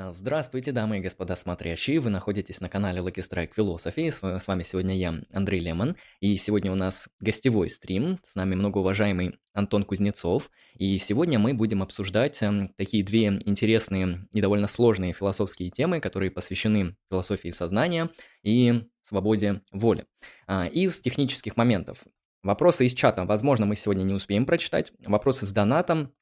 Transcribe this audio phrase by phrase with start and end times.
[0.00, 2.00] А, Здравствуйте, дамы и господа смотрящие.
[2.00, 4.10] Вы находитесь на канале Lucky Strike Philosophy.
[4.10, 5.96] С ва- с вами сегодня я, Андрей Лемон.
[6.20, 8.18] И сегодня у нас гостевой стрим.
[8.26, 10.50] С нами многоуважаемый Антон Кузнецов.
[10.74, 16.30] И сегодня мы будем обсуждать эм, такие две интересные и довольно сложные философские темы, которые
[16.30, 18.08] посвящены философии сознания
[18.42, 20.06] и свободе воли.
[20.46, 21.98] А, Из технических моментов.
[22.42, 24.92] Вопросы из чата, возможно, мы сегодня не успеем прочитать.
[25.00, 26.14] Вопросы с донатом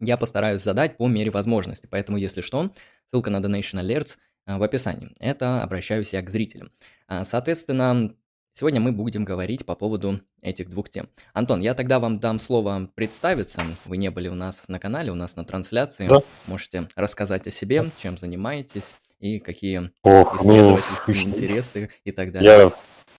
[0.00, 1.86] я постараюсь задать по мере возможности.
[1.90, 2.70] Поэтому, если что,
[3.10, 4.16] ссылка на Donation Alerts
[4.46, 5.14] а, в описании.
[5.18, 6.70] Это обращаюсь я к зрителям.
[7.08, 8.14] А, Соответственно,
[8.52, 11.08] сегодня мы будем говорить по поводу этих двух тем.
[11.32, 13.64] Антон, я тогда вам дам слово представиться.
[13.84, 16.08] Вы не были у нас на канале, у нас на трансляции.
[16.08, 16.22] Да.
[16.46, 22.50] Можете рассказать о себе, чем занимаетесь и какие Ох, ну, исследовательские интересы и так далее.
[22.50, 22.72] я,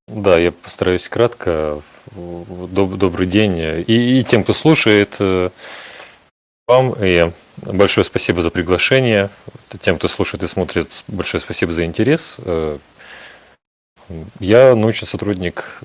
[0.08, 1.82] да, я постараюсь кратко.
[2.12, 3.58] Доб- добрый день.
[3.88, 5.50] И, и тем, кто слушает, э,
[6.68, 9.30] вам и большое спасибо за приглашение.
[9.82, 12.38] Тем, кто слушает и смотрит, большое спасибо за интерес.
[12.40, 12.78] Э,
[14.40, 15.82] Я научный сотрудник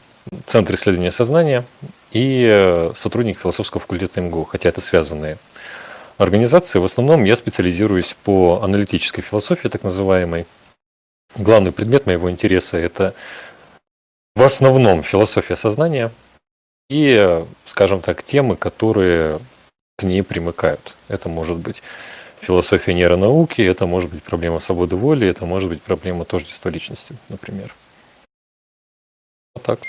[0.47, 1.65] Центра исследования сознания
[2.13, 5.39] и э, сотрудник философского факультета МГУ, хотя это связанные
[6.19, 6.79] организации.
[6.79, 10.47] В основном я специализируюсь по аналитической философии, так называемой.
[11.37, 13.15] Главный предмет моего интереса– это
[14.37, 16.13] в основном философия сознания
[16.89, 19.41] и, э, скажем так, темы, которые
[20.01, 20.97] к ней примыкают.
[21.09, 21.83] Это может быть
[22.41, 27.75] философия нейронауки, это может быть проблема свободы воли, это может быть проблема тождества личности, например.
[29.55, 29.81] Вот так.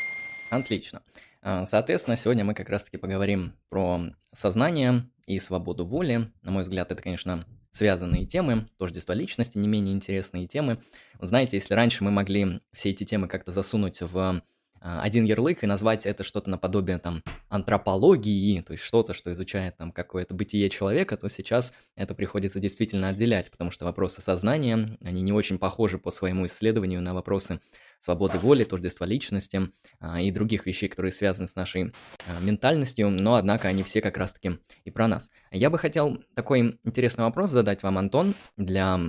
[0.50, 1.02] Отлично.
[1.42, 4.02] А, Соответственно, сегодня мы как раз-таки поговорим про
[4.34, 6.30] сознание и свободу воли.
[6.42, 10.80] На мой взгляд, это, конечно, связанные темы, тождество личности, не менее интересные темы.
[11.22, 14.42] Знаете, если раньше мы могли все эти темы как-то засунуть в
[14.82, 19.92] один ярлык и назвать это что-то наподобие там антропологии, то есть что-то, что изучает там
[19.92, 25.32] какое-то бытие человека, то сейчас это приходится действительно отделять, потому что вопросы сознания, они не
[25.32, 27.59] очень похожи по своему исследованию на вопросы
[28.02, 31.94] свободы воли, тождества личности а, и других вещей, которые связаны с нашей
[32.28, 35.30] а, ментальностью, но однако они все как раз-таки и про нас.
[35.52, 39.00] Я бы хотел такой интересный вопрос задать вам, Антон, для,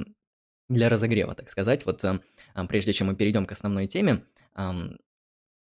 [0.69, 1.87] для разогрева, так сказать.
[1.87, 2.21] Вот а,
[2.55, 4.25] а, прежде чем мы перейдем к основной теме,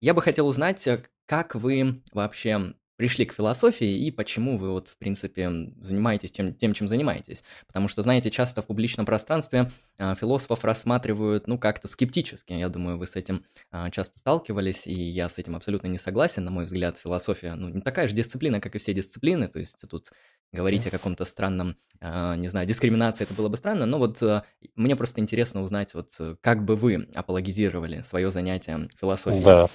[0.02, 4.90] я бы хотел узнать, э, как вы вообще пришли к философии и почему вы вот,
[4.90, 5.50] в принципе,
[5.80, 7.44] занимаетесь тем, тем чем занимаетесь.
[7.68, 12.54] Потому что, знаете, часто в публичном пространстве а, философов рассматривают, ну, как-то скептически.
[12.54, 16.44] Я думаю, вы с этим а, часто сталкивались, и я с этим абсолютно не согласен.
[16.44, 19.48] На мой взгляд, философия, ну, не такая же дисциплина, как и все дисциплины.
[19.48, 20.12] То есть тут
[20.52, 23.86] говорить о каком-то странном, а, не знаю, дискриминации, это было бы странно.
[23.86, 24.44] Но вот а,
[24.76, 29.44] мне просто интересно узнать, вот э, как бы вы апологизировали свое занятие философией.
[29.44, 29.70] Да.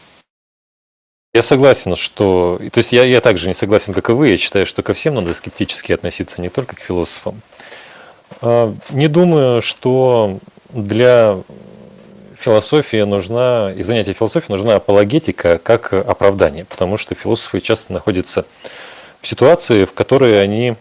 [1.34, 2.60] Я согласен, что...
[2.72, 4.28] То есть я, я также не согласен, как и вы.
[4.28, 7.40] Я считаю, что ко всем надо скептически относиться, не только к философам.
[8.40, 10.40] А, Не думаю, что
[10.70, 11.42] для
[12.38, 18.46] философии нужна, и занятия философией нужна апологетика как оправдание, потому что философы часто находятся
[19.22, 20.74] в ситуации, в которой они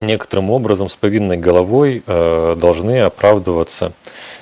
[0.00, 3.92] некоторым образом с повинной головой э, должны оправдываться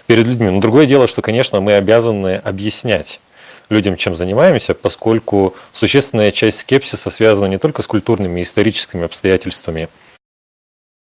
[0.06, 0.48] перед людьми.
[0.48, 3.20] Но другое дело, что, конечно, мы обязаны объяснять
[3.68, 9.88] людям, чем занимаемся, поскольку существенная часть скепсиса связана не только с культурными и историческими обстоятельствами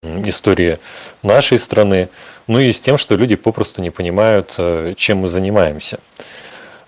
[0.04, 0.80] истории
[1.24, 2.10] нашей страны,
[2.48, 6.00] но и с тем, что люди попросту не понимают, э, чем мы занимаемся.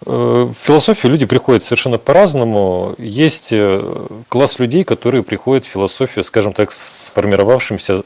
[0.05, 2.95] Э, В философию люди приходят совершенно по-разному.
[2.97, 8.03] Есть э, класс людей, которые приходят в философию, скажем так, сформировавшимся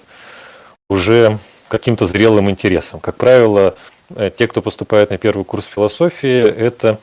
[0.90, 3.00] уже каким-то зрелым интересом.
[3.00, 3.76] Как правило,
[4.16, 7.00] э, те, кто поступает на первый курс философии, это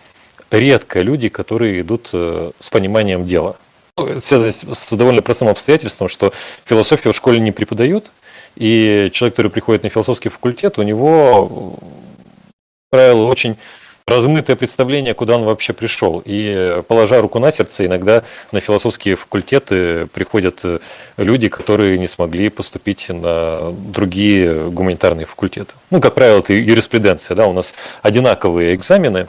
[0.50, 3.56] редко люди, которые идут с пониманием дела.
[3.96, 6.32] Ну, связано с довольно простым обстоятельством, что
[6.64, 8.10] философию в школе не преподают,
[8.56, 11.76] и человек, который приходит на философский факультет, у него,
[12.90, 13.58] как правило, очень
[14.10, 16.22] размытое представление, куда он вообще пришел.
[16.24, 20.80] И положа руку на сердце, иногда на философские факультеты приходят э,
[21.16, 25.74] люди, которые не смогли поступить на другие гуманитарные факультеты.
[25.90, 29.28] Ну, как правило, это юриспруденция, да, у нас одинаковые экзамены,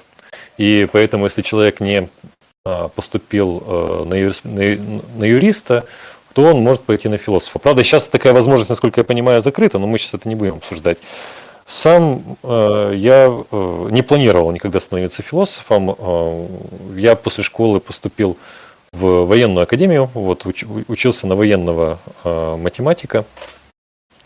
[0.57, 2.09] и поэтому, если человек не
[2.63, 5.85] а, поступил э, на, юрис- на ю- на юриста,
[6.33, 7.59] то он может пойти на философа.
[7.59, 10.99] Правда, сейчас такая возможность, насколько я понимаю, закрыта, но мы сейчас это не будем обсуждать.
[11.65, 15.95] Сам э, я э, не планировал никогда становиться философом.
[15.97, 16.47] Э,
[16.97, 18.37] я после школы поступил
[18.91, 23.25] в военную академию, вот, уч- учился на военного э, математика.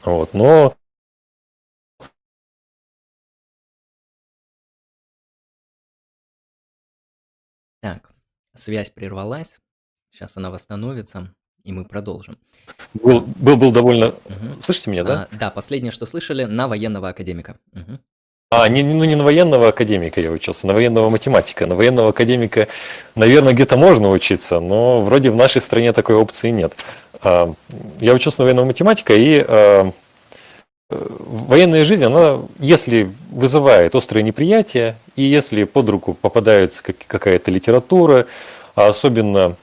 [0.03, 0.75] Вот, но
[7.81, 8.15] Так,
[8.55, 9.59] связь прервалась.
[10.09, 11.35] Сейчас она восстановится.
[11.65, 12.37] И мы продолжим.
[12.93, 14.07] Был, был, был довольно...
[14.07, 14.61] Угу.
[14.61, 15.27] Слышите меня, да?
[15.31, 17.57] А, да, последнее, что слышали, на военного академика.
[17.73, 17.99] Угу.
[18.51, 21.65] А, не, ну не на военного академика я учился, на военного математика.
[21.65, 22.67] На военного академика,
[23.15, 26.73] наверное, где-то можно учиться, но вроде в нашей стране такой опции нет.
[27.21, 27.53] А,
[27.99, 29.91] я учился на военного математика, и а,
[30.89, 38.27] военная жизнь, она, если вызывает острое неприятие, и если под руку попадается какая-то литература,
[38.75, 39.55] а особенно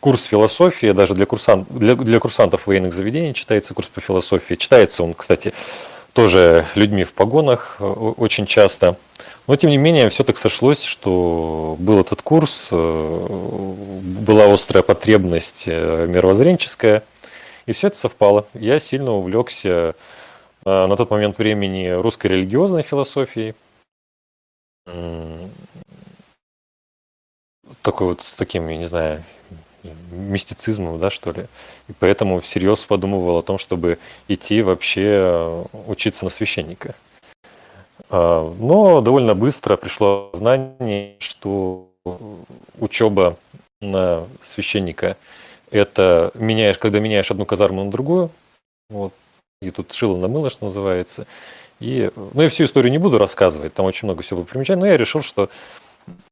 [0.00, 4.54] курс философии, даже для, курсант, для, для курсантов военных заведений читается курс по философии.
[4.54, 5.54] Читается он, кстати,
[6.12, 8.96] тоже людьми в погонах э, очень часто.
[9.46, 13.26] Но тем не менее, все так сошлось, что был этот курс, э,
[14.00, 17.02] была острая потребность э, мировоззренческая,
[17.66, 18.46] и все это совпало.
[18.54, 19.94] Я сильно увлекся
[20.64, 23.54] на тот момент времени русской религиозной философией,
[27.86, 29.22] такой вот с таким, я не знаю,
[30.10, 31.46] мистицизмом, да, что ли.
[31.86, 36.96] И поэтому всерьез подумывал о том, чтобы идти вообще э, учиться на священника.
[38.10, 41.88] А, но довольно быстро пришло знание, что
[42.80, 43.36] учеба
[43.80, 45.16] на священника
[45.70, 48.30] это меняешь, когда меняешь одну казарму на другую.
[48.90, 49.12] Вот.
[49.62, 51.28] И тут шило на мыло, что называется.
[51.78, 54.96] И, ну, я всю историю не буду рассказывать, там очень много всего примечательно, но я
[54.96, 55.50] решил, что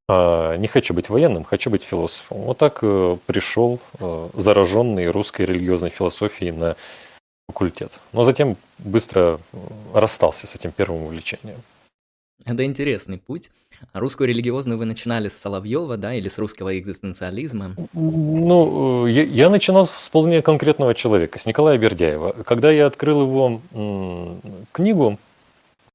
[0.08, 2.42] не хочу быть военным, хочу быть философом.
[2.42, 6.76] Вот так э, пришел э, зараженный русской религиозной философией на
[7.48, 8.00] факультет.
[8.12, 9.56] Но затем быстро э,
[9.94, 11.62] расстался с этим первым увлечением.
[12.44, 13.50] Это интересный путь.
[13.92, 17.74] А русскую религиозную вы начинали с Соловьева, да, или с русского экзистенциализма?
[17.94, 22.44] Ну, я, я начинал с вполне конкретного человека, с Николая Бердяева.
[22.44, 24.40] Когда я открыл его м,
[24.72, 25.18] книгу,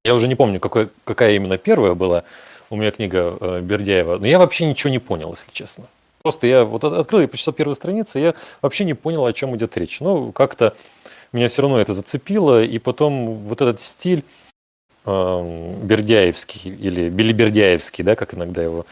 [0.04, 2.24] я уже не помню, какой, какая именно первая была,
[2.70, 5.86] у меня книга э, Бердяева, но я вообще ничего не понял, если честно.
[6.22, 9.78] Просто я вот открыл и прочитал первую страницу, я вообще не понял, о чем идет
[9.78, 10.00] речь.
[10.02, 10.76] Ну, как-то
[11.32, 14.24] меня все равно это зацепило, и потом вот этот стиль
[15.06, 18.86] э, Бердяевский или Белибердяевский, да, как иногда его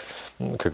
[0.58, 0.74] как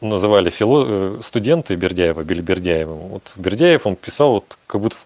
[0.00, 0.84] называли фило,
[1.18, 2.98] э, студенты Бердяева, Белибердяевым.
[3.08, 4.96] Вот Бердяев, он писал вот как будто,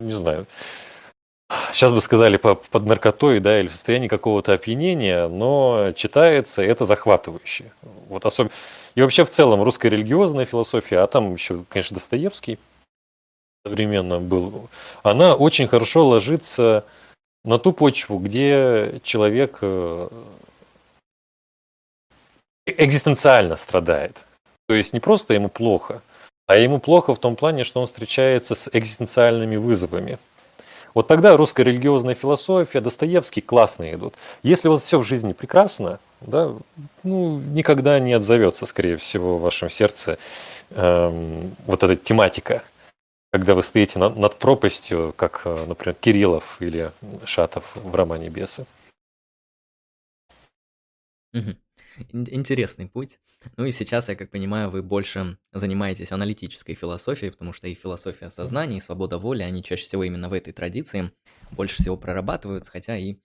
[0.00, 0.46] не знаю,
[1.72, 7.72] сейчас бы сказали под наркотой, да, или в состоянии какого-то опьянения, но читается это захватывающе.
[8.08, 8.52] Вот особенно
[8.94, 12.58] и вообще в целом русская религиозная философия, а там еще, конечно, Достоевский
[13.64, 14.70] современно был,
[15.02, 16.84] она очень хорошо ложится
[17.44, 20.08] на ту почву, где человек э,
[22.66, 24.24] экзистенциально страдает.
[24.66, 26.00] То есть не просто ему плохо,
[26.46, 30.18] а ему плохо в том плане, что он встречается с экзистенциальными вызовами–
[30.96, 34.14] вот тогда русская религиозная философия, Достоевский классные идут.
[34.42, 36.54] Если у вас все в жизни прекрасно, да,
[37.02, 40.16] ну, никогда не отзовется, скорее всего, в вашем сердце
[40.70, 42.62] эм, вот эта тематика,
[43.30, 46.90] когда вы стоите над, над пропастью, как, э, например, Кириллов или
[47.26, 48.64] Шатов в романе «Бесы».
[51.34, 51.56] Угу.
[52.12, 53.18] Интересный путь.
[53.56, 58.30] Ну и сейчас, я как понимаю, вы больше занимаетесь аналитической философией, потому что и философия
[58.30, 61.12] сознания, и свобода воли, они чаще всего именно в этой традиции
[61.52, 63.16] больше всего прорабатываются, хотя и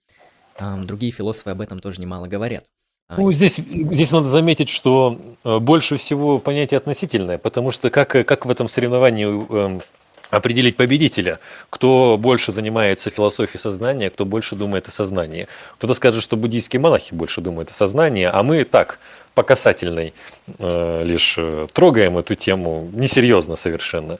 [0.58, 2.66] э, другие философы об этом тоже немало говорят.
[3.08, 8.10] А, ну, здесь, здесь надо заметить, что э, больше всего понятие относительное, потому что как,
[8.10, 9.82] как в этом соревновании эм,
[10.32, 11.38] определить победителя,
[11.68, 15.46] кто больше занимается философией сознания, кто больше думает о сознании.
[15.76, 18.98] Кто-то скажет, что буддийские монахи больше думают о сознании, а мы так,
[19.34, 20.14] по касательной,
[20.58, 24.18] э, лишь э, трогаем эту тему, несерьезно совершенно.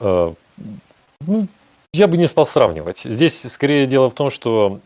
[0.00, 0.34] Э,
[1.20, 1.46] ну,
[1.92, 3.02] я бы не стал сравнивать.
[3.04, 4.80] Здесь скорее дело в том, что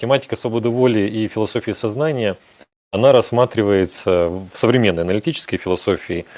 [0.00, 2.38] тематика свободы воли и философии сознания,
[2.92, 6.24] она рассматривается в современной аналитической философии–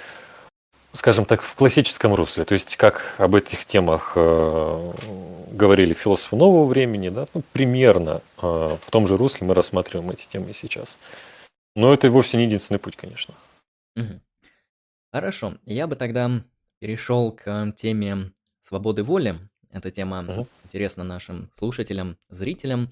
[0.97, 2.45] скажем так, в классическом русле.
[2.45, 4.93] То есть, как об этих темах э,
[5.53, 10.26] говорили философы нового времени, да, ну, примерно э, в том же русле мы рассматриваем эти
[10.26, 10.99] темы и сейчас.
[11.75, 13.35] Но это вовсе не единственный путь, конечно.
[13.97, 14.21] Угу.
[15.12, 15.55] Хорошо.
[15.65, 16.31] Я бы тогда
[16.79, 19.38] перешел к теме свободы воли.
[19.71, 20.49] Эта тема угу.
[20.65, 22.91] интересна нашим слушателям, зрителям.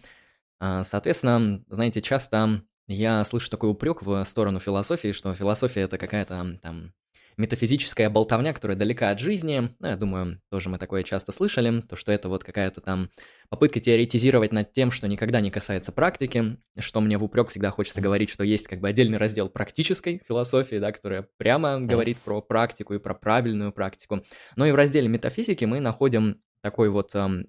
[0.61, 6.59] А, соответственно, знаете, часто я слышу такой упрек в сторону философии, что философия это какая-то
[6.63, 6.93] там
[7.37, 9.75] метафизическая болтовня, которая далека от жизни.
[9.79, 13.11] Ну, я думаю, тоже мы такое часто слышали, то, что это вот какая-то там
[13.49, 18.01] попытка теоретизировать над тем, что никогда не касается практики, что мне в упрек всегда хочется
[18.01, 22.95] говорить, что есть как бы отдельный раздел практической философии, да, которая прямо говорит про практику
[22.95, 24.25] и про правильную практику.
[24.57, 27.49] Но и в разделе метафизики мы находим такой вот эм,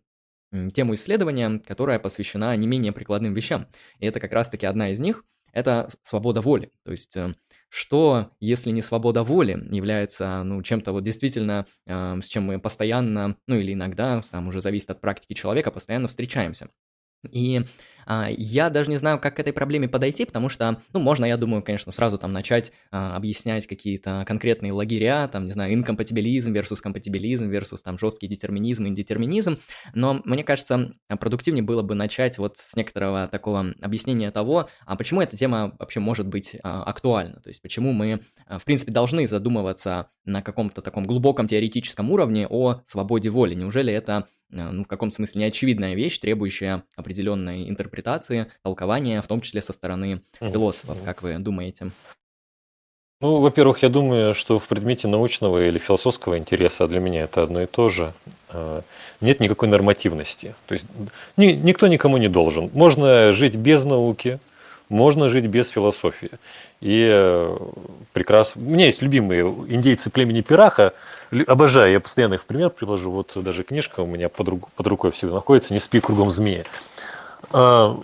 [0.73, 3.67] тему исследования, которая посвящена не менее прикладным вещам.
[3.99, 5.23] И это как раз-таки одна из них—
[5.53, 6.71] это свобода воли.
[6.83, 7.35] То есть э,
[7.75, 13.35] что, если не свобода воли, является, ну, чем-то вот действительно, э, с чем мы постоянно,
[13.47, 16.69] ну, или иногда, там уже зависит от практики человека, постоянно встречаемся.
[17.31, 17.65] И
[18.05, 21.37] а, я даже не знаю, как к этой проблеме подойти, потому что, ну, можно, я
[21.37, 26.77] думаю, конечно, сразу там начать а, объяснять какие-то конкретные лагеря, там, не знаю, инкомпатибилизм versus
[26.81, 29.57] компатибилизм versus там жесткий детерминизм, индетерминизм,
[29.93, 35.21] но мне кажется, продуктивнее было бы начать вот с некоторого такого объяснения того, а почему
[35.21, 39.27] эта тема вообще может быть а, актуальна, то есть почему мы, а, в принципе, должны
[39.27, 43.55] задумываться на каком-то таком глубоком теоретическом уровне о свободе воли.
[43.55, 49.61] Неужели это ну, в каком смысле неочевидная вещь, требующая определенной интерпретации, толкования, в том числе
[49.61, 51.91] со стороны философов, как вы думаете?
[53.21, 57.43] Ну, во-первых, я думаю, что в предмете научного или философского интереса, а для меня это
[57.43, 58.13] одно и то же,
[58.49, 58.81] э,
[59.21, 60.53] нет никакой нормативности.
[60.67, 60.85] То есть
[61.37, 62.69] ни, никто никому не должен.
[62.73, 64.39] Можно жить без науки,
[64.89, 66.31] можно жить без философии.
[66.81, 67.57] И э,
[68.13, 68.61] прекрасно.
[68.61, 70.93] У меня есть любимые индейцы племени Пираха.
[71.47, 73.11] Обожаю, я постоянно их пример привожу.
[73.11, 76.65] Вот даже книжка у меня под, рук, под рукой всегда находится «Не спи кругом змея».
[77.51, 77.99] А,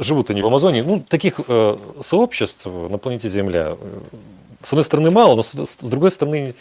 [0.00, 0.82] живут они в Амазонии.
[0.82, 4.00] Ну, таких э, сообществ на планете Земля, э,
[4.62, 6.54] с одной стороны, мало, но с другой стороны,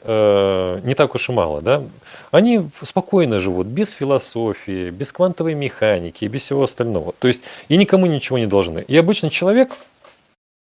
[0.00, 1.60] э, не так уж и мало.
[1.60, 1.82] Да?
[2.30, 7.12] Они спокойно живут, без философии, без квантовой механики, без всего остального.
[7.18, 8.84] То есть, и никому ничего не должны.
[8.88, 9.72] И обычный человек,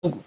[0.02, 0.18] ну,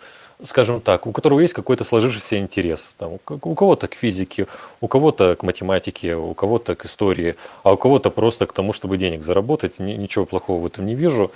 [0.44, 2.94] скажем так, у которого есть какой-то сложившийся интерес.
[2.98, 4.48] Там, у кого-то к физике,
[4.82, 8.98] у кого-то к математике, у кого-то к истории, а у кого-то просто к тому, чтобы
[8.98, 9.80] денег заработать.
[9.80, 11.32] Ничего плохого в этом не вижу.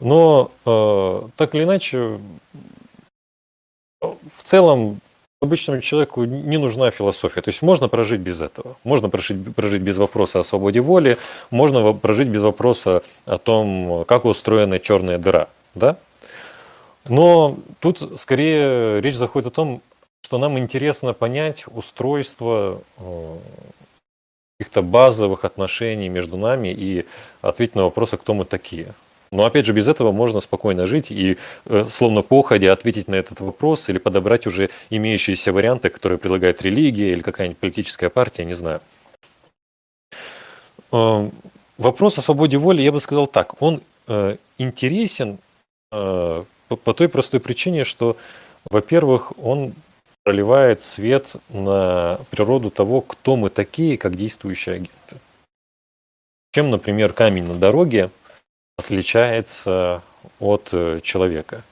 [0.00, 2.18] Но э, так или иначе,
[4.00, 5.00] в целом
[5.40, 7.40] обычному человеку не нужна философия.
[7.40, 8.76] То есть можно прожить без этого.
[8.84, 11.16] Можно прожить, прожить без вопроса о свободе воли,
[11.50, 15.48] можно прожить без вопроса о том, как устроена черная дыра.
[15.74, 15.96] Да?
[17.08, 19.82] Но тут скорее речь заходит о том,
[20.22, 23.38] что нам интересно понять устройство э,
[24.58, 27.06] каких-то базовых отношений между нами и
[27.40, 28.94] ответить на вопрос, а кто мы такие.
[29.32, 33.40] Но опять же, без этого можно спокойно жить и э, словно походе ответить на этот
[33.40, 38.80] вопрос или подобрать уже имеющиеся варианты, которые предлагает религия или какая-нибудь политическая партия, не знаю.
[40.90, 41.30] Э,
[41.78, 45.38] вопрос о свободе воли, я бы сказал так, он э, интересен
[45.90, 48.16] по, по той простой причине, что,
[48.70, 49.74] во-первых, он
[50.22, 55.16] проливает свет на природу того, кто мы такие, как действующие агенты.
[56.52, 58.10] Чем, например, камень на дороге
[58.80, 60.02] отличается
[60.38, 61.62] от э, человека?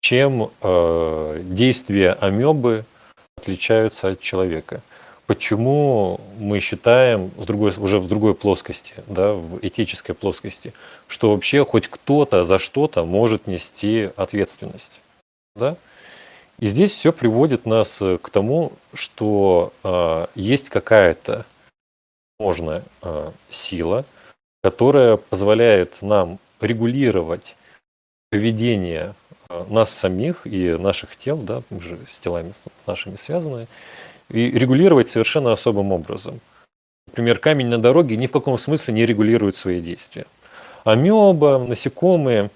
[0.00, 2.84] Чем э, действия амебы
[3.36, 4.82] отличаются от человека?
[5.26, 10.72] Почему мы считаем с другой, уже в другой плоскости, да, в этической плоскости,
[11.06, 15.00] что вообще хоть кто-то за что-то может нести ответственность?
[15.54, 15.76] Да?
[16.58, 21.44] И здесь все приводит нас к тому, что э, есть какая-то
[22.38, 24.04] возможная э, сила,
[24.62, 27.56] которая позволяет нам регулировать
[28.30, 29.14] поведение
[29.48, 32.52] э, нас самих и наших тел, да, мы же с телами
[32.86, 33.68] нашими связаны,
[34.30, 36.40] и регулировать совершенно особым образом.
[37.08, 40.24] Например, камень на дороге ни в каком смысле не регулирует свои действия.
[40.84, 42.50] Амеба, насекомые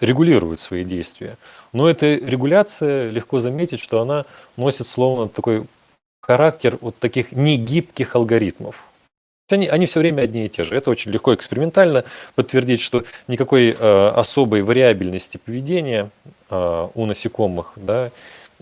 [0.00, 1.38] регулируют свои действия.
[1.72, 4.24] Но эта регуляция, легко заметить, что она
[4.56, 5.66] носит словно такой
[6.20, 8.84] характер вот таких негибких алгоритмов.
[9.50, 10.76] Они, они все время одни и те же.
[10.76, 16.10] Это очень легко экспериментально подтвердить, что никакой э, особой вариабельности поведения
[16.50, 18.10] э, у насекомых, да,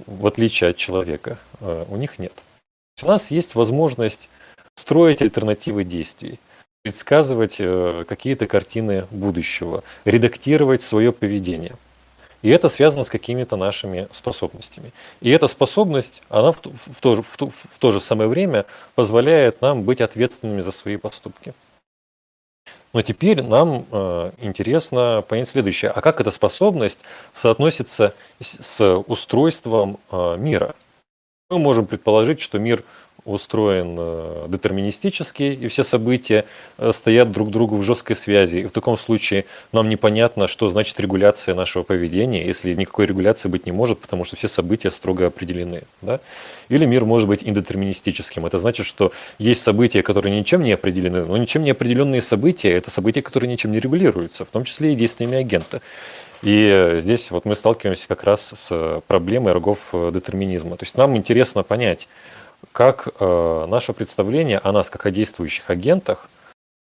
[0.06, 2.32] в отличие от человека, э, у них нет.
[3.02, 4.28] У нас есть возможность
[4.76, 6.38] строить альтернативы действий,
[6.82, 11.74] предсказывать э, какие-то картины будущего, редактировать свое поведение–
[12.46, 14.92] и это связано с какими-то нашими способностями.
[15.20, 19.62] И эта способность, она в, в, то, в, то, в то же самое время позволяет
[19.62, 21.54] нам быть ответственными за свои поступки.
[22.92, 25.90] Но теперь нам э, интересно понять следующее.
[25.90, 27.00] А как эта способность
[27.34, 30.76] соотносится с, с устройством э, мира?
[31.50, 32.84] Мы можем предположить, что мир
[33.26, 36.44] устроен э, детерминистически, и все события
[36.78, 38.58] э, стоят друг другу в жесткой связи.
[38.58, 43.66] И в таком случае нам непонятно, что значит регуляция нашего поведения, если никакой регуляции быть
[43.66, 45.82] не может, потому что все события строго определены.
[46.02, 46.20] Да?
[46.68, 48.46] Или мир может быть индетерминистическим.
[48.46, 52.90] Это значит, что есть события, которые ничем не определены, но ничем не определенные события– это
[52.90, 55.82] события, которые ничем не регулируются, в том числе и действиями агента.
[56.42, 60.76] И э, здесь вот мы сталкиваемся как раз с проблемой рогов детерминизма.
[60.76, 62.08] То есть нам интересно понять,
[62.72, 66.28] как э, наше представление о нас как о действующих агентах,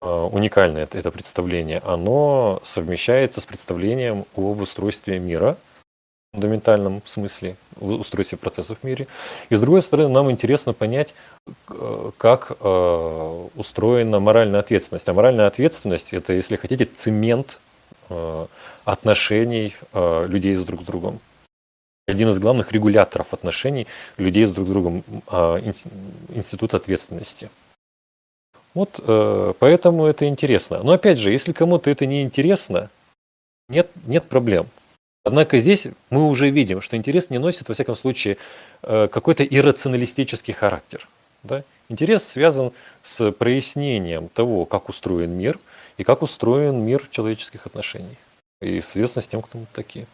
[0.03, 5.57] э, уникальное это, это представление, оно совмещается с представлением об устройстве мира
[6.33, 9.09] фундаментальном смысле в устройстве процессов в мире.
[9.49, 11.15] И с другой стороны, нам интересно понять,
[12.19, 15.09] как э, устроена моральная ответственность.
[15.09, 17.59] А моральная ответственность– это, если хотите, цемент
[18.09, 18.47] э,
[18.85, 21.21] отношений э, людей с друг с другом.
[22.11, 23.87] Один из главных регуляторов отношений
[24.19, 25.05] людей с друг другом–
[26.29, 27.51] институт ответственности.
[28.75, 29.01] Вот
[29.59, 30.83] поэтому это интересно.
[30.83, 32.89] Но опять же, если кому-то это не интересно,
[33.69, 34.69] нет, нет проблем.
[35.23, 38.39] Однако здесь мы уже видим, что интерес не носит, во всяком случае,
[38.83, 41.09] э, какой-то иррационалистический характер.
[41.43, 41.63] Да?
[41.89, 45.59] Интерес связан с прояснением того, как устроен мир
[45.99, 48.17] и как устроен мир человеческих отношений.
[48.63, 50.07] И, соответственно, с тем, кто мы такие.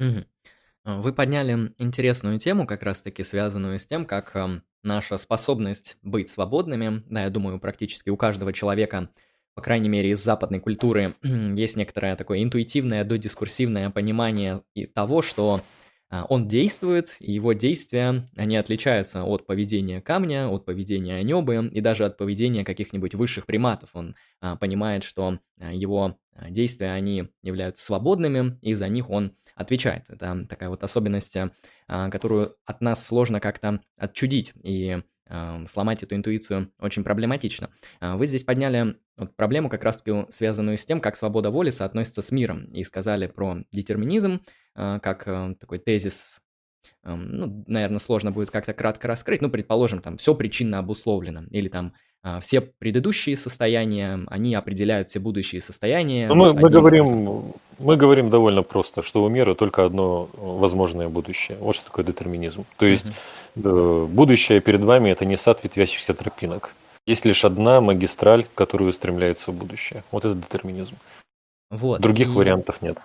[0.00, 0.24] Угу.
[0.96, 7.02] Вы подняли интересную тему, как раз-таки связанную с тем, как эм, наша способность быть свободными,
[7.06, 9.10] да, я думаю, практически у каждого человека–
[9.58, 15.62] по крайней мере, из западной культуры есть некоторое такое интуитивное додискурсивное понимание и того, что
[16.10, 21.80] а, он действует, и его действия, они отличаются от поведения камня, от поведения анебы и
[21.80, 23.90] даже от поведения каких-нибудь высших приматов.
[23.94, 26.16] Он а, понимает, что а, его
[26.48, 30.04] действия, они являются свободными, и за них он отвечает.
[30.08, 31.36] Это такая вот особенность,
[31.86, 34.52] которую от нас сложно как-то отчудить.
[34.62, 35.02] И
[35.66, 37.70] сломать эту интуицию очень проблематично.
[38.00, 42.22] А, вы здесь подняли вот проблему, как раз-таки связанную с тем, как свобода воли соотносится
[42.22, 44.40] с миром, и сказали про детерминизм,
[44.74, 46.40] а, как э, такой тезис
[47.04, 51.86] ну, наверное, сложно будет как-то кратко раскрыть, ну, предположим, там, все причинно обусловлено, или там
[51.88, 51.92] а,
[52.40, 56.28] все предыдущие состояния, они определяют все будущие состояния.
[56.28, 61.56] Ну, мы, мы, говорим, мы говорим довольно просто, что у мира только одно возможное будущее.
[61.58, 62.64] Вот что такое детерминизм.
[62.76, 63.06] То есть
[63.54, 64.06] uh-huh.
[64.06, 66.74] будущее перед вами это не сад ветвящихся тропинок.
[67.06, 70.04] Есть лишь одна магистраль, которую устремляется в будущее.
[70.10, 70.96] Вот это детерминизм.
[71.70, 72.00] Вот.
[72.00, 72.30] Других и...
[72.30, 72.98] вариантов нет.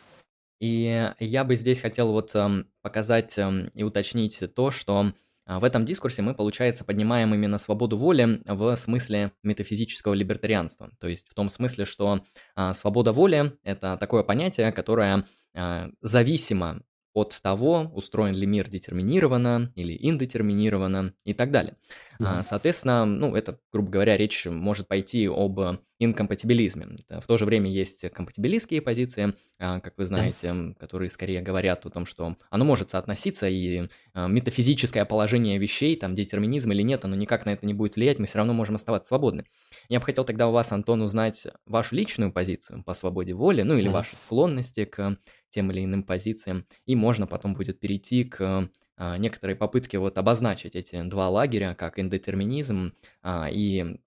[0.60, 5.14] И я бы здесь хотел вот эм, показать эм, и уточнить то, что а,
[5.46, 10.92] в этом дискурсе мы, получается, поднимаем именно свободу воли в смысле метафизического либертарианства.
[11.00, 12.24] То есть в том смысле, что
[12.56, 16.82] а, свобода воли– это такое понятие, которое а, зависимо
[17.14, 21.78] от того, устроен ли мир детерминированно или индетерминированно и так далее.
[22.20, 22.44] Mm-hmm.
[22.44, 25.60] Соответственно, ну, это, грубо говоря, речь может пойти об
[26.00, 26.88] инкомпатибилизме.
[27.10, 31.90] В то же время есть компатибилистские позиции, а, как вы знаете, которые скорее говорят о
[31.90, 37.16] том, что оно может соотноситься, и а, метафизическое положение вещей, там, детерминизм или нет, оно
[37.16, 39.46] никак на это не будет влиять, мы все равно можем оставаться свободны.
[39.90, 43.78] Я бы хотел тогда у вас, Антон, узнать вашу личную позицию по свободе воли, ну
[43.78, 45.18] или ваши склонности к
[45.50, 50.76] тем или иным позициям, и можно потом будет перейти к а, некоторой попытке вот обозначить
[50.76, 52.94] эти два лагеря, как индетерминизм
[53.26, 54.00] и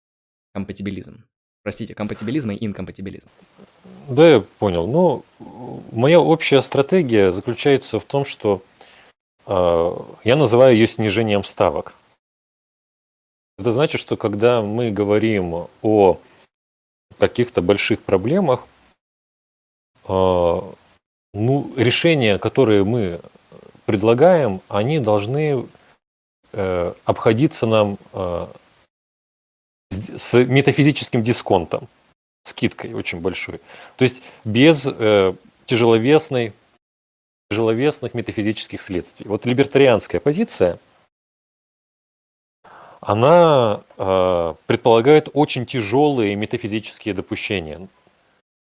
[0.53, 1.25] компатибилизм.
[1.67, 3.29] Простите, компатибилизм и инкомпатибилизм.
[4.07, 4.87] Да, я понял.
[4.87, 5.25] Ну,
[5.91, 8.63] моя общая стратегия заключается в том, что
[9.47, 11.97] э, я называю ее снижением ставок.
[13.59, 16.21] Это значит, что когда мы говорим о
[17.19, 18.65] каких-то больших проблемах,
[20.07, 20.61] э,
[21.35, 23.21] ну, решения, которые мы
[23.87, 25.67] предлагаем, они должны
[26.53, 28.47] э, обходиться нам э,
[29.91, 31.89] с метафизическим дисконтом,
[32.45, 33.61] скидкой очень большой.
[33.97, 35.35] То есть без э,
[35.67, 36.53] тяжеловесной,
[37.51, 39.29] тяжеловесных метафизических следствий.
[39.29, 40.79] Вот либертарианская позиция,
[43.01, 47.89] она э, предполагает очень тяжелые метафизические допущения.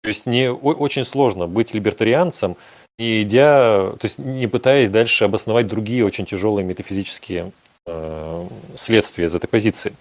[0.02, 2.58] То есть не очень сложно быть либертарианцем,
[3.00, 7.54] не идя, то есть не пытаясь дальше обосновать другие очень тяжелые метафизические
[7.86, 9.94] э, следствия из этой позиции.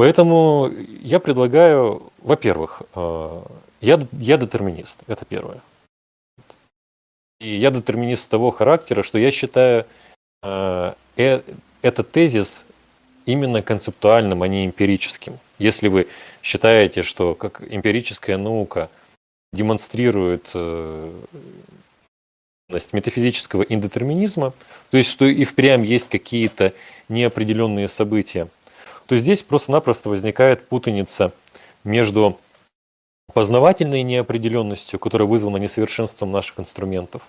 [0.00, 0.70] Поэтому
[1.02, 3.42] я предлагаю, во-первых, э,
[3.82, 5.60] я, я детерминист, это первое.
[7.38, 9.84] И я детерминист того характера, что я считаю
[10.42, 11.42] э, э,
[11.82, 12.64] этот тезис
[13.26, 15.38] именно концептуальным, а не эмпирическим.
[15.58, 16.08] Если вы
[16.42, 18.88] считаете, что как эмпирическая наука
[19.52, 21.12] демонстрирует э,
[22.92, 24.54] метафизического индетерминизма,
[24.90, 26.72] то есть что и впрямь есть какие-то
[27.10, 28.48] неопределенные события,
[29.10, 31.32] то здесь просто-напросто возникает путаница
[31.82, 32.38] между
[33.34, 37.28] познавательной неопределенностью, которая вызвана несовершенством наших инструментов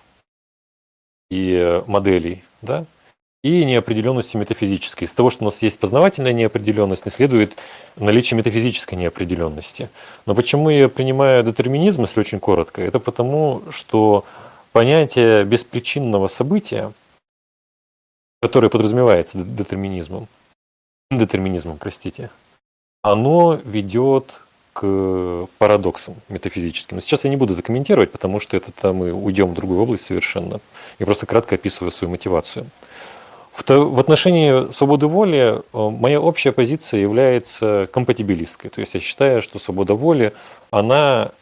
[1.28, 2.86] и моделей, да,
[3.42, 5.06] и неопределенностью метафизической.
[5.06, 7.58] Из того, что у нас есть познавательная неопределенность, не следует
[7.96, 9.90] наличие метафизической неопределенности.
[10.24, 14.24] Но почему я принимаю детерминизм, если очень коротко, это потому, что
[14.70, 16.92] понятие беспричинного события,
[18.40, 20.28] которое подразумевается детерминизмом,
[21.18, 22.30] детерминизмом, простите,
[23.02, 27.00] оно ведет к парадоксам метафизическим.
[27.00, 30.60] Сейчас я не буду комментировать, потому что это там мы уйдем в другую область совершенно.
[30.98, 32.66] Я просто кратко описываю свою мотивацию.
[33.54, 38.70] В отношении свободы воли э, моя общая позиция является компатибилистской.
[38.70, 40.32] То есть я считаю, что свобода воли,
[40.70, 41.32] она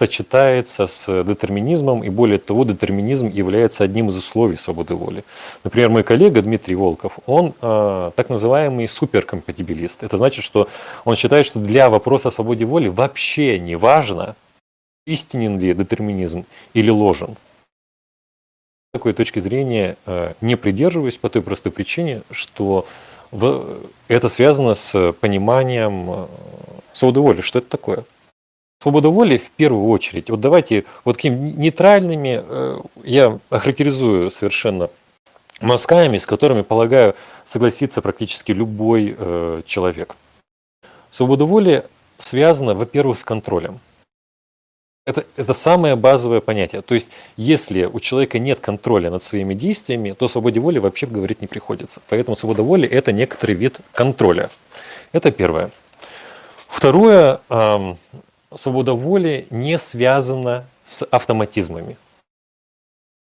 [0.00, 5.24] сочетается с детерминизмом, и более того, детерминизм является одним из условий свободы воли.
[5.62, 10.02] Например, мой коллега Дмитрий Волков, он э, так называемый суперкомпатибилист.
[10.02, 10.68] Это значит, что
[11.04, 14.36] он считает, что для вопроса о свободе воли вообще не важно,
[15.06, 17.36] истинен ли детерминизм или ложен.
[18.94, 22.86] Такой точки зрения э, не придерживаюсь по той простой причине, что
[23.30, 26.26] в, это связано с пониманием э,
[26.94, 27.40] свободы воли.
[27.42, 28.04] Что это такое?
[28.82, 30.30] Свобода воли в первую очередь.
[30.30, 34.88] Вот давайте вот какими нейтральными э, я охарактеризую совершенно
[35.60, 37.14] мазками, с которыми, полагаю,
[37.44, 40.16] согласится практически любой э, человек.
[41.10, 43.80] Свобода воли связана, во-первых, с контролем.
[45.04, 46.80] Это, это самое базовое понятие.
[46.80, 51.42] То есть, если у человека нет контроля над своими действиями, то свободе воли вообще говорить
[51.42, 52.00] не приходится.
[52.08, 54.48] Поэтому свобода воли– это некоторый вид контроля.
[55.12, 55.70] Это первое.
[56.68, 57.40] Второе,
[58.56, 61.96] свобода воли не связана с автоматизмами.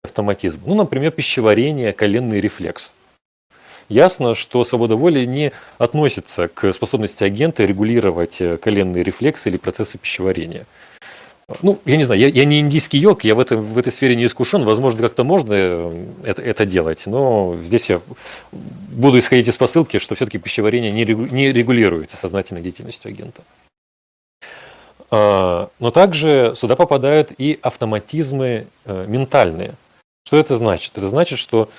[0.03, 0.61] Автоматизм.
[0.65, 2.93] Ну, например, пищеварение, коленный рефлекс.
[3.87, 9.97] Ясно, что свобода воли не относится к способности агента регулировать э, коленные рефлексы или процессы
[9.97, 10.65] пищеварения.
[11.61, 14.15] Ну, я не знаю, я, я не индийский йог, я в, этом, в этой сфере
[14.15, 18.01] не искушен, возможно, как-то можно э, это, это делать, но здесь я
[18.51, 23.43] буду исходить из посылки, что все-таки пищеварение не, не регулируется сознательной деятельностью агента.
[25.11, 29.75] А, но также сюда попадают и автоматизмы э, ментальные.
[30.25, 30.97] Что это значит?
[30.97, 31.69] Это значит, что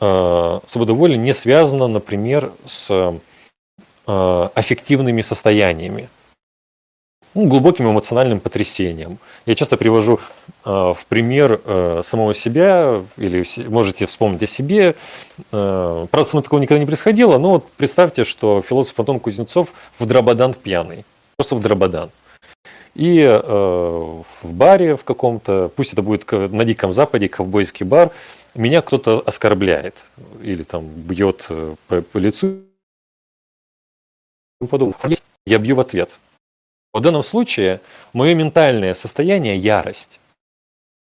[0.00, 2.88] а, свобода воли не связана, например, с
[4.06, 6.08] а, аффективными состояниями,
[7.34, 9.20] ну, глубоким эмоциональным потрясением.
[9.46, 10.18] Я часто привожу
[10.64, 14.96] в пример э, самого себя, или можете вспомнить о себе.
[15.52, 19.68] Э, правда, со мной такого никогда не происходило, но вот представьте, что философ Антон Кузнецов
[19.96, 21.04] в Драбадан пьяный.
[21.36, 22.10] Просто в Драбадан.
[23.00, 28.12] И э, в баре в каком-то, пусть это будет на Диком Западе, ковбойский бар,
[28.54, 30.10] меня кто-то оскорбляет
[30.42, 32.60] или там бьет э, по, по лицу.
[35.46, 36.18] Я бью в ответ.
[36.92, 37.80] В данном случае
[38.12, 40.20] мое ментальное состояние, ярость,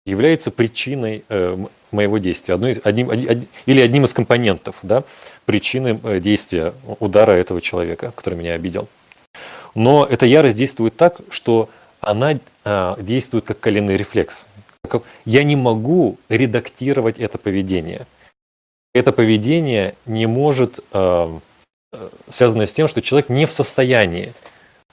[0.07, 5.03] является причиной э, моего действия, одной, одним, один, или одним из компонентов да,
[5.47, 8.87] причины э, действия удара этого человека, который меня обидел.
[9.75, 11.69] Но эта ярость действует так, что
[12.01, 14.47] она а, действует как коленный рефлекс.
[15.25, 18.07] Я не могу редактировать это поведение.
[18.95, 21.39] Это поведение не может а,
[22.31, 24.33] связано с тем, что человек не в состоянии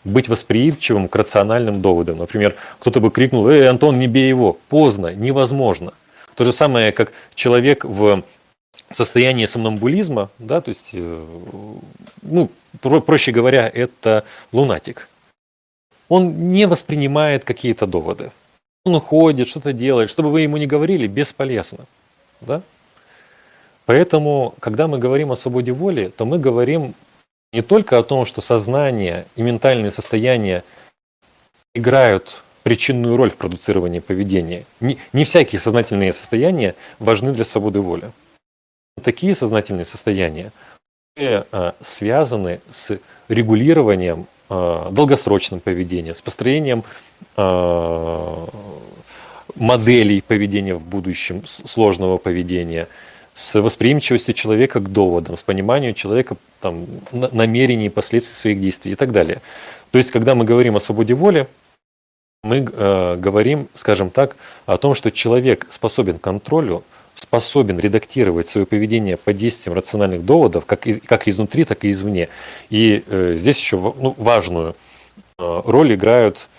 [0.03, 2.19] быть восприимчивым к рациональным доводам.
[2.19, 5.93] Например, кто-то бы крикнул, «Эй, Антон, не бей его!» Поздно, невозможно.
[6.35, 8.23] То же самое, как человек в
[8.91, 11.25] состоянии сомнамбулизма, да, то есть, э,
[12.21, 15.07] ну, проще говоря, это лунатик
[16.09, 18.31] он не воспринимает какие-то доводы.
[18.85, 20.09] Он уходит, что-то делает.
[20.09, 21.85] Что бы вы ему ни говорили, бесполезно.
[22.41, 22.61] Да?
[23.85, 26.93] Поэтому, когда мы говорим о свободе воли, то мы говорим
[27.53, 30.63] не только о том, что сознание и ментальные состояния
[31.73, 34.65] играют причинную роль в продуцировании поведения.
[34.79, 38.11] Не, не всякие сознательные состояния важны для свободы воли.
[39.03, 40.51] Такие сознательные состояния
[41.15, 41.43] э,
[41.81, 46.83] связаны с регулированием долгосрочном поведении, с построением
[47.37, 48.45] э,
[49.55, 52.87] моделей поведения в будущем, сложного поведения,
[53.33, 59.11] с восприимчивостью человека к доводам, с пониманием человека там, намерений, последствий своих действий и так
[59.11, 59.41] далее.
[59.91, 61.47] То есть, когда мы говорим о свободе воли,
[62.43, 66.83] мы э, говорим, скажем так, о том, что человек способен к контролю
[67.15, 72.29] способен редактировать свое поведение под действием рациональных доводов, как, из, как изнутри, так и извне.
[72.69, 74.75] И э, здесь еще ну, важную
[75.39, 76.49] э, роль играют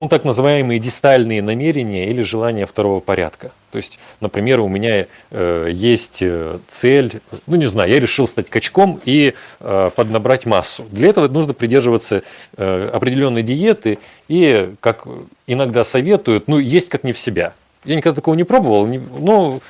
[0.00, 3.52] ну, так называемые дистальные намерения или желания второго порядка.
[3.70, 8.50] То есть, например, у меня э, есть э, цель, ну не знаю, я решил стать
[8.50, 10.84] качком и э, поднабрать массу.
[10.90, 12.22] Для этого нужно придерживаться
[12.58, 13.98] э, определенной диеты
[14.28, 15.06] и, как
[15.46, 17.54] иногда советуют, ну есть как не в себя.
[17.86, 19.60] Я никогда такого не пробовал, но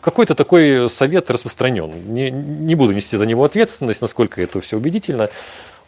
[0.00, 1.92] какой-то такой совет распространен.
[2.12, 5.30] Не, не буду нести за него ответственность, насколько это все убедительно.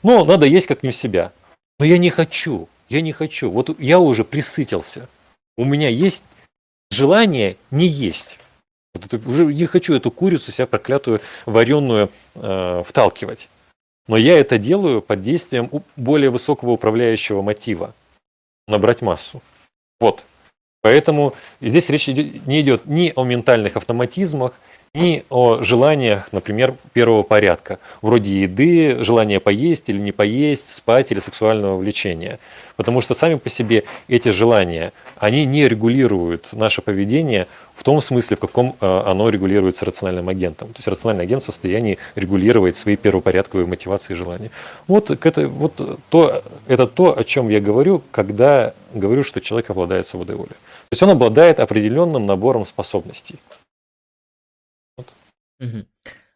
[0.03, 1.33] Но надо есть как не в себя.
[1.79, 3.51] Но я не хочу, я не хочу.
[3.51, 5.09] Вот я уже присытился.
[5.57, 6.23] У меня есть
[6.91, 8.39] желание не есть.
[8.95, 13.49] Вот это, уже не хочу эту курицу себя проклятую вареную э, вталкивать.
[14.09, 17.95] Но я это делаю под действием более высокого управляющего мотива.
[18.69, 19.43] набрать массу.
[20.01, 20.25] Вот.
[20.83, 24.53] Поэтому здесь речь не идет ни о ментальных автоматизмах,
[24.95, 31.19] ни о желаниях, например, первого порядка, вроде еды, желания поесть или не поесть, спать или
[31.19, 32.39] сексуального влечения.
[32.77, 38.37] Потому что сами по себе эти желания, они не регулируют наше поведение в том смысле,
[38.37, 40.69] в каком э, оно регулируется рациональным агентом.
[40.69, 44.51] То есть рациональный агент в состоянии регулировать свои первопорядковые мотивации и желания.
[44.89, 50.07] Вот, это, вот то, это то, о чем я говорю, когда говорю, что человек обладает
[50.07, 50.51] свободой воли.
[50.51, 53.39] То есть он обладает определенным набором способностей.
[55.63, 55.87] Мгм.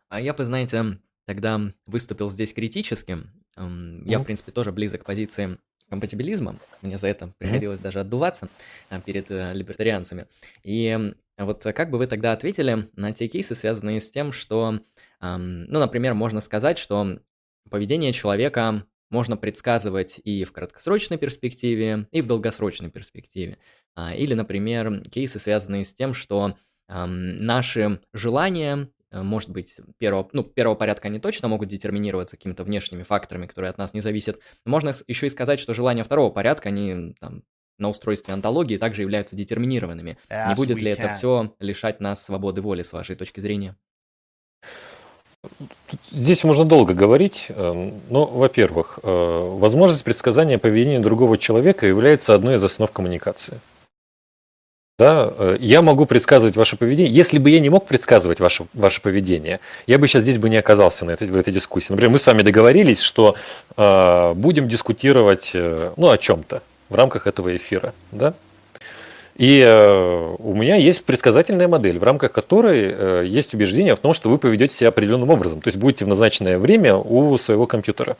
[0.08, 3.18] А я бы, знаете, тогда выступил здесь критически.
[3.56, 5.58] Я, в принципе, тоже близок к позиции
[5.90, 6.60] компатибилизма.
[6.82, 8.48] Мне за это приходилось даже отдуваться
[8.88, 10.26] а, перед э, либертарианцами.
[10.64, 14.80] И вот как бы вы тогда ответили на те кейсы, связанные с тем, что,
[15.20, 17.20] ну, например, можно сказать, что
[17.70, 23.58] поведение человека можно предсказывать и в краткосрочной перспективе, и в долгосрочной перспективе.
[23.94, 26.56] А, или, например, кейсы, связанные с тем, что
[26.88, 33.46] наши желания может быть, первого, ну, первого порядка они точно могут детерминироваться какими-то внешними факторами,
[33.46, 34.40] которые от нас не зависят.
[34.64, 37.42] Можно еще и сказать, что желания второго порядка, они там,
[37.78, 40.18] на устройстве антологии также являются детерминированными.
[40.30, 43.76] Yes, не будет ли это все лишать нас свободы воли, с вашей точки зрения?
[46.10, 52.56] Здесь можно долго говорить, эм, но, во-первых, э, возможность предсказания поведения другого человека является одной
[52.56, 53.60] из основ коммуникации.
[54.98, 57.12] Да, э, я могу предсказывать ваше поведение.
[57.12, 60.56] Если бы я не мог предсказывать ваше, ваше поведение, я бы сейчас здесь бы не
[60.56, 61.92] оказался на этой, в этой дискуссии.
[61.92, 63.36] Например, мы с вами договорились, что
[63.76, 67.92] э, будем дискутировать э, ну, о чем-то в рамках этого эфира.
[68.10, 68.32] Да?
[69.36, 74.14] И э, у меня есть предсказательная модель, в рамках которой э, есть убеждение в том,
[74.14, 75.60] что вы поведете себя определенным образом.
[75.60, 78.16] То есть будете в назначенное время у своего компьютера.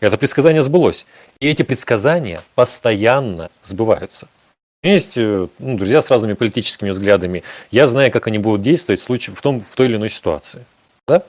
[0.00, 1.04] Это предсказание сбылось.
[1.38, 4.28] И эти предсказания постоянно сбываются
[4.82, 7.44] есть э, ну, друзья с разными политическими взглядами.
[7.70, 10.64] Я знаю, как они будут действовать в, случае, в, том, в той или иной ситуации.
[11.06, 11.22] Да?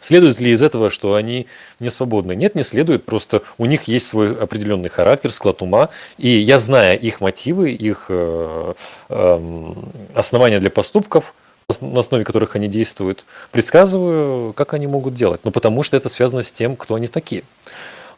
[0.00, 1.46] Следует ли из этого, что они
[1.78, 2.34] не свободны?
[2.34, 3.04] Нет, не следует.
[3.04, 5.90] Просто у них есть свой определенный характер, склад ума.
[6.18, 8.74] И я, зная их мотивы, их э,
[9.08, 9.74] э,
[10.14, 11.34] основания для поступков,
[11.80, 15.42] на основе которых они действуют, предсказываю, как они могут делать.
[15.44, 17.44] Ну, потому что это связано с тем, кто они такие.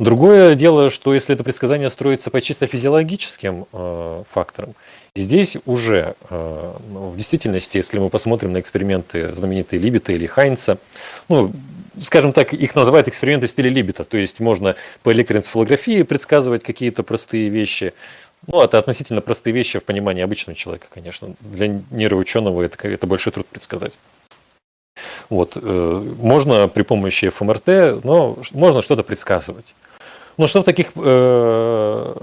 [0.00, 4.74] Другое дело, что если это предсказание строится по чисто физиологическим э, факторам,
[5.14, 10.78] и здесь уже э, в действительности, если мы посмотрим на эксперименты знаменитые Либета или Хайнца,
[11.28, 11.52] ну,
[12.00, 17.02] скажем так, их называют эксперименты в стиле Либета, то есть можно по электроэнцефалографии предсказывать какие-то
[17.02, 17.92] простые вещи,
[18.46, 21.34] ну, это относительно простые вещи в понимании обычного человека, конечно.
[21.40, 23.98] Для нейроученого это, это большой труд предсказать.
[25.28, 25.58] Вот.
[25.60, 29.74] Э, можно при помощи ФМРТ, но можно что-то предсказывать.
[30.40, 32.14] Но что в таких э,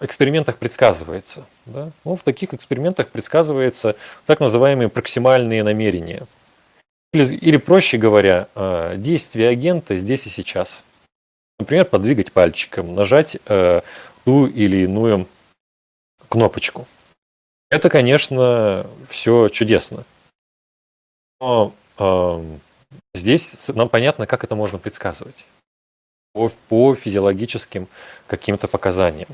[0.00, 1.46] экспериментах предсказывается?
[1.66, 1.90] Да?
[2.02, 6.26] Ну, в таких экспериментах предсказывается так называемые проксимальные намерения.
[7.12, 10.82] Или, или проще говоря, э, действие агента здесь и сейчас.
[11.58, 13.82] Например, подвигать пальчиком, нажать э,
[14.24, 15.28] ту или иную
[16.30, 16.86] кнопочку.
[17.68, 20.06] Это, конечно, все чудесно.
[21.38, 22.44] Но э,
[23.12, 25.46] здесь нам понятно, как это можно предсказывать
[26.38, 27.88] по, по физиологическим
[28.28, 29.28] каким-то показаниям.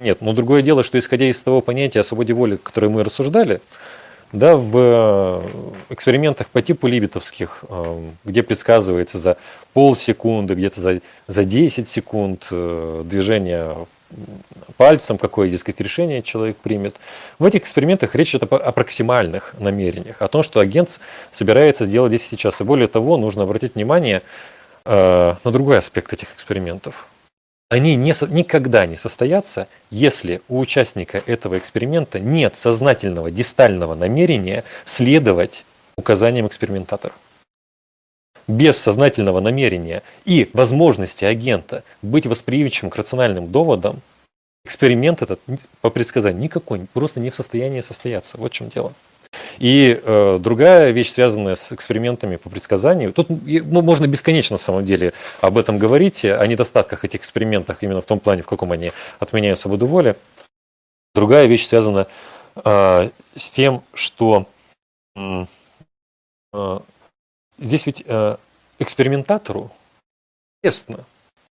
[0.00, 3.60] Нет, но другое дело, что исходя из того понятия о свободе воли, которое мы рассуждали,
[4.32, 5.48] да, в э,
[5.90, 9.36] экспериментах по типу либетовских, э, где предсказывается за
[9.72, 13.86] полсекунды, где-то за, за 10 секунд э, движение
[14.76, 16.96] пальцем, какое, дескать, решение человек примет.
[17.38, 21.00] В этих экспериментах речь идет о проксимальных намерениях, о том, что агент
[21.32, 22.60] собирается сделать здесь и сейчас.
[22.60, 24.22] И более того, нужно обратить внимание,
[24.88, 27.06] на другой аспект этих экспериментов.
[27.70, 35.66] Они не, никогда не состоятся, если у участника этого эксперимента нет сознательного дистального намерения следовать
[35.96, 37.12] указаниям экспериментатора.
[38.46, 44.00] Без сознательного намерения и возможности агента быть восприимчивым к рациональным доводам,
[44.64, 45.40] эксперимент этот
[45.82, 48.38] по предсказанию никакой, просто не в состоянии состояться.
[48.38, 48.94] Вот в чем дело.
[49.58, 54.84] И э, другая вещь, связанная с экспериментами по предсказанию, тут ну, можно бесконечно на самом
[54.84, 58.92] деле об этом говорить, о недостатках этих экспериментов именно в том плане, в каком они
[59.18, 60.16] отменяют свободу воли.
[61.14, 62.06] Другая вещь связана
[62.56, 64.46] э, с тем, что
[65.16, 65.44] э,
[67.58, 68.36] здесь ведь э,
[68.78, 69.70] экспериментатору
[70.62, 71.04] известно,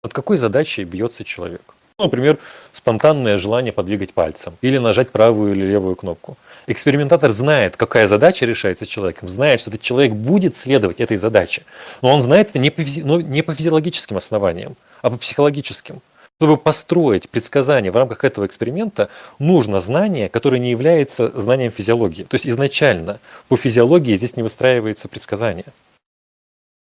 [0.03, 1.75] над какой задачей бьется человек.
[2.01, 2.39] Ну, например,
[2.73, 6.39] спонтанное желание подвигать пальцем или нажать правую или левую кнопку.
[6.67, 11.65] Экспериментатор знает, какая задача решается человеком, знает, что этот человек будет следовать этой задаче.
[12.01, 13.03] Но он знает это не по, физи...
[13.03, 16.01] ну, не по физиологическим основаниям, а по психологическим.
[16.39, 22.23] Чтобы построить предсказание в рамках этого эксперимента, нужно знание, которое не является знанием физиологии.
[22.23, 25.67] То есть изначально по физиологии здесь не выстраивается предсказание.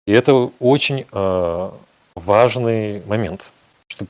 [0.06, 1.70] И это очень э,
[2.14, 3.52] важный момент,
[3.88, 4.06] что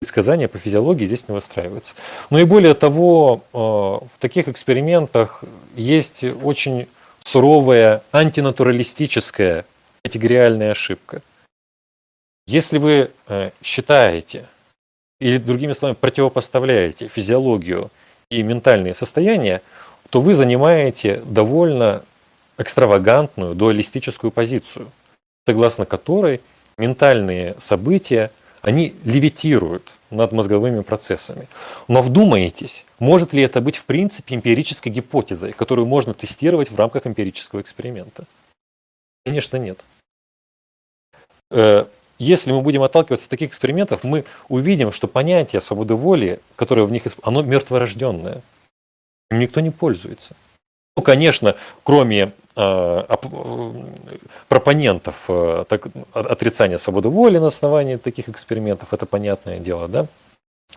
[0.00, 1.94] предсказания по физиологии здесь не выстраиваются.
[2.30, 5.42] Но и более того, э, в таких экспериментах
[5.74, 6.88] есть очень
[7.24, 9.64] суровая антинатуралистическая
[10.04, 11.22] категориальная ошибка.
[12.46, 14.46] Если вы э, считаете,
[15.20, 17.90] или другими словами противопоставляете физиологию
[18.30, 19.62] и ментальные состояния,
[20.10, 22.04] то вы занимаете довольно
[22.58, 24.92] экстравагантную дуалистическую позицию,
[25.46, 26.42] согласно которой
[26.78, 28.30] ментальные события,
[28.66, 31.46] они левитируют над мозговыми процессами.
[31.86, 37.06] Но вдумайтесь, может ли это быть в принципе эмпирической гипотезой, которую можно тестировать в рамках
[37.06, 38.24] эмпирического эксперимента?
[39.24, 39.84] Конечно, нет.
[41.52, 41.86] Э,
[42.18, 46.90] если мы будем отталкиваться от таких экспериментов, мы увидим, что понятие свободы воли, которое в
[46.90, 48.42] них, оно мертворожденное.
[49.30, 50.34] Никто не пользуется.
[50.96, 53.02] Ну, конечно, кроме э,
[54.48, 60.06] пропонентов э, так, отрицания свободы воли на основании таких экспериментов, это понятное дело, да?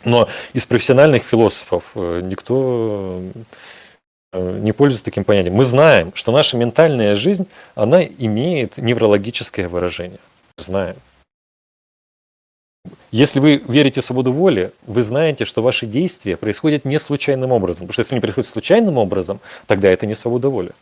[0.04, 3.22] Но из профессиональных философов э, никто
[4.34, 5.56] э, не пользуется таким понятием.
[5.56, 10.20] Мы знаем, что наша ментальная жизнь, она имеет неврологическое выражение.
[10.58, 10.98] Знаем.
[13.12, 17.88] Если вы верите в свободу воли, вы знаете, что ваши действия происходят не случайным образом.
[17.88, 20.74] Потому что если они происходят случайным образом, тогда это не свобода воли.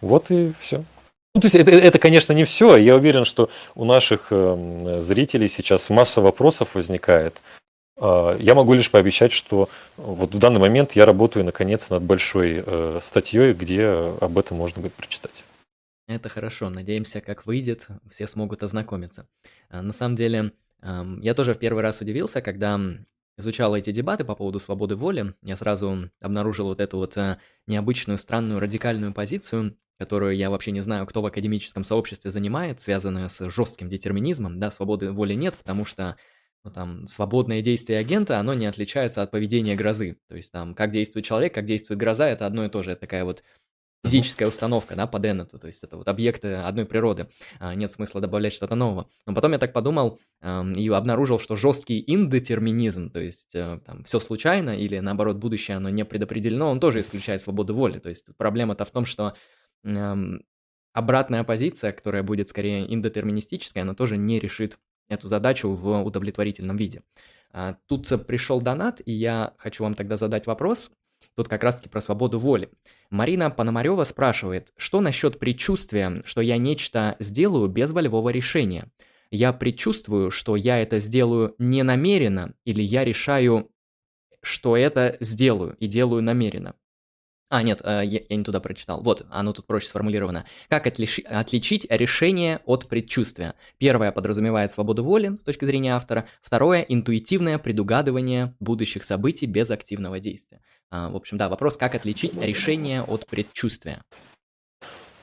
[0.00, 0.84] Вот и все.
[1.34, 2.76] Ну, то есть это, это, конечно, не все.
[2.76, 7.40] Я уверен, что у наших э, зрителей сейчас масса вопросов возникает.
[7.96, 12.64] Э, я могу лишь пообещать, что вот в данный момент я работаю, наконец, над большой
[12.66, 13.86] э, статьей, где
[14.20, 15.44] об этом можно будет прочитать.
[16.10, 19.28] Это хорошо, надеемся, как выйдет, все смогут ознакомиться.
[19.68, 22.80] А, на самом деле, я тоже в первый раз удивился, когда
[23.38, 25.34] изучал эти дебаты по поводу свободы воли.
[25.42, 30.80] Я сразу обнаружил вот эту вот а, необычную, странную, радикальную позицию, которую я вообще не
[30.80, 34.58] знаю, кто в академическом сообществе занимает, связанную с жестким детерминизмом.
[34.58, 36.16] Да, свободы воли нет, потому что
[36.64, 40.18] ну, там, свободное действие агента, оно не отличается от поведения грозы.
[40.28, 42.90] То есть там, как действует человек, как действует гроза, это одно и то же.
[42.90, 43.44] Это такая вот
[44.04, 48.20] физическая установка, да, по Деннету, то есть это вот объекты одной природы, а, нет смысла
[48.20, 49.08] добавлять что-то нового.
[49.26, 54.20] Но потом я так подумал и обнаружил, что жесткий индетерминизм, то есть э, там все
[54.20, 57.98] случайно или наоборот будущее оно не предопределено, он тоже исключает свободу воли.
[57.98, 59.34] То есть проблема-то в том, что
[60.92, 67.02] обратная позиция, которая будет скорее индетерминистическая, она тоже не решит эту задачу в удовлетворительном виде.
[67.52, 70.90] А, тут пришел донат, и я хочу вам тогда задать вопрос.
[71.40, 72.68] Тут как раз-таки про свободу воли.
[73.08, 78.90] Марина Пономарева спрашивает, что насчет предчувствия, что я нечто сделаю без волевого решения?
[79.30, 83.70] Я предчувствую, что я это сделаю не намеренно, или я решаю,
[84.42, 86.74] что это сделаю и делаю намеренно.
[87.52, 89.02] А, нет, э, я, я не туда прочитал.
[89.02, 90.44] Вот, оно тут проще сформулировано.
[90.68, 93.54] Как отличи, отличить решение от предчувствия?
[93.76, 96.26] Первое подразумевает свободу воли с точки зрения автора.
[96.42, 100.60] Второе– интуитивное предугадывание будущих событий без активного действия.
[100.92, 104.04] А, в общем, да, вопрос, как отличить решение от предчувствия?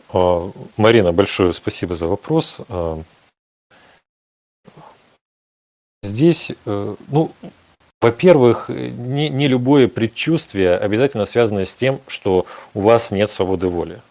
[0.09, 2.59] А, Марина, большое спасибо за вопрос.
[2.67, 3.03] А,
[6.03, 7.31] здесь, э, ну,
[8.01, 14.01] во-первых, не, не любое предчувствие обязательно связано с тем, что у вас нет свободы воли.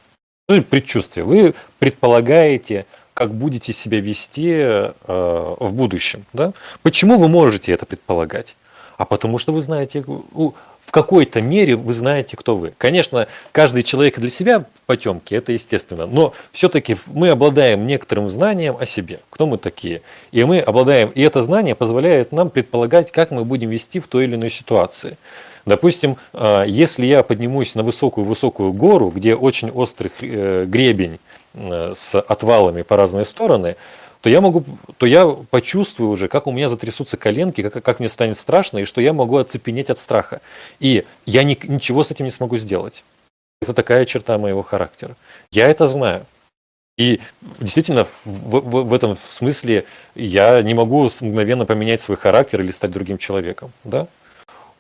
[0.48, 1.24] Ну, предчувствие.
[1.24, 6.24] Вы предполагаете, как будете себя вести э, в будущем.
[6.32, 6.52] Да?
[6.82, 8.56] Почему вы можете это предполагать?
[8.96, 12.72] А потому что вы знаете, в какой-то мере вы знаете, кто вы.
[12.78, 18.86] Конечно, каждый человек для себя потемки, это естественно, но все-таки мы обладаем некоторым знанием о
[18.86, 20.02] себе, кто мы такие.
[20.32, 24.24] И мы обладаем, и это знание позволяет нам предполагать, как мы будем вести в той
[24.24, 25.18] или иной ситуации.
[25.66, 31.18] Допустим, а, если я поднимусь на высокую-высокую гору, где очень острый э, гребень
[31.54, 33.74] э, с отвалами по разные стороны,
[34.26, 34.64] то я могу,
[34.96, 38.84] то я почувствую уже, как у меня затрясутся коленки, как, как мне станет страшно, и
[38.84, 40.40] что я могу оцепенеть от страха.
[40.80, 43.04] И я ни, ничего с этим не смогу сделать.
[43.62, 45.16] Это такая черта моего характера.
[45.52, 46.26] Я это знаю.
[46.98, 47.20] И
[47.60, 49.84] действительно, в, в, в этом смысле
[50.16, 53.70] я не могу мгновенно поменять свой характер или стать другим человеком.
[53.84, 54.08] Да?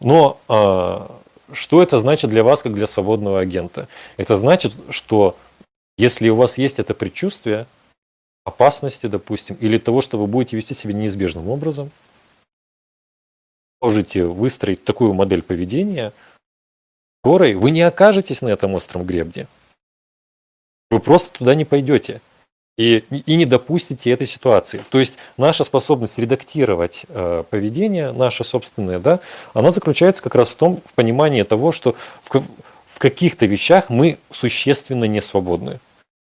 [0.00, 1.20] Но а,
[1.52, 3.86] что это значит для вас, как для свободного агента?
[4.16, 5.36] Это значит, что
[5.98, 7.68] если у вас есть это предчувствие,
[8.46, 11.90] опасности, допустим, или того, что вы будете вести себя неизбежным образом,
[13.82, 16.12] можете выстроить такую модель поведения,
[17.22, 19.48] которой вы не окажетесь на этом остром гребне.
[20.90, 22.22] Вы просто туда не пойдете.
[22.78, 24.84] И, и не допустите этой ситуации.
[24.90, 29.20] То есть наша способность редактировать э, поведение, наше собственное, да,
[29.54, 32.30] она заключается как раз в том, в понимании того, что в,
[32.86, 35.80] в каких-то вещах мы существенно не свободны.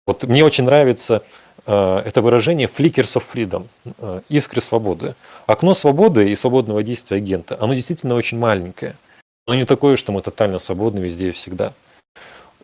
[0.05, 1.23] Вот мне очень нравится
[1.71, 5.15] это выражение flickers of freedom, э, искры свободы.
[5.47, 8.97] Окно свободы и свободного действия агента, оно действительно очень маленькое.
[9.47, 11.73] Но не такое, что мы тотально свободны везде и всегда.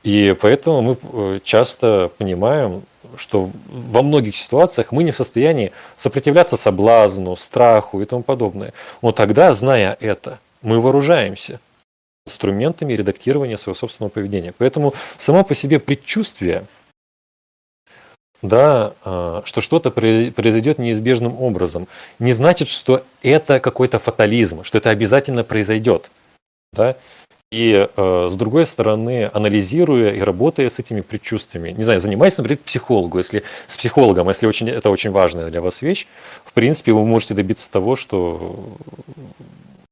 [0.03, 2.83] И поэтому мы э, часто понимаем,
[3.17, 8.73] что во многих ситуациях мы не в состоянии сопротивляться соблазну, страху и тому подобное.
[9.03, 11.61] Но тогда, зная это, мы вооружаемся
[12.27, 14.55] инструментами редактирования своего собственного поведения.
[14.57, 16.65] Поэтому само по себе предчувствие,
[18.43, 24.91] да, а, что что-то произойдет неизбежным образом, не значит, что это какой-то фатализм, что это
[24.91, 26.11] обязательно произойдет.
[26.73, 26.97] Да?
[27.51, 32.59] И э, с другой стороны, анализируя и работая с этими предчувствиями, не знаю, занимаясь, например,
[32.59, 36.07] психологу, если с психологом, если очень, это очень важная для вас вещь,
[36.45, 38.77] в принципе, вы можете добиться того, что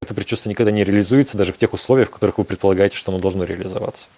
[0.03, 3.21] это предчувствие никогда не реализуется даже в тех условиях, в которых вы предполагаете, что оно
[3.21, 4.09] должно реализоваться.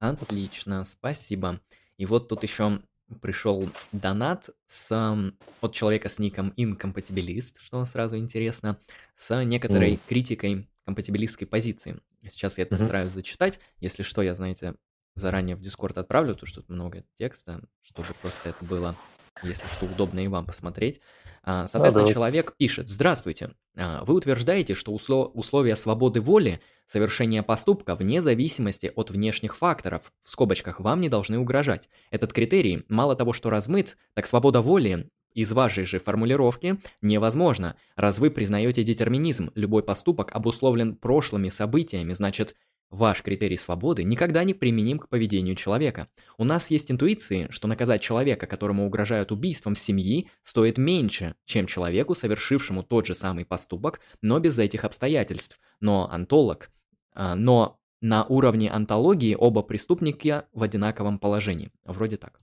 [0.00, 1.60] Отлично, спасибо.
[2.00, 2.80] И вот тут еще
[3.20, 5.30] пришел донат с,
[5.60, 8.78] от человека с ником Incompatibilist, что сразу интересно,
[9.16, 10.00] с некоторой mm.
[10.08, 12.00] критикой компатибилистской позиции.
[12.26, 12.84] Сейчас я это mm-hmm.
[12.86, 13.60] стараюсь зачитать.
[13.80, 14.76] Если что, я, знаете,
[15.14, 18.96] заранее в Discord отправлю, то что тут много текста, чтобы просто это было,
[19.42, 21.00] если что, удобно и вам посмотреть.
[21.42, 27.94] А, соответственно, а, человек пишет, здравствуйте, а, вы утверждаете, что условия свободы воли, совершения поступка
[27.94, 31.88] вне зависимости от внешних факторов, в скобочках, вам не должны угрожать.
[32.10, 37.76] Этот критерий, мало того, что размыт, так свобода воли из вашей же формулировки невозможно.
[37.96, 42.56] Раз вы признаете детерминизм, любой поступок обусловлен прошлыми событиями, значит,
[42.90, 46.08] Ваш критерий свободы никогда не применим к поведению человека.
[46.38, 52.16] У нас есть интуиции, что наказать человека, которому угрожают убийством семьи, стоит меньше, чем человеку,
[52.16, 55.60] совершившему тот же самый поступок, но без этих обстоятельств.
[55.80, 56.70] Но антолог,
[57.14, 61.70] а, но на уровне антологии оба преступника в одинаковом положении.
[61.84, 62.40] Вроде так.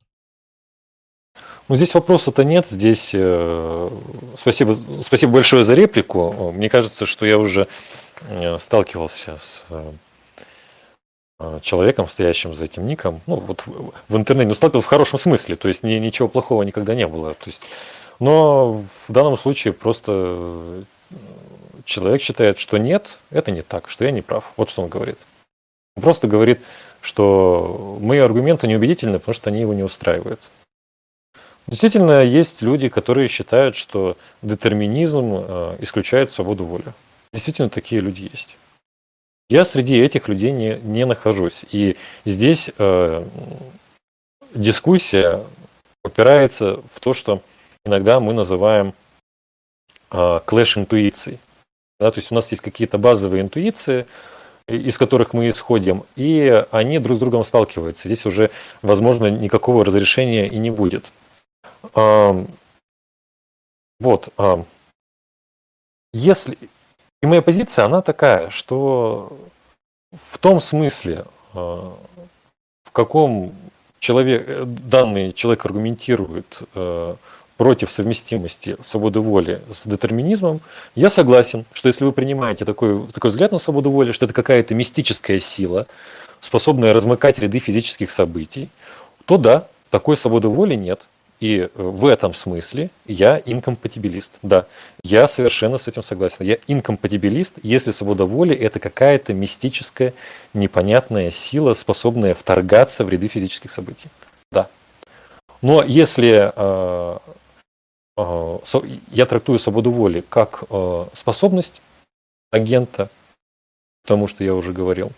[1.67, 2.67] Ну, здесь вопроса-то нет.
[2.67, 3.89] Здесь э,
[4.37, 6.51] спасибо, спасибо большое за реплику.
[6.53, 7.67] Мне кажется, что я уже
[8.21, 9.91] э, сталкивался с э,
[11.61, 13.63] человеком, стоящим за этим ником, ну, вот
[14.07, 17.33] в интернете, ну, сталкивался в хорошем смысле, то есть ни, ничего плохого никогда не было.
[17.35, 17.61] То есть,
[18.19, 20.83] но в данном случае просто э,
[21.85, 24.51] человек считает, что нет, это не так, что я не прав.
[24.57, 25.19] Вот что он говорит.
[25.95, 26.59] Он просто говорит,
[27.01, 30.41] что мои аргументы неубедительны, потому что они его не устраивают.
[31.67, 36.93] Действительно, есть люди, которые считают, что детерминизм э, исключает свободу воли.
[37.33, 38.57] Действительно, такие люди есть.
[39.49, 41.63] Я среди этих людей не, не нахожусь.
[41.71, 41.95] И
[42.25, 43.25] здесь э,
[44.53, 45.45] дискуссия
[46.03, 47.41] упирается в то, что
[47.85, 48.93] иногда мы называем
[50.11, 51.39] э, клэш интуиций.
[51.99, 54.05] Да, то есть у нас есть какие-то базовые интуиции,
[54.67, 58.09] из которых мы исходим, и они друг с другом сталкиваются.
[58.09, 61.13] Здесь уже, возможно, никакого разрешения и не будет.
[63.99, 64.29] Вот.
[66.13, 66.57] Если
[67.21, 69.37] и моя позиция, она такая, что
[70.11, 73.53] в том смысле, э, в каком
[73.99, 77.15] человек, э, данный человек аргументирует э,
[77.57, 80.61] против совместимости свободы воли с детерминизмом,
[80.95, 84.75] я согласен, что если вы принимаете такой, такой взгляд на свободу воли, что это какая-то
[84.75, 85.87] мистическая сила,
[86.39, 88.69] способная размыкать ряды физических событий,
[89.25, 91.07] то да, такой свободы воли нет.
[91.39, 94.39] И э, в этом смысле я инкомпатибилист.
[94.41, 94.65] Да,
[95.03, 96.45] я совершенно с этим согласен.
[96.45, 100.13] Я инкомпатибилист, если свобода воли– это какая-то мистическая,
[100.53, 104.09] непонятная сила, способная вторгаться в ряды физических событий.
[104.51, 104.69] Да.
[105.61, 107.17] Но если э,
[108.17, 108.59] э,
[109.11, 111.81] я трактую свободу воли как э, способность
[112.51, 113.09] агента,
[114.05, 115.11] тому, что я уже говорил,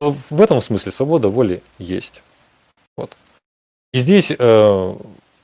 [0.00, 2.22] в этом смысле свобода воли есть.
[2.96, 3.16] Вот.
[3.92, 4.96] И здесь э,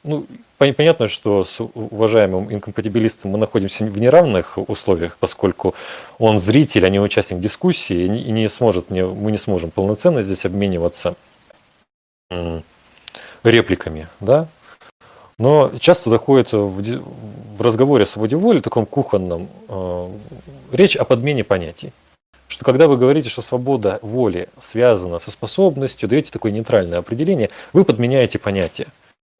[0.03, 0.26] ну,
[0.59, 5.74] понятно, что с уважаемым инкомпатибилистом мы находимся в неравных условиях, поскольку
[6.18, 11.14] он зритель, а не участник дискуссии, и не сможет, мы не сможем полноценно здесь обмениваться
[13.44, 14.48] репликами, да.
[15.38, 20.09] Но часто заходит в разговоре о свободе воли, таком кухонном, э,
[20.70, 21.94] речь о подмене понятий.
[22.46, 27.84] Что когда вы говорите, что свобода воли связана со способностью, даете такое нейтральное определение, вы
[27.84, 28.88] подменяете понятие.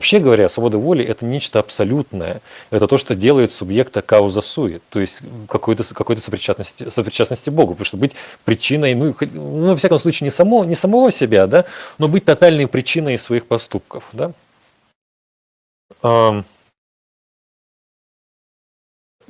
[0.01, 2.40] Вообще говоря, свобода воли– это нечто абсолютное.
[2.70, 7.74] Это то, что делает субъекта кауза суи, то есть какой-то какой сопричастности, сопричастности Богу.
[7.74, 8.12] Потому что быть
[8.46, 11.66] причиной, ну, ну, во всяком случае, не, само, не самого себя, да,
[11.98, 14.09] но быть тотальной причиной своих поступков.
[14.14, 14.32] Да?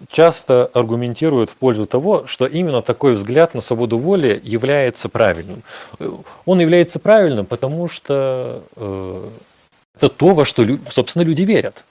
[0.08, 5.64] часто аргументируют в пользу того, что именно такой взгляд на свободу воли является правильным.
[6.46, 9.28] Он является правильным, потому что э,
[9.96, 11.84] это то, во что, собственно, люди верят.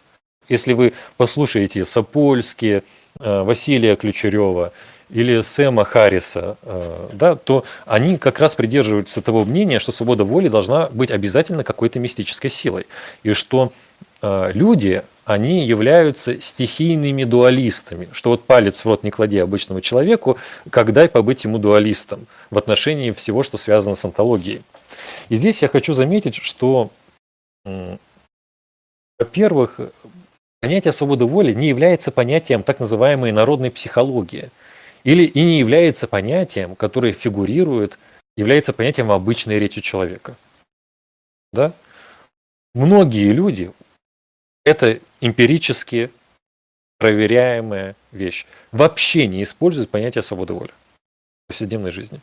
[0.47, 2.83] Если вы послушаете Сапольски,
[3.19, 4.73] э, Василия Ключерева
[5.09, 10.47] или Сэма Харриса, э, да, то они как раз придерживаются того мнения, что свобода воли
[10.47, 12.87] должна быть обязательно какой-то мистической силой.
[13.23, 13.73] И что
[14.21, 18.09] э, люди, они являются стихийными дуалистами.
[18.11, 20.39] Что вот палец в рот не клади обычному человеку,
[20.71, 24.63] как дай побыть ему дуалистом в отношении всего, что связано с антологией.
[25.29, 26.89] И здесь я хочу заметить, что,
[29.17, 29.79] во-первых,
[30.61, 34.49] понятие свободы воли не является понятием так называемой народной психологии–
[35.03, 37.97] или и не является понятием, которое фигурирует,
[38.35, 40.35] является понятием обычной речи человека.
[41.51, 41.73] Да?
[42.73, 43.71] Многие люди,
[44.65, 46.11] это эмпирически
[46.97, 52.19] проверяемая вещь, вообще не используют понятие свободы воли в повседневной жизни.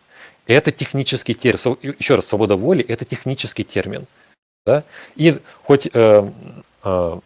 [0.47, 1.79] Это технический термин.
[1.99, 4.07] Еще раз, свобода воли– это технический термин.
[4.67, 4.83] Да?
[5.15, 6.31] И хоть э,
[6.85, 7.19] э,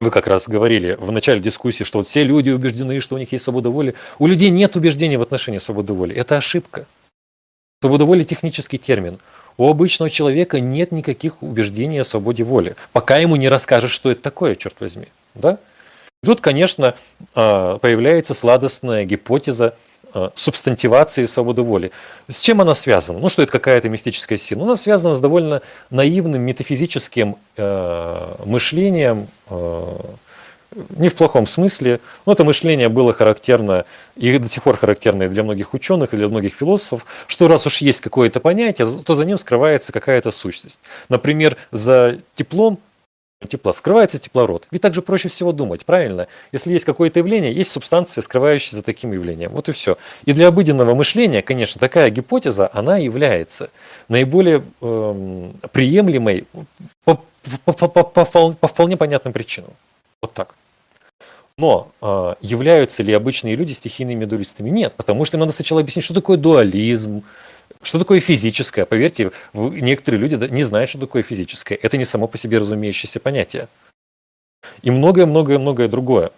[0.00, 3.32] вы как раз говорили в начале дискуссии, что вот все люди убеждены, что у них
[3.32, 3.94] есть свобода воли.
[4.20, 6.14] У людей нет убеждений в отношении свободы воли.
[6.14, 6.86] Это ошибка.
[7.82, 9.18] Свобода воли– технический термин.
[9.56, 14.22] У обычного человека нет никаких убеждений о свободе воли, пока ему не расскажешь, что это
[14.22, 15.08] такое, черт возьми.
[15.34, 15.58] Да?
[16.24, 16.94] Тут, конечно,
[17.34, 19.74] а, появляется сладостная гипотеза
[20.14, 21.92] Э, субстантивации свободы воли.
[22.28, 23.18] С чем она связана?
[23.18, 24.60] Ну, что это какая-то мистическая сила?
[24.60, 25.60] Ну, она связана с довольно
[25.90, 29.28] наивным метафизическим э, мышлением,
[30.90, 33.84] не в плохом смысле, но это мышление было характерно
[34.16, 37.78] и до сих пор характерно для многих ученых и для многих философов, что раз уж
[37.78, 40.78] есть какое-то понятие, то за ним скрывается какая-то сущность.
[41.08, 42.78] Например, за теплом
[43.46, 43.72] тепла.
[43.72, 44.66] Скрывается теплород.
[44.70, 46.26] Ведь так же проще всего думать, правильно?
[46.50, 49.52] Если есть какое-то явление, есть субстанция, скрывающаяся за таким явлением.
[49.52, 49.96] Вот и все.
[50.24, 53.70] И для обыденного мышления, конечно, такая гипотеза, она является
[54.08, 56.46] наиболее э, приемлемой
[57.04, 57.22] по,
[57.64, 59.70] по, по, по, по вполне понятным причинам.
[60.20, 60.54] Вот так.
[61.56, 64.70] Но э, являются ли обычные люди стихийными дуалистами?
[64.70, 67.24] Нет, потому что им надо сначала объяснить, что такое дуализм,
[67.82, 68.84] что такое физическое?
[68.84, 71.76] Поверьте, некоторые люди не знают, что такое физическое.
[71.76, 73.68] Это не само по себе разумеющееся понятие.
[74.82, 76.32] И многое-многое-многое другое.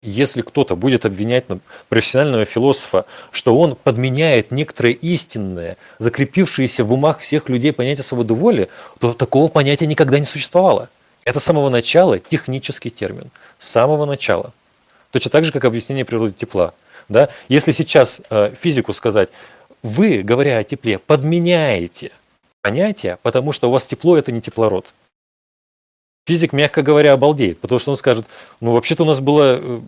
[0.00, 1.46] Если кто-то будет обвинять
[1.88, 8.68] профессионального философа, что он подменяет некоторое истинное, закрепившееся в умах всех людей понятие свободы воли,
[9.00, 10.88] то такого понятия никогда не существовало.
[11.24, 13.30] Это с самого начала технический термин.
[13.58, 14.52] С самого начала.
[15.10, 16.74] Точно так же, как объяснение природы тепла.
[17.08, 17.28] Да?
[17.48, 19.30] Если сейчас э, физику сказать,
[19.82, 22.12] вы, говоря о тепле, подменяете
[22.62, 24.94] понятие, потому что у вас тепло– это не теплород.
[26.26, 28.26] Физик, мягко говоря, обалдеет, потому что он скажет,
[28.60, 29.80] ну, вообще-то у нас был э,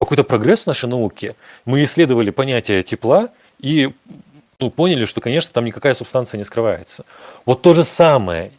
[0.00, 1.36] какой-то прогресс в нашей науке.
[1.64, 3.28] Мы исследовали понятие тепла
[3.60, 3.92] и
[4.58, 7.04] ну, поняли, что, конечно, там никакая субстанция не скрывается.
[7.46, 8.50] Вот то же самое,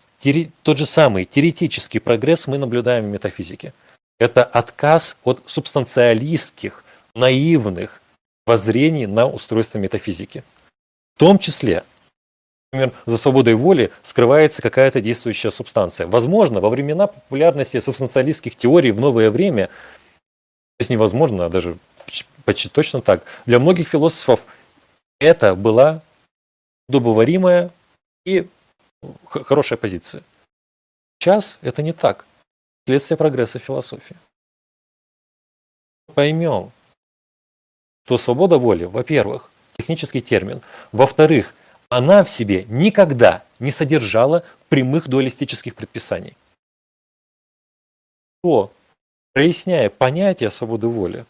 [0.64, 3.74] тот же самый теоретический прогресс мы наблюдаем в метафизике.
[4.20, 6.84] Это отказ от субстанциалистских,
[7.16, 8.02] наивных
[8.46, 10.44] воззрений на устройство метафизики.
[11.16, 11.86] В том числе,
[12.72, 16.08] например, за свободой воли скрывается какая-то действующая субстанция.
[16.08, 19.70] Возможно, во времена популярности субстанциалистских теорий в новое время,
[20.78, 21.78] здесь невозможно, а даже
[22.44, 24.46] почти точно так, для многих философов
[25.20, 26.02] это была
[26.90, 27.72] удобоваримая
[28.26, 28.48] и
[29.26, 30.22] хорошая позиция.
[31.18, 32.26] Сейчас это не так.
[32.86, 34.18] Следствие прогресса философии.
[36.14, 36.72] Поймем,
[38.06, 40.62] что свобода воли, во-первых, технический термин.
[40.92, 41.54] Во-вторых,
[41.90, 46.36] она в себе никогда не содержала прямых дуалистических предписаний.
[48.44, 48.72] То,
[49.34, 51.26] проясняя понятие свободы воли,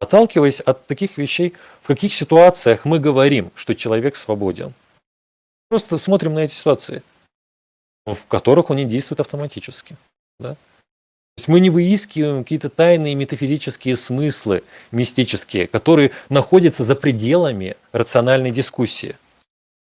[0.00, 4.74] отталкиваясь от таких вещей, в каких ситуациях мы говорим, что человек свободен.
[5.68, 7.02] Просто смотрим на эти ситуации,
[8.04, 9.96] в которых он не действует автоматически.
[10.40, 10.56] Да?
[11.42, 14.62] Есть мы не выискиваем какие-то тайные метафизические смыслы,
[14.92, 19.16] мистические, которые находятся за пределами рациональной дискуссии.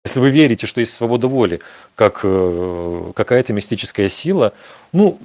[0.05, 1.61] Если вы верите, что есть свобода воли,
[1.97, 4.53] как э, какая-то мистическая сила,
[4.93, 5.19] ну,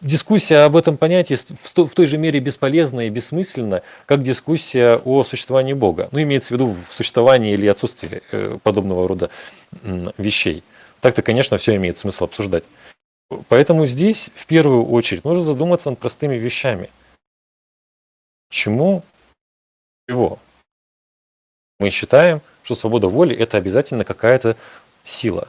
[0.00, 5.74] дискуссия об этом понятии в той же мере бесполезна и бессмысленна, как дискуссия о существовании
[5.74, 6.08] Бога.
[6.10, 9.28] Ну, имеется в виду в существовании или отсутствии э, подобного рода
[10.16, 10.64] вещей.
[11.02, 12.64] Так-то, конечно, все имеет смысл обсуждать.
[13.48, 16.90] Поэтому здесь в первую очередь нужно задуматься над простыми вещами.
[18.50, 19.04] Чему?
[20.08, 20.40] Чего?
[21.78, 24.56] Мы считаем, что свобода воли– это обязательно какая-то
[25.04, 25.48] сила.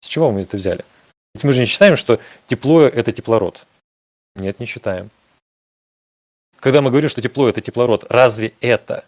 [0.00, 0.84] С чего мы это взяли?
[1.34, 3.66] Ведь мы же не считаем, что тепло– это теплород.
[4.34, 5.10] Нет, не считаем.
[6.58, 9.04] Когда мы говорим, что тепло– это теплород, разве это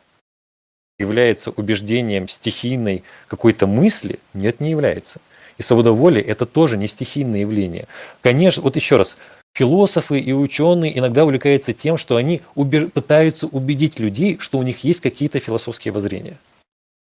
[0.98, 4.20] является убеждением стихийной какой-то мысли?
[4.32, 5.20] Нет, не является.
[5.58, 7.86] И свобода воли– это тоже не стихийное явление.
[8.22, 9.16] Конечно, вот еще раз,
[9.54, 12.90] философы и ученые иногда увлекаются тем, что они убеж...
[12.92, 16.38] пытаются убедить людей, что у них есть какие-то философские воззрения.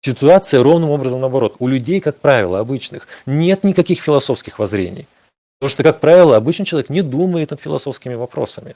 [0.05, 1.57] Ситуация ровным образом наоборот.
[1.61, 5.07] У людей, как правило, обычных, нет никаких философских воззрений.
[5.61, 8.75] Потому что, как правило, обычный человек не думает над философскими вопросами.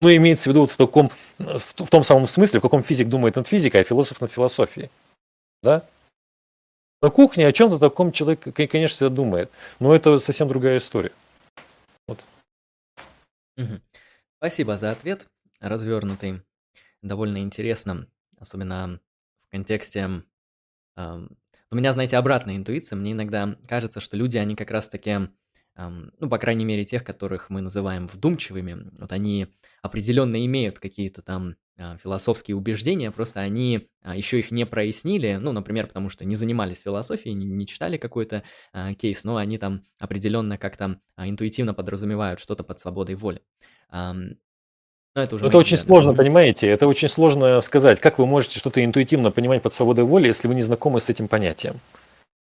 [0.00, 3.34] Ну, имеется в виду вот в, таком, в том самом смысле, в каком физик думает
[3.34, 4.90] над физикой, а философ над философией.
[5.64, 5.82] Да?
[7.04, 9.50] На кухне о чем-то таком человек, конечно, всегда думает.
[9.78, 11.12] Но это совсем другая история.
[12.08, 12.24] Вот.
[14.38, 15.26] Спасибо за ответ,
[15.60, 16.40] развернутый.
[17.02, 19.00] Довольно интересно, особенно
[19.42, 20.22] в контексте...
[20.96, 21.26] Э,
[21.70, 22.96] у меня, знаете, обратная интуиция.
[22.96, 25.28] Мне иногда кажется, что люди, они как раз-таки
[25.76, 29.48] ну, по крайней мере, тех, которых мы называем вдумчивыми, вот они
[29.82, 35.50] определенно имеют какие-то там а, философские убеждения, просто они а, еще их не прояснили, ну,
[35.50, 39.82] например, потому что не занимались философией, не, не читали какой-то а, кейс, но они там
[39.98, 43.42] определенно как-то а, интуитивно подразумевают что-то под свободой воли.
[43.88, 45.88] А, но это уже это очень взгляды.
[45.88, 50.28] сложно, понимаете, это очень сложно сказать, как вы можете что-то интуитивно понимать под свободой воли,
[50.28, 51.80] если вы не знакомы с этим понятием,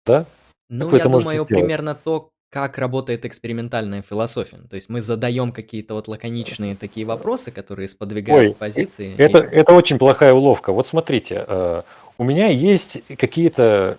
[0.05, 0.27] да?
[0.69, 4.59] Ну, я думаю, примерно то, как работает экспериментальная философия.
[4.71, 9.15] То есть мы задаем какие-то вот лаконичные такие вопросы, которые сподвигают Ой, позиции.
[9.19, 9.57] Это, и...
[9.57, 10.73] это очень плохая уловка.
[10.73, 11.83] Вот смотрите, э,
[12.19, 13.99] у меня есть какие-то...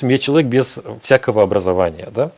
[0.00, 2.32] Я человек без всякого образования, да?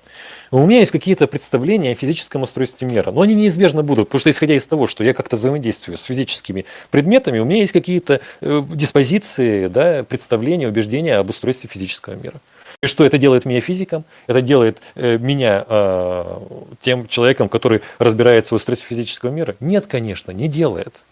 [0.50, 4.30] У меня есть какие-то представления о физическом устройстве мира, но они неизбежно будут, потому что
[4.30, 8.62] исходя из того, что я как-то взаимодействую с физическими предметами, у меня есть какие-то э,
[8.70, 12.40] диспозиции, да, представления, убеждения об устройстве физического мира.
[12.86, 14.04] И что это делает меня физиком?
[14.28, 16.38] Это делает э, меня э,
[16.80, 19.56] тем человеком, который разбирается в устройстве физического мира?
[19.58, 21.02] Нет, конечно, не делает.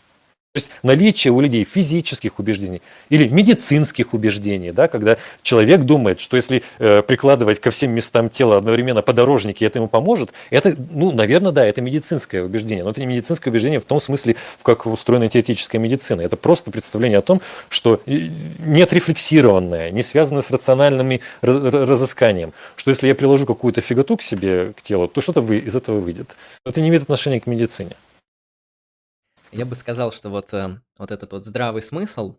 [0.55, 6.37] То есть наличие у людей физических убеждений или медицинских убеждений, да, когда человек думает, что
[6.37, 11.51] если э, прикладывать ко всем местам тела одновременно подорожники, это ему поможет, это, ну, наверное,
[11.51, 12.85] да, это медицинское убеждение.
[12.85, 16.21] Но это не медицинское убеждение в том смысле, в как устроена теоретическая медицина.
[16.21, 23.09] Это просто представление о том, что нет рефлексированное, не связанное с рациональным разысканием, что если
[23.09, 26.37] я приложу какую-то фиготу к себе, к телу, то что-то из этого выйдет.
[26.65, 27.97] Это не имеет отношения к медицине.
[29.55, 32.39] Я бы сказал, что вот, э, вот этот вот здравый смысл,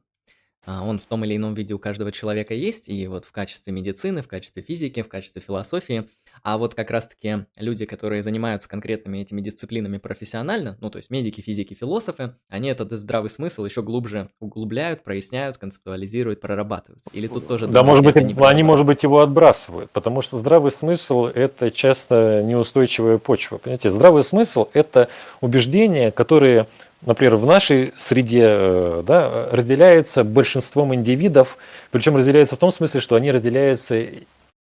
[0.65, 3.71] а, он в том или ином виде у каждого человека есть, и вот в качестве
[3.71, 6.09] медицины, в качестве физики, в качестве философии.
[6.43, 11.41] А вот как раз-таки люди, которые занимаются конкретными этими дисциплинами профессионально, ну то есть медики,
[11.41, 17.01] физики, философы, они этот здравый смысл еще глубже углубляют, проясняют, концептуализируют, прорабатывают.
[17.13, 17.67] Или тут тоже...
[17.67, 22.41] Да, может быть, они, они, может быть, его отбрасывают, потому что здравый смысл– это часто
[22.43, 23.57] неустойчивая почва.
[23.57, 25.09] Понимаете, здравый смысл– это
[25.41, 26.67] убеждения, которые
[27.05, 31.57] например, в нашей среде э, да, разделяются большинством индивидов,
[31.91, 34.03] причем разделяются в том смысле, что они разделяются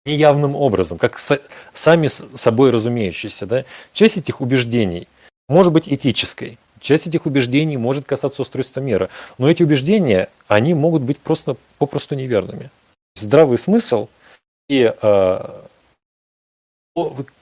[0.06, 1.40] неявным образом, как с,
[1.72, 3.46] сами собой разумеющиеся.
[3.46, 3.64] Да?
[3.92, 5.08] Часть этих убеждений
[5.48, 11.02] может быть этической, часть этих убеждений может касаться устройства мира, но эти убеждения, они могут
[11.02, 12.70] быть просто попросту неверными.
[13.14, 14.08] Здравый смысл
[14.68, 15.62] и э,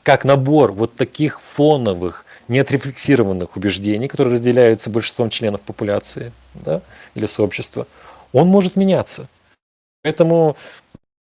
[0.03, 6.83] как набор вот таких фоновых неотрефлексированных убеждений, которые разделяются большинством членов популяции да,
[7.15, 7.87] или сообщества,
[8.33, 9.29] он может меняться.
[10.03, 10.57] Поэтому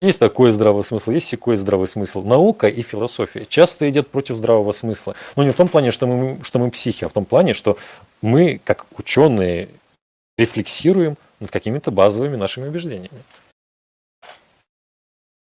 [0.01, 2.23] есть такой здравый смысл, есть такой здравый смысл.
[2.23, 5.17] Наука и философия часто идет против здравого смысла.
[5.35, 7.79] Но не в том плане, что мы, что мы психи, а в том плане, что
[8.23, 9.71] мы, как ученые,
[10.37, 13.23] рефлексируем над какими-то базовыми нашими убеждениями.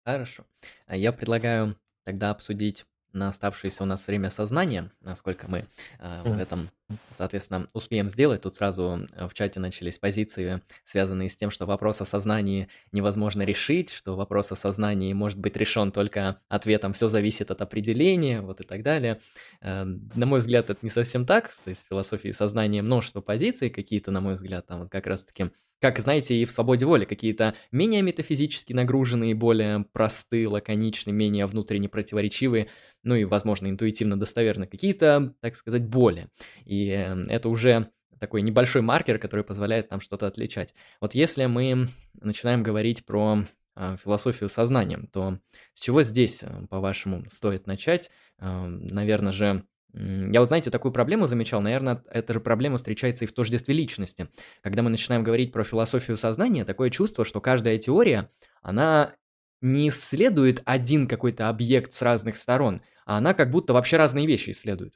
[0.05, 0.43] Хорошо.
[0.85, 1.75] А я предлагаю
[2.05, 5.65] тогда обсудить на оставшееся у нас время сознания, насколько мы
[5.99, 6.69] э, в этом,
[7.11, 8.41] соответственно, успеем сделать.
[8.41, 13.43] Тут сразу э, в чате начались позиции, связанные с тем, что вопрос о сознании невозможно
[13.43, 18.61] решить, что вопрос о сознании может быть решен только ответом «все зависит от определения», вот
[18.61, 19.19] и так далее.
[19.61, 21.55] Э, на мой взгляд, это не совсем так.
[21.63, 25.51] То есть в философии сознания множество позиций, какие-то, на мой взгляд, там вот как раз-таки
[25.83, 31.89] как, знаете, и в «Свободе воли» какие-то менее метафизически нагруженные, более простые, лаконичные, менее внутренне
[31.89, 32.69] противоречивые,
[33.03, 36.29] ну и, возможно, интуитивно достоверны, какие-то, так сказать, боли.
[36.63, 40.73] И э, это уже такой небольшой маркер, который позволяет нам что-то отличать.
[41.01, 41.87] Вот если мы
[42.21, 43.45] начинаем говорить про
[43.75, 45.39] э, философию сознания, то
[45.73, 48.09] с чего здесь, э, по-вашему, стоит начать?
[48.39, 53.33] Наверное же, я вот, знаете, такую проблему замечал, наверное, эта же проблема встречается и в
[53.33, 54.27] тождестве личности.
[54.61, 58.29] Когда мы начинаем говорить про философию сознания, такое чувство, что каждая теория,
[58.61, 59.13] она
[59.61, 64.49] не исследует один какой-то объект с разных сторон, а она как будто вообще разные вещи
[64.49, 64.93] исследует.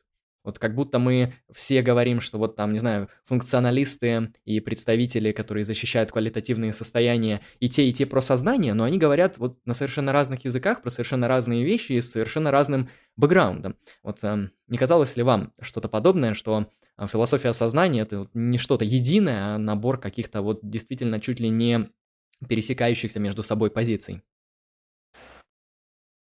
[0.47, 5.65] Вот как будто мы все говорим, что вот там, не знаю, функционалисты и представители, которые
[5.65, 10.13] защищают квалитативные состояния, и те, и те про сознание, но они говорят вот на совершенно
[10.13, 12.87] разных языках, про совершенно разные вещи и с совершенно разным
[13.17, 13.75] бэкграундом.
[14.03, 18.85] Вот э, не казалось ли вам что-то подобное, что э, философия сознания— это не что-то
[18.85, 21.89] единое, а набор каких-то вот действительно чуть ли не
[22.47, 24.21] пересекающихся между собой позиций?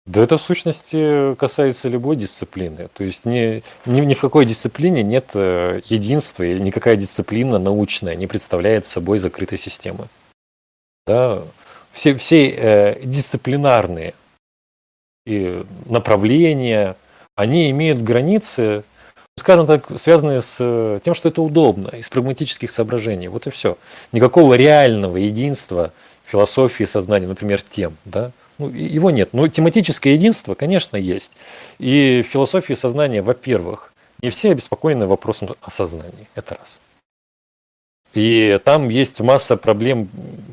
[0.07, 2.89] Да это в сущности касается любой дисциплины.
[2.93, 8.15] То есть ни, ни, ни в какой дисциплине нет э, единства или никакая дисциплина научная
[8.15, 10.07] не представляет собой закрытой системы.
[11.05, 11.43] Да?
[11.91, 14.15] Все, все э, дисциплинарные
[15.27, 16.95] и направления,
[17.35, 18.83] они имеют границы,
[19.37, 23.27] скажем так, связанные с э, тем, что это удобно, из прагматических соображений.
[23.27, 23.77] Вот и все.
[24.13, 25.93] Никакого реального единства
[26.25, 28.31] философии сознания, например, тем, да,
[28.61, 29.33] ну, его нет.
[29.33, 31.31] Но тематическое единство, конечно, есть.
[31.79, 36.27] И в философии сознания, во-первых, не все обеспокоены вопросом осознания.
[36.35, 36.79] Это раз.
[38.13, 40.09] И там есть масса проблем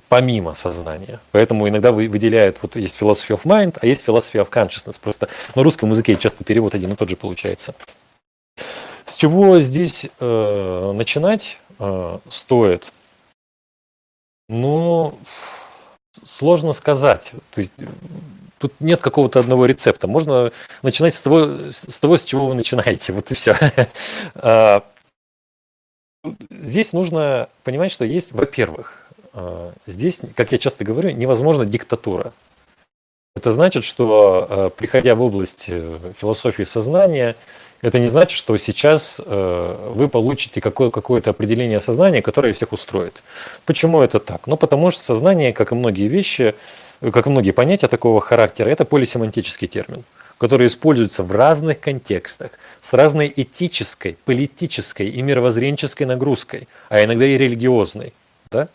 [0.08, 1.20] помимо сознания.
[1.32, 4.98] Поэтому иногда выделяют, вот есть philosophy of mind, а есть philosophy of consciousness.
[5.00, 7.74] Просто на русском языке часто перевод один и тот же получается.
[9.04, 12.92] С чего здесь э, начинать э, стоит?
[14.48, 15.18] Ну,
[16.26, 17.30] Сложно сказать.
[17.50, 17.72] То есть,
[18.58, 20.06] тут нет какого-то одного рецепта.
[20.06, 20.52] Можно
[20.82, 23.12] начинать с того, с того, с чего вы начинаете.
[23.12, 23.56] Вот и все.
[24.34, 24.84] А,
[26.50, 32.32] здесь нужно понимать, что есть, во-первых, а, здесь, как я часто говорю, невозможна диктатура.
[33.36, 37.36] Это значит, что а, приходя в область э, философии сознания,
[37.80, 43.22] это не значит, что сейчас э, вы получите какое- какое-то определение сознания, которое всех устроит.
[43.66, 44.46] Почему это так?
[44.46, 46.54] Ну, потому что сознание, как и многие вещи,
[47.00, 50.04] как и многие понятия такого характера, это полисемантический термин,
[50.38, 52.50] который используется в разных контекстах,
[52.82, 58.12] с разной этической, политической и мировоззренческой нагрузкой, а иногда и религиозной.
[58.50, 58.68] Да?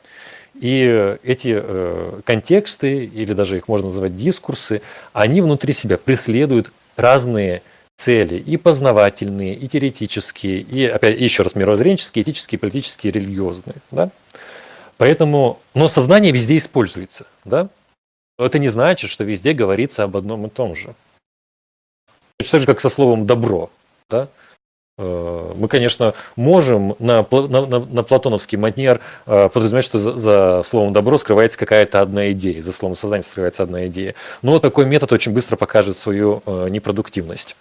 [0.53, 4.81] И эти э, контексты, или даже их можно называть дискурсы,
[5.11, 7.63] они внутри себя преследуют разные
[7.97, 13.75] цели и познавательные, и теоретические, и опять еще раз мировоззренческие, этические, политические, религиозные.
[13.91, 14.09] Да?
[14.97, 17.25] Поэтому, но сознание везде используется.
[17.45, 17.69] Да?
[18.37, 20.95] Это не значит, что везде говорится об одном и том же.
[22.37, 23.69] Точно так же, как со словом «добро».
[24.09, 24.27] Да?
[24.97, 30.93] Э, мы, конечно, можем на, на, на платоновский манер э, подразумевать, что за, за словом
[30.93, 34.15] «добро» скрывается какая-то одна идея, за словом «сознание» скрывается одна идея.
[34.41, 37.55] Но такой метод очень быстро покажет свою э, непродуктивность.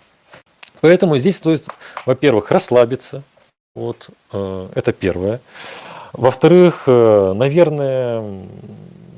[0.83, 1.65] Поэтому здесь стоит,
[2.07, 3.23] во-первых, расслабиться.
[3.75, 5.41] Вот, э, это первое.
[6.13, 8.49] Во-вторых, э, наверное,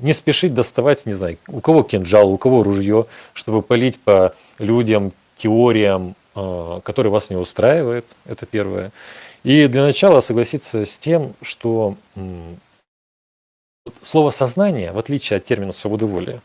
[0.02, 5.12] не спешить доставать, не знаю, у кого кинжал, у кого ружье, чтобы полить по людям,
[5.38, 8.04] теориям, э, которые вас не устраивают.
[8.26, 8.92] Это первое.
[9.42, 11.96] И для начала согласиться с тем, что
[14.02, 16.42] слово сознание, в отличие от термина свободы воли,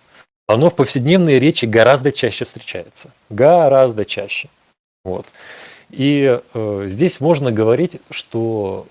[0.48, 3.12] оно в повседневной речи гораздо чаще встречается.
[3.30, 4.50] Гораздо чаще.
[5.04, 5.26] Вот.
[5.90, 8.88] И э, здесь можно говорить, что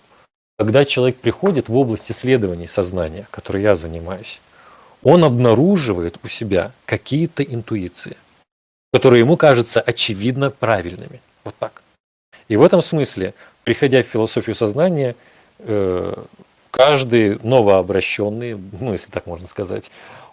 [0.59, 4.41] когда человек приходит в область исследований сознания, которой я занимаюсь,
[5.03, 8.17] он обнаруживает у себя какие-то интуиции,
[8.93, 11.21] которые ему кажутся очевидно правильными.
[11.45, 11.83] Вот так.
[12.49, 15.15] И в этом смысле, приходя в философию сознания,
[15.61, 16.25] э,
[16.71, 19.91] каждый новообращенный, ну, если так можно сказать,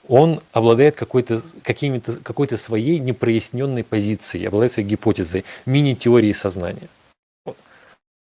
[0.08, 6.90] он обладает какой-то, какими-то, какой-то своей непроясненной позицией, обладает своей гипотезой, мини-теорией сознания.
[7.46, 7.58] Вот.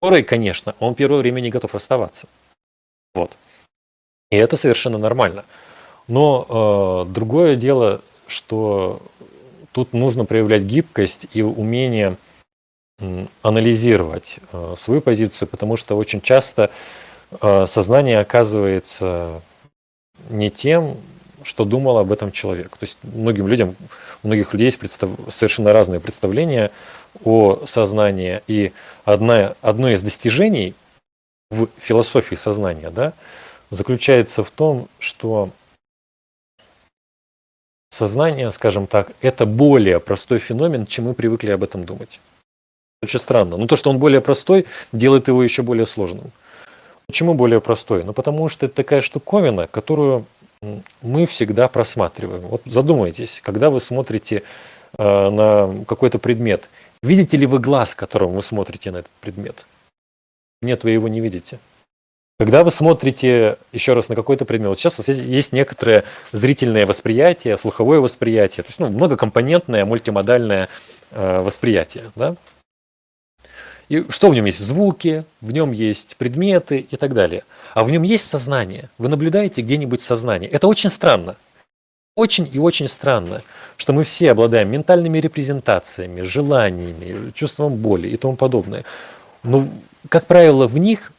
[0.00, 2.28] Которой, конечно, он первое время не готов оставаться.
[3.14, 3.36] Вот.
[4.30, 5.44] И это совершенно нормально.
[6.08, 9.02] Но э, другое дело, что
[9.72, 12.16] тут нужно проявлять гибкость и умение
[13.42, 16.70] анализировать э, свою позицию, потому что очень часто
[17.42, 19.42] э, сознание оказывается
[20.30, 20.96] не тем,
[21.46, 22.76] что думал об этом человек.
[22.76, 23.76] То есть многим людям,
[24.24, 25.10] у многих людей есть представ...
[25.28, 26.72] совершенно разные представления
[27.24, 28.42] о сознании.
[28.48, 28.72] И
[29.04, 30.74] одна, одно из достижений
[31.50, 33.12] в философии сознания да,
[33.70, 35.50] заключается в том, что
[37.90, 42.20] сознание, скажем так, это более простой феномен, чем мы привыкли об этом думать.
[43.02, 43.56] Очень странно.
[43.56, 46.32] Но то, что он более простой, делает его еще более сложным.
[47.06, 48.02] Почему более простой?
[48.02, 50.26] Ну, потому что это такая штуковина, которую
[51.02, 52.42] мы всегда просматриваем.
[52.42, 54.42] Вот задумайтесь, когда вы смотрите
[54.98, 56.68] э, на какой-то предмет,
[57.02, 59.66] видите ли вы глаз, которым вы смотрите на этот предмет?
[60.62, 61.58] Нет, вы его не видите.
[62.38, 66.84] Когда вы смотрите еще раз на какой-то предмет, вот сейчас у вас есть некоторое зрительное
[66.84, 70.68] восприятие, слуховое восприятие, то есть ну, многокомпонентное, мультимодальное
[71.12, 72.12] э, восприятие.
[72.14, 72.36] Да?
[73.88, 74.60] И что в нем есть?
[74.60, 77.44] Звуки, в нем есть предметы и так далее.
[77.74, 78.90] А в нем есть сознание.
[78.98, 80.50] Вы наблюдаете где-нибудь сознание.
[80.50, 81.36] Это очень странно.
[82.16, 83.42] Очень и очень странно,
[83.76, 88.84] что мы все обладаем ментальными репрезентациями, желаниями, чувством боли и тому подобное.
[89.42, 89.68] Но,
[90.08, 91.12] как правило, в них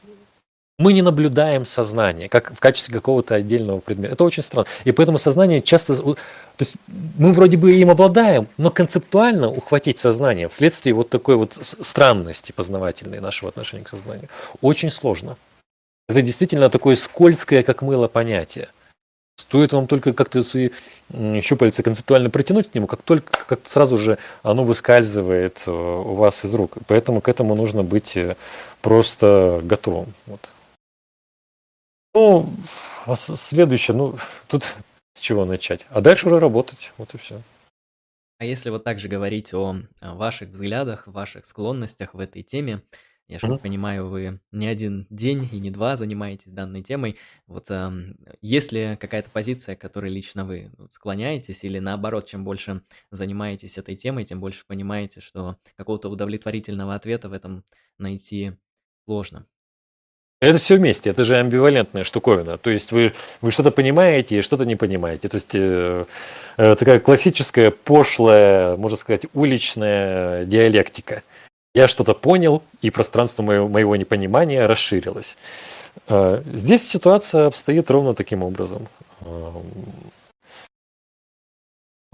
[0.80, 4.14] мы не наблюдаем сознание, как в качестве какого-то отдельного предмета.
[4.14, 4.68] Это очень странно.
[4.86, 6.16] И поэтому сознание часто...
[6.58, 6.76] То есть
[7.18, 13.20] мы вроде бы им обладаем, но концептуально ухватить сознание вследствие вот такой вот странности познавательной
[13.20, 14.28] нашего отношения к сознанию
[14.62, 15.38] очень сложно.
[16.10, 18.70] Это действительно такое скользкое, как мыло, понятие.
[19.40, 20.72] Стоит вам только как-то свои
[21.42, 26.44] щупальца концептуально протянуть к нему, как только как сразу же оно выскальзывает э, у вас
[26.44, 26.78] из рук.
[26.88, 28.36] Поэтому к этому нужно быть э,
[28.82, 30.14] просто готовым.
[30.26, 30.54] Вот.
[32.16, 32.50] Ну,
[33.06, 34.64] а следующее, ну, тут
[35.18, 35.88] с чего начать?
[35.90, 37.42] А дальше уже работать, вот и все.
[38.38, 42.84] А если вот также говорить о, ваших взглядах, ваших склонностях в этой теме,
[43.28, 47.18] я же понимаю, вы не один день и не два занимаетесь данной темой.
[47.46, 52.84] Вот эм, есть ли какая-то позиция, к которой лично вы склоняетесь, или наоборот, чем больше
[53.12, 57.66] занимаетесь этой темой, тем больше понимаете, что какого-то удовлетворительного ответа в этом
[57.98, 58.54] найти
[59.06, 59.46] сложно?
[60.40, 62.60] Это все вместе, это же амбивалентная штуковина.
[62.60, 65.30] То есть вы, вы что-то понимаете и что-то не понимаете.
[65.30, 66.06] То есть э,
[66.58, 71.24] э, такая классическая, пошлая, можно сказать, уличная диалектика.
[71.74, 75.38] Я что-то понял, и пространство моего, моего непонимания расширилось.
[76.08, 78.88] Э, здесь ситуация обстоит ровно таким образом.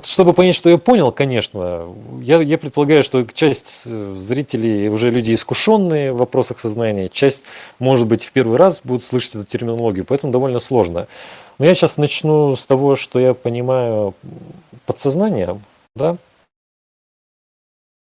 [0.03, 5.33] Чтобы понять, что я понял, конечно, я, я предполагаю, что часть э, зрителей уже люди
[5.33, 7.43] искушенные в вопросах сознания, часть,
[7.79, 11.07] может быть, в первый раз будут слышать эту терминологию, поэтому довольно сложно.
[11.57, 14.13] Но я сейчас начну с того, что я понимаю
[14.85, 15.61] подсознание,
[15.95, 16.17] да.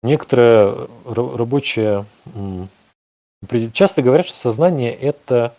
[0.04, 2.06] Некоторые рабочие
[3.74, 5.56] часто говорят, что сознание– это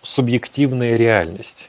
[0.00, 1.68] субъективная реальность.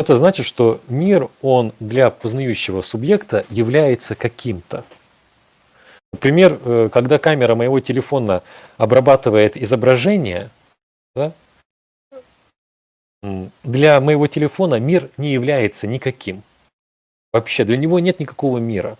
[0.00, 4.82] Это значит, что мир, он для познающего субъекта является каким-то.
[6.14, 8.42] Например, э, когда камера моего телефона
[8.78, 10.48] обрабатывает изображение,
[11.14, 11.34] да,
[13.62, 16.44] для моего телефона мир не является никаким.
[17.34, 18.96] Вообще, для него нет никакого мира.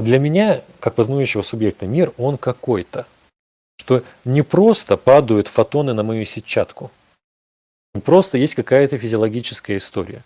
[0.00, 3.06] Для меня, как познающего субъекта, мир, он какой-то.
[3.80, 6.90] Что не просто падают фотоны на мою сетчатку–
[8.00, 10.22] Просто есть какая-то физиологическая история.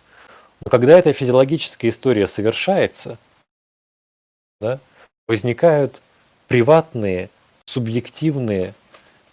[0.65, 3.19] Но когда эта физиологическая история совершается,
[4.61, 4.79] да,
[5.27, 6.01] возникают
[6.47, 7.31] приватные,
[7.67, 8.75] субъективные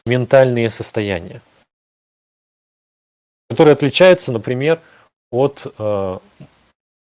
[0.05, 1.41] ментальные состояния,
[3.49, 4.81] которые отличаются, например,
[5.31, 6.19] от э,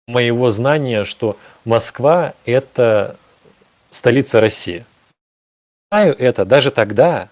[0.07, 3.17] моего знания, что Москва– это
[3.89, 4.85] столица России.
[5.91, 7.29] Знаю это даже тогда,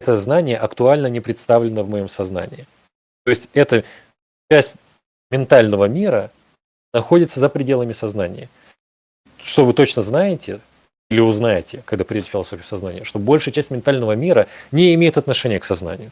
[0.00, 2.66] это знание актуально не представлено в моем сознании.
[3.24, 3.84] То есть эта
[4.50, 4.74] часть
[5.30, 6.30] ментального мира
[6.92, 8.48] находится за пределами сознания.
[9.38, 10.60] Что вы точно знаете
[11.10, 15.58] или узнаете, когда придете в философию сознания, что большая часть ментального мира не имеет отношения
[15.58, 16.10] к сознанию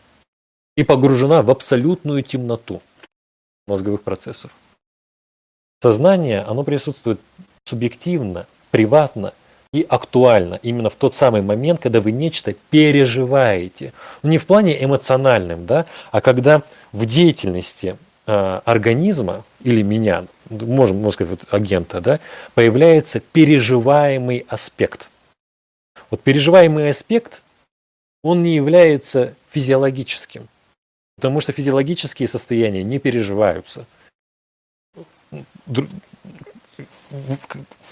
[0.77, 2.83] и погружена в абсолютную темноту
[3.67, 4.53] мозговых процессов.
[5.83, 7.21] Сознание, оно присутствует
[7.65, 9.33] субъективно, приватно–
[9.73, 13.93] и актуально именно в тот самый момент, когда вы нечто переживаете.
[14.23, 16.63] Ну, не в плане эмоциональном, да, а когда
[16.93, 17.97] в деятельности
[18.27, 22.21] э, организма или меня, можем, можно сказать, агента, да,
[22.55, 25.11] появляется переживаемый аспект.
[26.11, 27.43] Вот переживаемый аспект,
[28.23, 30.49] он не является физиологическим,
[31.17, 33.87] потому что физиологические состояния не переживаются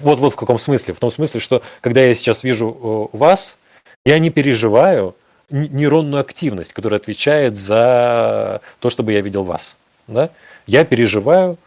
[0.01, 0.95] вот, вот в каком смысле.
[0.95, 3.59] В том смысле, что когда я сейчас вижу э, вас,
[4.05, 5.16] я не переживаю
[5.51, 9.76] нейронную активность, которая отвечает за то, чтобы я видел вас.
[10.07, 10.30] Да?
[10.66, 11.59] Я переживаю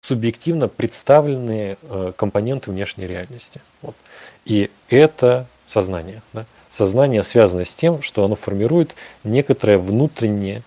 [0.00, 3.60] субъективно представленные э, компоненты внешней реальности.
[3.82, 3.96] Вот.
[4.44, 6.22] И это сознание.
[6.32, 6.46] Да?
[6.70, 8.94] Сознание связано с тем, что оно формирует
[9.24, 10.62] некоторое внутреннее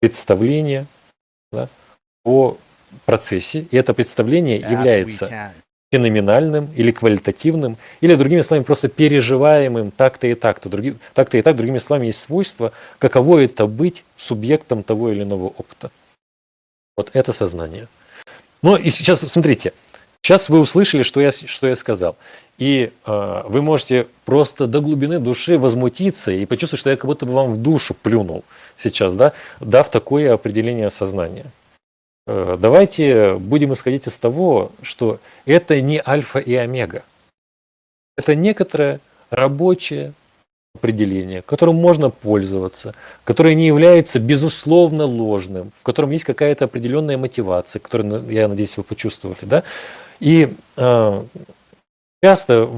[0.00, 0.86] представление
[1.52, 1.68] да,
[2.24, 2.56] о
[3.04, 5.52] процессе, и это представление является
[5.92, 10.68] феноменальным или квалитативным, или, другими словами, просто переживаемым так-то и так-то.
[10.68, 15.46] Други, так-то и так, другими словами, есть свойство, каково это быть субъектом того или иного
[15.46, 15.92] опыта.
[16.96, 17.86] Вот это сознание.
[18.62, 19.72] Но и сейчас, смотрите,
[20.24, 22.16] Сейчас вы услышали, что я, что я сказал.
[22.56, 27.26] И э, вы можете просто до глубины души возмутиться и почувствовать, что я как будто
[27.26, 28.42] бы вам в душу плюнул
[28.74, 31.44] сейчас, да, дав такое определение сознания.
[32.26, 37.04] Э, давайте будем исходить из того, что это не альфа и омега.
[38.16, 39.00] Это некоторое
[39.30, 40.14] рабочее
[40.74, 42.94] определение, которым можно пользоваться,
[43.24, 48.82] которое не является безусловно ложным, в котором есть какая-то определенная мотивация, которую, я надеюсь, вы
[48.82, 49.38] почувствовали.
[49.42, 49.62] Да?
[50.18, 51.24] И э,
[52.22, 52.70] часто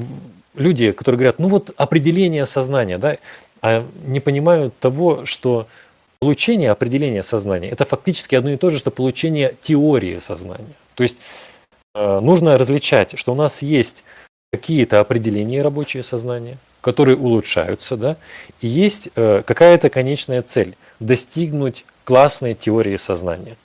[0.55, 3.17] люди, которые говорят, ну вот определение сознания, да,
[3.63, 5.67] а не понимают того, что
[6.19, 10.75] получение определения сознания– это фактически одно и то же, что получение теории сознания.
[10.95, 11.17] То есть
[11.95, 14.05] э, нужно различать, что у нас есть
[14.53, 18.17] какие-то определения рабочие сознания, которые улучшаются, да,
[18.61, 23.57] и есть э, какая-то конечная цель– достигнуть классной теории сознания.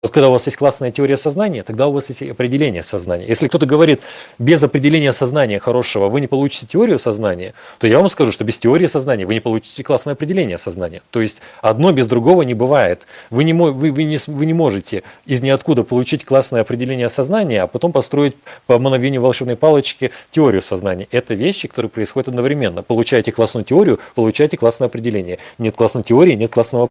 [0.00, 3.26] Вот когда у вас есть классная теория сознания, тогда у вас есть определение сознания.
[3.26, 4.00] Если кто-то говорит,
[4.38, 8.60] без определения сознания хорошего вы не получите теорию сознания, то я вам скажу, что без
[8.60, 11.02] теории сознания вы не получите классное определение сознания.
[11.10, 13.08] То есть одно без другого не бывает.
[13.30, 17.66] Вы не, вы, вы не, вы не можете из ниоткуда получить классное определение сознания, а
[17.66, 18.36] потом построить
[18.68, 21.08] по мановению волшебной палочки теорию сознания.
[21.10, 22.84] Это вещи, которые происходят одновременно.
[22.84, 25.40] Получаете классную теорию, получаете классное определение.
[25.58, 26.88] Нет классной теории, нет классного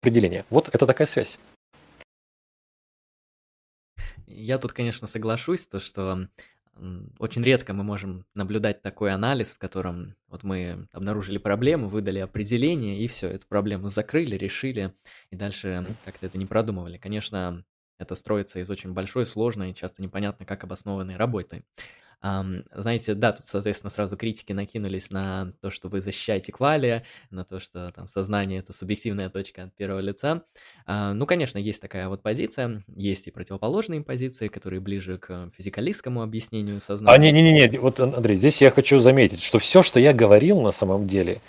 [0.00, 0.46] определения.
[0.48, 1.38] Вот это такая связь.
[4.34, 6.28] Я тут, конечно, соглашусь, то, что
[7.18, 12.98] очень редко мы можем наблюдать такой анализ, в котором вот мы обнаружили проблему, выдали определение,
[12.98, 14.94] и все, эту проблему закрыли, решили,
[15.30, 16.96] и дальше как-то это не продумывали.
[16.96, 17.64] Конечно,
[17.98, 21.62] это строится из очень большой, сложной часто непонятно как обоснованной работы.
[22.22, 27.58] Знаете, да, тут, соответственно, сразу критики накинулись на то, что вы защищаете квалия, на то,
[27.58, 30.44] что там сознание это субъективная точка от первого лица.
[30.86, 36.22] А, ну, конечно, есть такая вот позиция, есть и противоположные позиции, которые ближе к физикалистскому
[36.22, 37.14] объяснению сознания.
[37.14, 41.08] А не-не-не, вот, Андрей, здесь я хочу заметить, что все, что я говорил на самом
[41.08, 41.40] деле,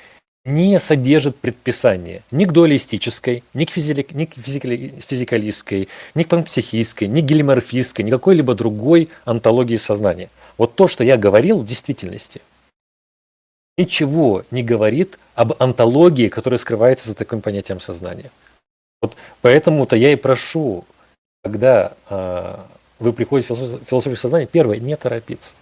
[0.46, 6.28] не содержит предписания ни к дуалистической, ни к, физик, ни к физикали, физикалистской, ни к
[6.28, 10.30] панпсихистской, ни к гелиморфистской, ни какой-либо другой антологии сознания.
[10.58, 12.42] Вот то, что я говорил в действительности,
[13.78, 18.32] ничего не говорит об антологии, которая скрывается за таким понятием сознания.
[19.02, 20.86] Вот поэтому-то я и прошу,
[21.44, 22.58] когда э,
[23.00, 25.56] вы приходите в философию сознания, первое, не торопиться.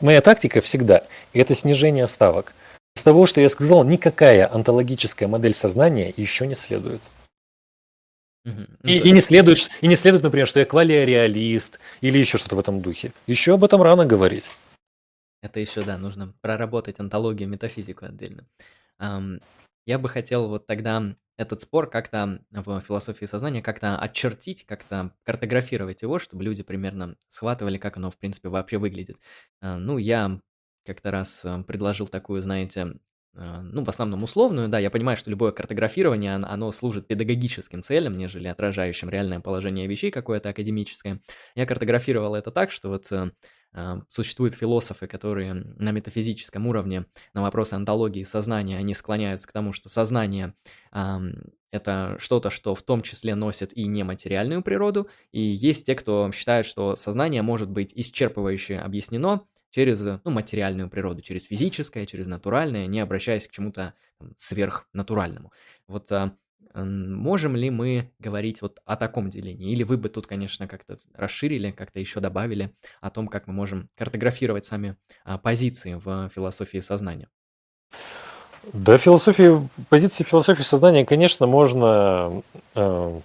[0.00, 2.54] Моя тактика всегда– это снижение ставок.
[2.96, 7.02] Из того, что я сказал, никакая антологическая модель сознания еще не следует.
[8.46, 8.62] Угу.
[8.84, 12.60] И, и, не следует, и не следует, например, что я квалиореалист или еще что-то в
[12.60, 13.12] этом духе.
[13.26, 14.48] Еще об этом рано говорить.
[15.42, 18.46] Это еще, да, нужно проработать антологию, метафизику отдельно.
[18.98, 26.02] Я бы хотел вот тогда этот спор как-то в философии сознания как-то отчертить, как-то картографировать
[26.02, 29.18] его, чтобы люди примерно схватывали, как оно, в принципе, вообще выглядит.
[29.62, 30.40] Uh, ну, я
[30.86, 32.96] как-то раз э, предложил такую, знаете, а,
[33.36, 38.48] ну, в основном условную, да, я понимаю, что любое картографирование, оно служит педагогическим целям, нежели
[38.48, 41.20] отражающим реальное положение вещей какое-то академическое.
[41.54, 43.30] Я картографировал это так, что вот э,
[43.74, 49.72] а, существуют философы, которые на метафизическом уровне на вопросы антологии сознания, они склоняются к тому,
[49.74, 50.54] что сознание
[51.72, 56.64] это что-то, что в том числе носит и нематериальную природу, и есть те, кто считает,
[56.64, 59.42] что сознание может быть исчерпывающе объяснено
[59.76, 63.92] через ну, материальную природу, через физическое, через натуральное, не обращаясь к чему-то
[64.38, 65.52] сверхнатуральному.
[65.86, 66.32] Вот а,
[66.72, 69.70] можем ли мы говорить вот о таком делении?
[69.70, 73.90] Или вы бы тут, конечно, как-то расширили, как-то еще добавили о том, как мы можем
[73.98, 77.28] картографировать сами а, позиции в философии сознания?
[78.72, 82.42] Да, философии, позиции философии сознания, конечно, можно
[82.74, 83.20] э,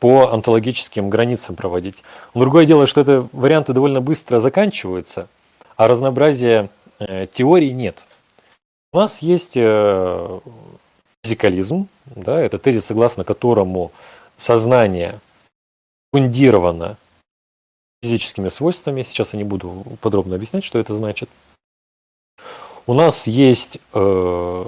[0.00, 2.02] по онтологическим границам проводить.
[2.34, 5.28] Но другое дело, что это варианты довольно быстро заканчиваются–
[5.76, 8.06] а разнообразия э, теорий нет.
[8.92, 10.40] У нас есть э,
[11.24, 13.92] физикализм, да, это тезис, согласно которому
[14.36, 15.20] сознание
[16.12, 16.98] фундировано
[18.02, 19.02] физическими свойствами.
[19.02, 21.30] Сейчас я не буду подробно объяснять, что это значит.
[22.86, 24.64] У нас есть э,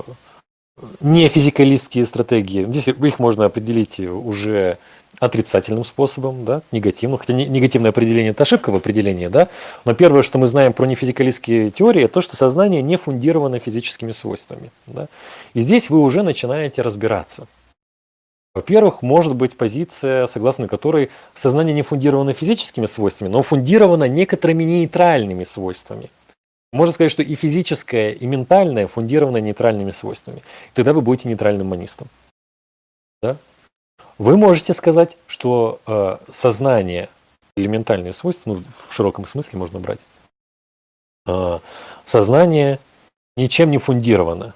[1.00, 2.64] не физикалистские стратегии.
[2.64, 4.78] Здесь их можно определить уже
[5.20, 9.48] отрицательным способом, да, негативным, хотя негативное определение– это ошибка в определении, да,
[9.84, 14.70] но первое, что мы знаем про нефизикалистские теории, то, что сознание не фундировано физическими свойствами.
[14.86, 15.08] Да.
[15.54, 17.46] И здесь вы уже начинаете разбираться.
[18.54, 25.42] Во-первых, может быть позиция, согласно которой сознание не фундировано физическими свойствами, но фундировано некоторыми нейтральными
[25.42, 26.10] свойствами.
[26.72, 30.42] Можно сказать, что и физическое, и ментальное фундировано нейтральными свойствами.
[30.72, 32.08] Тогда вы будете нейтральным монистом.
[33.22, 33.36] Да?
[34.18, 37.08] Вы можете сказать, что э, сознание
[37.56, 40.00] элементальные свойства, ну, в широком смысле можно брать,
[41.26, 41.60] а,
[42.04, 42.80] сознание
[43.36, 44.54] ничем не фундировано.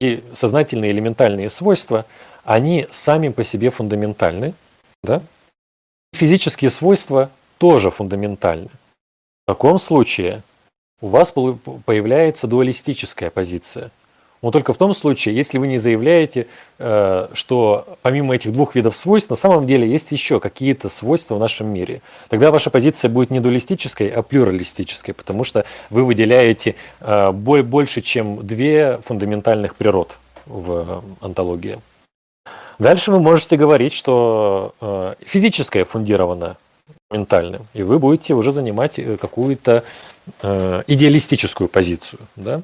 [0.00, 2.06] И сознательные элементальные свойства,
[2.44, 4.54] они сами по себе фундаментальны.
[5.02, 5.22] Да?
[6.12, 8.70] Физические свойства тоже фундаментальны.
[9.46, 10.42] В таком случае
[11.00, 13.90] у вас появляется дуалистическая позиция–
[14.42, 18.96] но только в том случае, если вы не заявляете, э, что помимо этих двух видов
[18.96, 22.02] свойств, на самом деле есть еще какие-то свойства в нашем мире.
[22.28, 28.44] Тогда ваша позиция будет не дуалистической, а плюралистической, потому что вы выделяете э, больше, чем
[28.44, 31.78] две фундаментальных природ в антологии.
[32.80, 36.56] Дальше вы можете говорить, что э, физическое фундировано
[37.12, 39.84] ментальным, и вы будете уже занимать какую-то
[40.40, 42.20] идеалистическую позицию.
[42.36, 42.62] Да?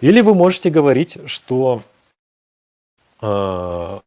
[0.00, 1.82] Или вы можете говорить, что
[3.20, 4.00] э,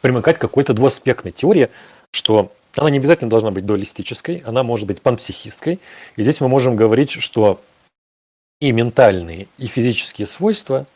[0.00, 1.70] примыкать к какой-то двуаспектной теории,
[2.10, 5.78] что она не обязательно должна быть дуалистической, она может быть панпсихистской.
[6.16, 7.60] И здесь мы можем говорить, что
[8.60, 10.86] и ментальные, и физические свойства,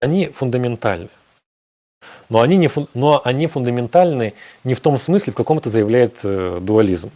[0.00, 1.10] они фундаментальны.
[2.28, 4.34] Но они, не фун, но они фундаментальны
[4.64, 7.10] не в том смысле, в каком это заявляет э, дуализм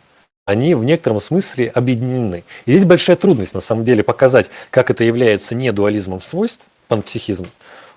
[0.45, 2.45] они в некотором смысле объединены.
[2.67, 7.47] И здесь большая трудность, на самом деле, показать, как это является не дуализмом свойств, панпсихизм.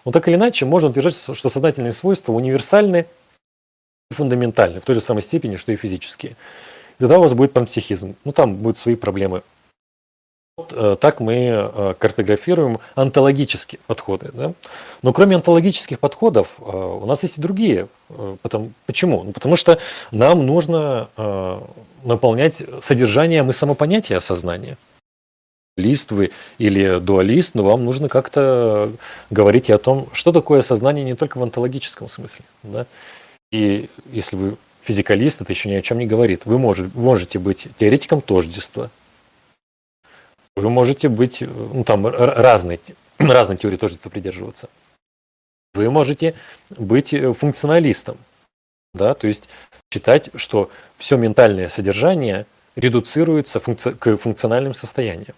[0.05, 3.05] Но так или иначе, можно утверждать, что сознательные свойства универсальны
[4.09, 6.31] и фундаментальны в той же самой степени, что и физические.
[6.31, 8.15] И тогда у вас будет панпсихизм.
[8.23, 9.43] Ну, там будут свои проблемы
[10.99, 14.31] так мы э, картографируем онтологические подходы.
[14.33, 14.53] Да?
[15.03, 17.87] Но кроме онтологических подходов э, у нас есть и другие.
[18.87, 19.23] Почему?
[19.23, 19.79] Ну, потому что
[20.11, 21.09] нам нужно
[22.03, 24.77] наполнять содержанием и самопонятие сознания.
[25.75, 28.93] Лист вы или дуалист, но вам нужно как-то
[29.29, 32.45] говорить о том, что такое сознание не только в онтологическом смысле.
[32.63, 32.87] Да?
[33.51, 36.43] И если вы физикалист, это еще ни о чем не говорит.
[36.45, 38.89] Вы можете быть теоретиком тождества,
[40.57, 42.79] вы можете быть, ну там разные,
[43.19, 44.69] разные теории тоже придерживаться.
[45.73, 46.33] Вы можете
[46.69, 48.17] быть функционалистом,
[48.93, 49.43] да, то есть
[49.93, 55.35] считать, что все ментальное содержание редуцируется функци- к функциональным состояниям.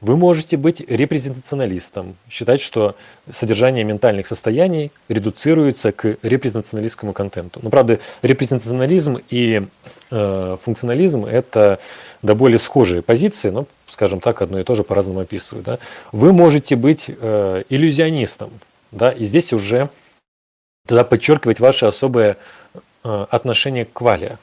[0.00, 2.94] Вы можете быть репрезентационалистом, считать, что
[3.28, 7.58] содержание ментальных состояний редуцируется к репрезентационалистскому контенту.
[7.62, 9.66] Но, правда, репрезентационализм и
[10.10, 11.80] э, функционализм– это
[12.22, 15.66] до более схожие позиции, но, скажем так, одно и то же по-разному описывают.
[15.66, 15.78] Да?
[16.12, 18.50] Вы можете быть э, иллюзионистом,
[18.92, 19.90] да, и здесь уже
[20.86, 22.36] тогда подчеркивать ваше особое
[23.02, 24.38] э, отношение к квале,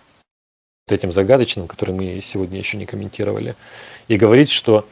[0.87, 3.55] этим загадочным, который мы сегодня еще не комментировали,
[4.07, 4.85] и говорить, что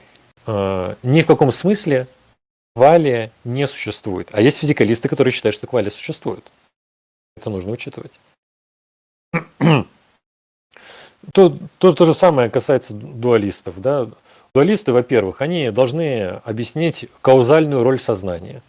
[0.46, 2.08] э, ни в каком смысле
[2.76, 4.30] квалия не существует.
[4.32, 6.44] А есть физикалисты, которые считают, что квалия существует.
[7.38, 8.12] Это нужно учитывать.
[11.32, 13.80] То, то, то же самое касается дуалистов.
[13.80, 14.10] Да?
[14.54, 18.62] Дуалисты, во-первых, они должны объяснить каузальную роль сознания.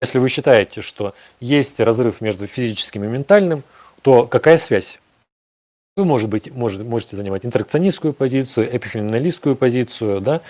[0.00, 3.62] Если вы считаете, что есть разрыв между физическим и ментальным,
[4.00, 4.98] то какая связь?
[5.98, 10.42] Вы, может быть, может, можете занимать интеракционистскую позицию, эпифеноменалистскую позицию, да?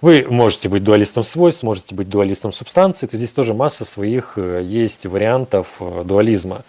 [0.00, 4.60] Вы можете быть дуалистом свойств, можете быть дуалистом субстанции, то здесь тоже масса своих э,
[4.64, 6.64] есть вариантов э, дуализма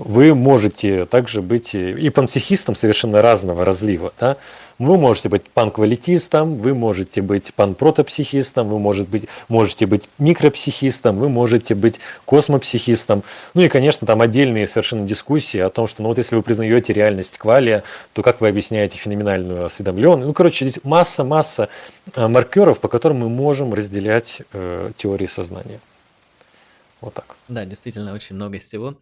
[0.00, 4.12] вы можете также быть и панпсихистом совершенно разного разлива.
[4.18, 4.38] Да?
[4.78, 11.28] Вы можете быть панквалитистом, вы можете быть панпротопсихистом, вы может быть, можете быть микропсихистом, вы
[11.28, 13.22] можете быть космопсихистом.
[13.52, 16.94] Ну и, конечно, там отдельные совершенно дискуссии о том, что ну вот если вы признаете
[16.94, 17.84] реальность квалия,
[18.14, 20.26] то как вы объясняете феноменальную осведомленность?
[20.26, 21.68] Ну, короче, здесь масса-масса
[22.14, 25.80] э, маркеров, по которым мы можем разделять э, теории сознания.
[27.02, 27.36] Вот так.
[27.48, 28.94] Да, действительно, очень много всего.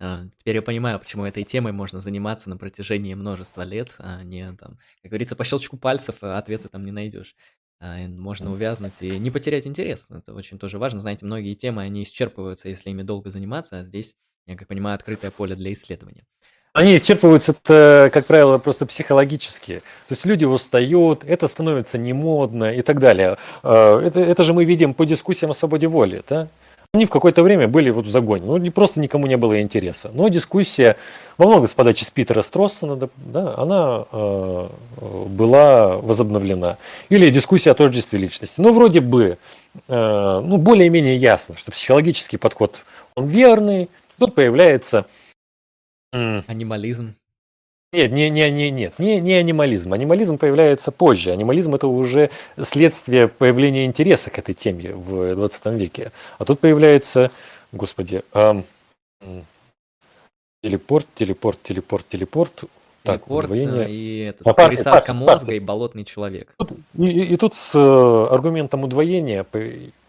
[0.00, 4.52] А, теперь я понимаю, почему этой темой можно заниматься на протяжении множества лет, а не
[4.54, 7.36] там, как говорится, по щелчку пальцев а ответы там не найдешь.
[7.80, 10.06] Можно увязнуть и не потерять интерес.
[10.08, 11.00] Это очень тоже важно.
[11.00, 14.14] Знаете, многие темы, они исчерпываются, если ими долго заниматься, а здесь,
[14.46, 16.24] я как понимаю, открытое поле для исследования.
[16.72, 19.76] Они исчерпываются, как правило, просто психологически.
[20.08, 23.36] То есть люди устают, это становится немодно и так далее.
[23.62, 26.24] Это, это же мы видим по дискуссиям о свободе воли.
[26.28, 26.48] Да?
[26.94, 30.12] Они в какое-то время были вот в загоне, ну, не просто никому не было интереса.
[30.14, 30.96] Но дискуссия,
[31.36, 34.68] во многом с подачи Питера Строссона, да, она э,
[35.26, 36.78] была возобновлена.
[37.08, 38.60] Или дискуссия о тождестве личности.
[38.60, 39.38] Ну, вроде бы,
[39.88, 42.84] э, ну, более-менее ясно, что психологический подход,
[43.16, 43.90] он верный.
[44.20, 45.06] Тут появляется...
[46.12, 47.16] Анимализм.
[47.94, 49.92] Нет, не, не, не, нет, не, не анимализм.
[49.92, 51.30] Анимализм появляется позже.
[51.30, 52.30] Анимализм это уже
[52.60, 56.10] следствие появления интереса к этой теме в 20 веке.
[56.38, 57.30] А тут появляется,
[57.70, 58.64] господи, эм,
[60.60, 62.64] телепорт, телепорт, телепорт, телепорт.
[63.04, 63.88] Так, удвоение.
[63.88, 65.62] и этот, а, пересадка парфит, мозга парфит.
[65.62, 66.54] и болотный человек.
[66.98, 69.44] И, и, и тут с э, аргументом удвоения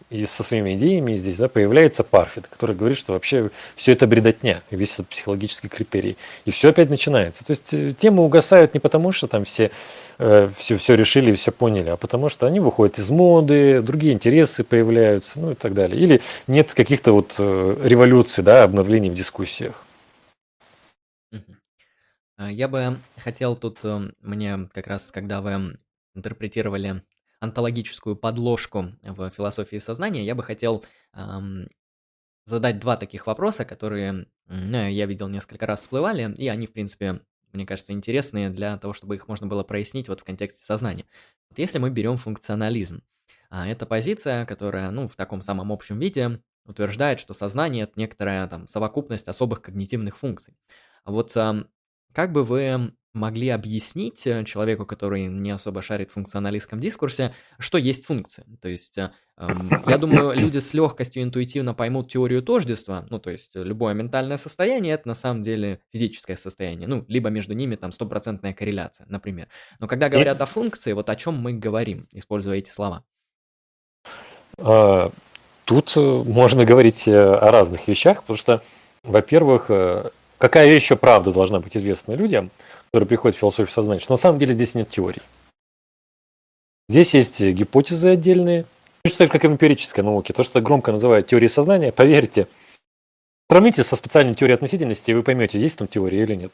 [0.08, 4.62] и со своими идеями здесь да, появляется Парфит, который говорит, что вообще все это бредотня,
[4.70, 6.16] весь этот психологический критерий.
[6.44, 7.44] И все опять начинается.
[7.44, 9.72] То есть э, темы угасают не потому, что там все,
[10.18, 14.12] э, все, все решили и все поняли, а потому что они выходят из моды, другие
[14.12, 16.00] интересы появляются, ну и так далее.
[16.00, 19.82] Или нет каких-то вот э, революций, да, обновлений в дискуссиях.
[22.36, 25.78] А, я бы хотел тут, э, мне как раз, когда вы
[26.14, 27.02] интерпретировали
[27.40, 31.68] онтологическую подложку в философии сознания, я бы хотел эм,
[32.46, 37.20] задать два таких вопроса, которые ну, я видел несколько раз всплывали, и они, в принципе,
[37.52, 41.04] мне кажется, интересные для того, чтобы их можно было прояснить вот в контексте сознания.
[41.50, 43.02] Вот если мы берем функционализм,
[43.50, 48.46] а это позиция, которая, ну, в таком самом общем виде утверждает, что сознание– это некоторая
[48.48, 50.54] там совокупность особых когнитивных функций.
[51.04, 51.64] А вот э,
[52.12, 57.78] как бы вы могли объяснить э, человеку, который не особо шарит в функционалистском дискурсе, что
[57.78, 58.44] есть функция.
[58.60, 63.30] То есть, э, эм, я думаю, люди с легкостью интуитивно поймут теорию тождества, ну, то
[63.30, 67.90] есть, любое ментальное состояние– это на самом деле физическое состояние, ну, либо между ними там
[67.90, 69.48] стопроцентная корреляция, например.
[69.80, 73.02] Но когда говорят о функции, вот о чем мы говорим, используя эти слова?
[74.58, 75.10] А,
[75.64, 78.62] тут э, можно говорить о разных вещах, потому что,
[79.02, 79.70] во-первых,
[80.36, 82.50] какая еще правда должна быть известна людям–
[82.96, 85.20] которые приходят в философию сознания, что на самом деле здесь нет теорий.
[86.88, 88.64] Здесь есть гипотезы отдельные,
[89.04, 90.32] точно так как и в эмпирической науке.
[90.32, 92.48] То, что громко называют теорией сознания, поверьте,
[93.50, 96.52] сравните со специальной теорией относительности, и вы поймете, есть там теория или нет.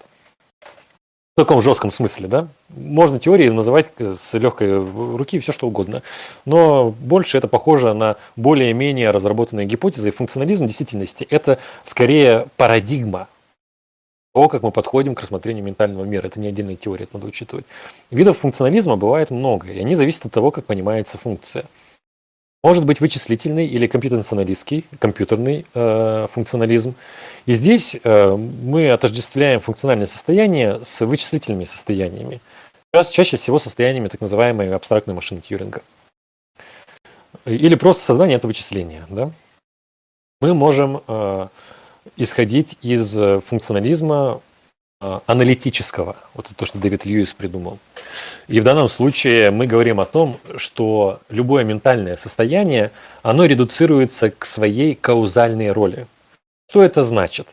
[1.36, 2.48] В таком жестком смысле, да?
[2.70, 4.84] Можно теории называть с легкой
[5.16, 6.02] руки все что угодно.
[6.44, 10.08] Но больше это похоже на более-менее разработанные гипотезы.
[10.08, 13.28] И функционализм действительности это скорее парадигма
[14.32, 16.26] того, как мы подходим к рассмотрению ментального мира.
[16.26, 17.66] Это не отдельная теория, это надо учитывать.
[18.10, 21.64] Видов функционализма бывает много, и они зависят от того, как понимается функция.
[22.64, 26.94] Может быть вычислительный или компьютернационалистский, компьютерный э, функционализм.
[27.44, 32.40] И здесь э, мы отождествляем функциональное состояние с вычислительными состояниями.
[32.92, 35.82] Раз чаще всего состояниями так называемой абстрактной машины Тьюринга.
[37.44, 39.06] Или просто создание это вычисления.
[39.10, 39.32] Да?
[40.40, 41.48] Мы можем э,
[42.16, 44.40] исходить из э, функционализма
[45.00, 46.16] э, аналитического.
[46.34, 47.78] Вот это то, что Дэвид Льюис придумал.
[48.48, 52.90] И в данном случае мы говорим о том, что любое ментальное состояние,
[53.22, 56.06] оно редуцируется к своей каузальной роли.
[56.70, 57.48] Что это значит?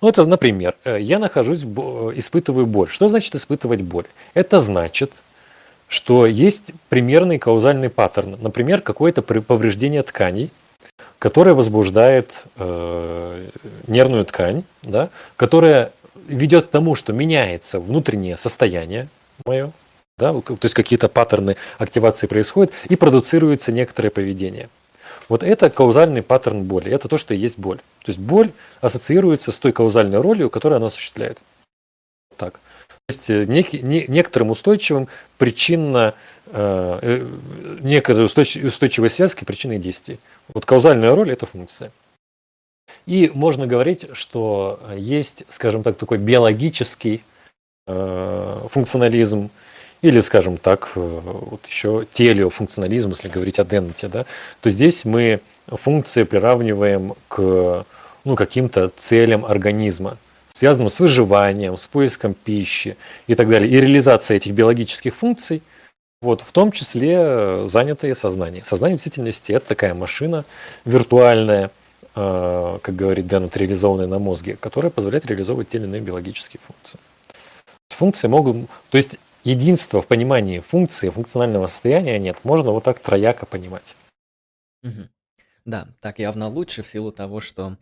[0.00, 2.88] Ну, это, например, э, я нахожусь, испытываю боль.
[2.88, 4.06] Что значит испытывать боль?
[4.34, 5.12] Это значит,
[5.88, 8.36] что есть примерный каузальный паттерн.
[8.40, 10.50] Например, какое-то повреждение тканей–
[11.18, 13.50] которая возбуждает э,
[13.86, 15.92] нервную ткань, да, которая
[16.28, 19.08] ведет к тому, что меняется внутреннее состояние
[19.44, 19.72] мое,
[20.18, 24.68] да, то есть какие-то паттерны активации происходят, и продуцируется некоторое поведение.
[25.28, 27.78] Вот это каузальный паттерн боли, это то, что и есть боль.
[27.78, 31.42] То есть боль ассоциируется с той каузальной ролью, которую она осуществляет.
[32.36, 32.60] Так.
[33.08, 35.08] Есть э, некий, не, некоторым устойчивым
[35.38, 36.14] причинно,
[36.46, 37.26] э, э
[37.80, 40.18] некоторые устойчивые связки причины действий.
[40.52, 41.92] Вот каузальная роль– это функция.
[43.06, 47.22] И можно говорить, что есть, скажем так, такой биологический
[47.86, 49.50] э, функционализм,
[50.02, 54.26] или, скажем так, э, вот еще телеофункционализм, если говорить о Деннете, да,
[54.60, 57.86] то здесь мы функции приравниваем к
[58.24, 60.18] ну, каким-то целям организма,
[60.56, 62.96] связанным с выживанием, с поиском пищи
[63.26, 63.70] и так далее.
[63.70, 65.62] И реализация этих биологических функций–
[66.22, 68.64] вот, в том числе э, занятое сознание.
[68.64, 70.46] Сознание в действительности это такая машина
[70.86, 71.70] виртуальная,
[72.14, 76.98] э, как говорит Деннет, реализованная на мозге, которая позволяет реализовывать те или иные биологические функции.
[77.90, 78.68] Функции могут...
[78.88, 82.38] То есть единство в понимании функции, функционального состояния нет.
[82.44, 83.94] Можно вот так трояко понимать.
[85.66, 87.76] Да, так явно лучше в силу того, что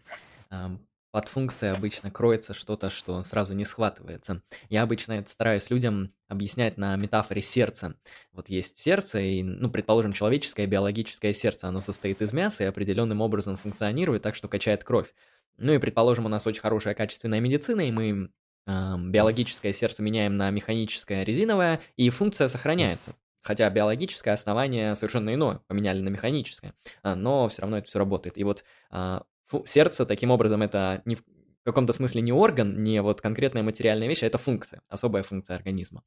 [1.15, 4.43] под функцией обычно кроется что-то, что сразу не схватывается.
[4.69, 7.95] Я обычно это стараюсь людям объяснять на метафоре сердца.
[8.33, 13.21] Вот есть сердце, и, ну, предположим, человеческое биологическое сердце, оно состоит из мяса и определенным
[13.21, 15.15] образом функционирует так, что качает кровь.
[15.57, 18.31] Ну и, предположим, у нас очень хорошая качественная медицина, и мы
[18.67, 23.15] э, биологическое сердце меняем на механическое резиновое, и функция сохраняется.
[23.45, 26.73] Хотя биологическое основание совершенно иное, поменяли на механическое,
[27.03, 28.39] а, но все равно это все работает.
[28.39, 31.23] И вот а, Фу, сердце, таким образом, это не, в
[31.65, 36.03] каком-то смысле не орган, не вот конкретная материальная вещь, а это функция, особая функция организма,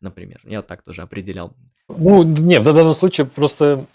[0.00, 0.40] например.
[0.44, 1.54] Я так тоже определял.
[1.88, 3.86] Ну, нет, в данном случае просто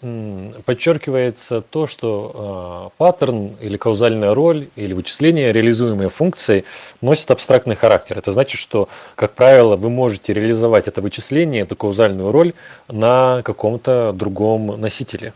[0.65, 6.63] подчеркивается то, что э, паттерн или каузальная роль или вычисление реализуемой функции
[7.01, 8.17] носит абстрактный характер.
[8.17, 12.53] Это значит, что, как правило, вы можете реализовать это вычисление, эту каузальную роль
[12.87, 15.33] на каком-то другом носителе.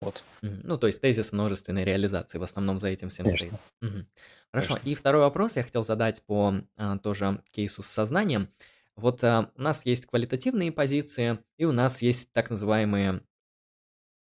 [0.00, 0.22] Вот.
[0.42, 3.48] Ну, то есть тезис множественной реализации в основном за этим всем Конечно.
[3.48, 3.60] стоит.
[3.82, 4.06] Угу.
[4.52, 4.74] Хорошо.
[4.74, 4.88] Конечно.
[4.88, 8.48] И второй вопрос я хотел задать по а, тоже кейсу с сознанием.
[8.96, 13.22] Вот а, у нас есть квалитативные позиции, и у нас есть так называемые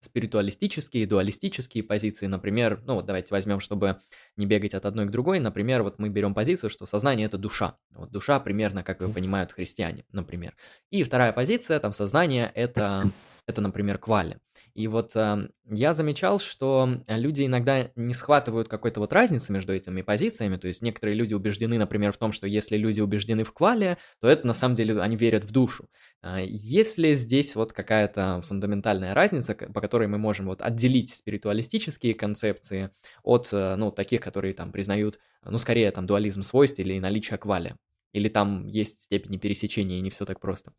[0.01, 4.01] спиритуалистические, дуалистические позиции, например, ну вот давайте возьмем, чтобы
[4.35, 7.77] не бегать от одной к другой, например, вот мы берем позицию, что сознание это душа,
[7.91, 10.55] вот душа примерно, как ее понимают христиане, например,
[10.89, 13.05] и вторая позиция, там сознание это
[13.47, 14.37] это, например, квали.
[14.73, 20.01] И вот э, я замечал, что люди иногда не схватывают какой-то вот разницы между этими
[20.01, 20.57] позициями.
[20.57, 24.27] То есть некоторые люди убеждены, например, в том, что если люди убеждены в квале, то
[24.27, 25.89] это на самом деле они верят в душу.
[26.23, 32.13] Э, есть ли здесь вот какая-то фундаментальная разница, по которой мы можем вот отделить спиритуалистические
[32.13, 32.91] концепции
[33.23, 37.75] от, э, ну, таких, которые там признают, ну, скорее там дуализм свойств или наличие квали?
[38.13, 40.73] Или там есть степени пересечения и не все так просто?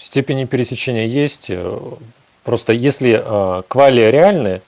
[0.00, 1.50] Степени пересечения есть.
[1.50, 1.78] Э,
[2.42, 4.62] просто если э, квалия реальны,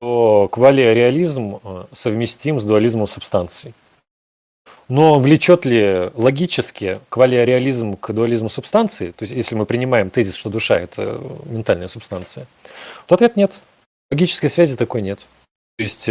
[0.00, 3.72] то квалия реализм э, совместим с дуализмом субстанций.
[4.88, 10.34] Но влечет ли логически квалия реализм к дуализму субстанции, то есть если мы принимаем тезис,
[10.34, 12.46] что душа– это ментальная субстанция,
[13.06, 13.52] то ответ нет.
[14.10, 15.20] Логической связи такой нет.
[15.78, 16.10] То есть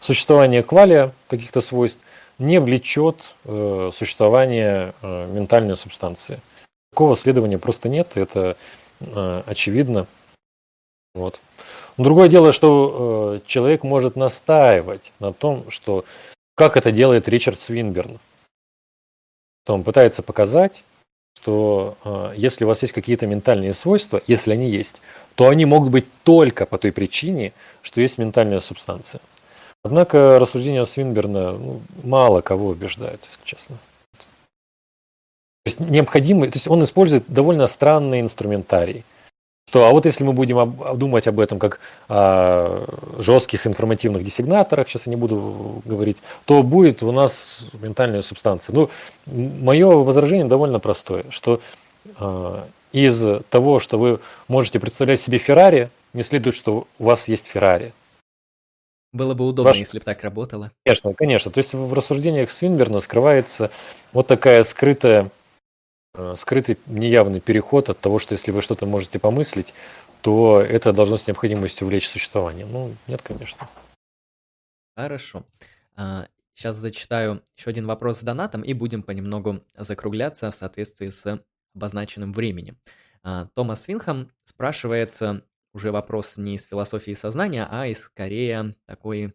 [0.00, 2.00] существование квалия каких-то свойств
[2.38, 6.40] не влечет существование ментальной субстанции.
[6.92, 8.56] Такого следования просто нет, это
[9.00, 10.06] э, очевидно.
[11.14, 11.40] Вот.
[11.96, 16.04] другое дело, что э, человек может настаивать на том, что
[16.54, 18.18] как это делает Ричард Свинберн.
[19.64, 20.84] То он пытается показать,
[21.40, 25.00] что э, если у вас есть какие-то ментальные свойства, если они есть,
[25.34, 27.52] то они могут быть только по той причине,
[27.82, 29.20] что есть ментальная субстанция.
[29.82, 33.78] Однако рассуждения Свинберна ну, мало кого убеждают, если честно.
[35.66, 39.04] То есть необходимый, то есть он использует довольно странный инструментарий.
[39.68, 42.86] Что, а вот если мы будем об, думать об этом как о
[43.18, 48.76] жестких информативных десигнаторах, сейчас я не буду говорить, то будет у нас ментальная субстанция.
[48.76, 48.90] Ну,
[49.26, 51.60] мое возражение довольно простое, что
[52.16, 52.62] э,
[52.92, 57.92] из того, что вы можете представлять себе Феррари, не следует, что у вас есть Феррари.
[59.12, 59.78] Было бы удобно, Ваш...
[59.78, 60.70] если бы так работало.
[60.84, 61.50] Конечно, конечно.
[61.50, 63.72] То есть в рассуждениях Свинберна скрывается
[64.12, 65.32] вот такая скрытая
[66.36, 69.74] скрытый неявный переход от того, что если вы что-то можете помыслить,
[70.22, 72.66] то это должно с необходимостью влечь существование.
[72.66, 73.68] Ну, нет, конечно.
[74.96, 75.44] Хорошо.
[75.94, 81.40] Сейчас а, зачитаю еще один вопрос с донатом и будем понемногу закругляться в соответствии с
[81.74, 82.76] обозначенным временем.
[83.22, 89.34] А, Томас Винхам спрашивает э, уже вопрос не из философии сознания, а из скорее такой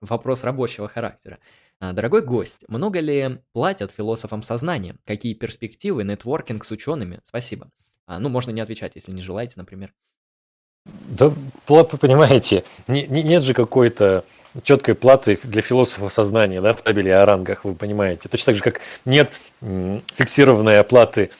[0.00, 1.38] вопрос рабочего характера.
[1.80, 4.96] А, дорогой гость, много ли платят философам сознания?
[5.06, 7.20] Какие перспективы, нетворкинг с учеными?
[7.24, 7.70] Спасибо.
[8.06, 9.94] А, ну, можно не отвечать, если не желаете, например.
[10.84, 11.30] Да,
[11.66, 14.24] понимаете, не, не, нет же какой-то
[14.62, 18.28] четкой платы для философов сознания, да, в табеле о рангах, вы понимаете.
[18.28, 21.30] Точно так же, как нет фиксированной оплаты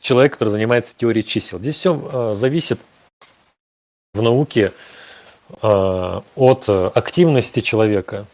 [0.00, 1.58] человека, который занимается теорией чисел.
[1.58, 2.80] Здесь все э, зависит
[4.14, 4.72] в науке
[5.62, 8.26] от активности человека,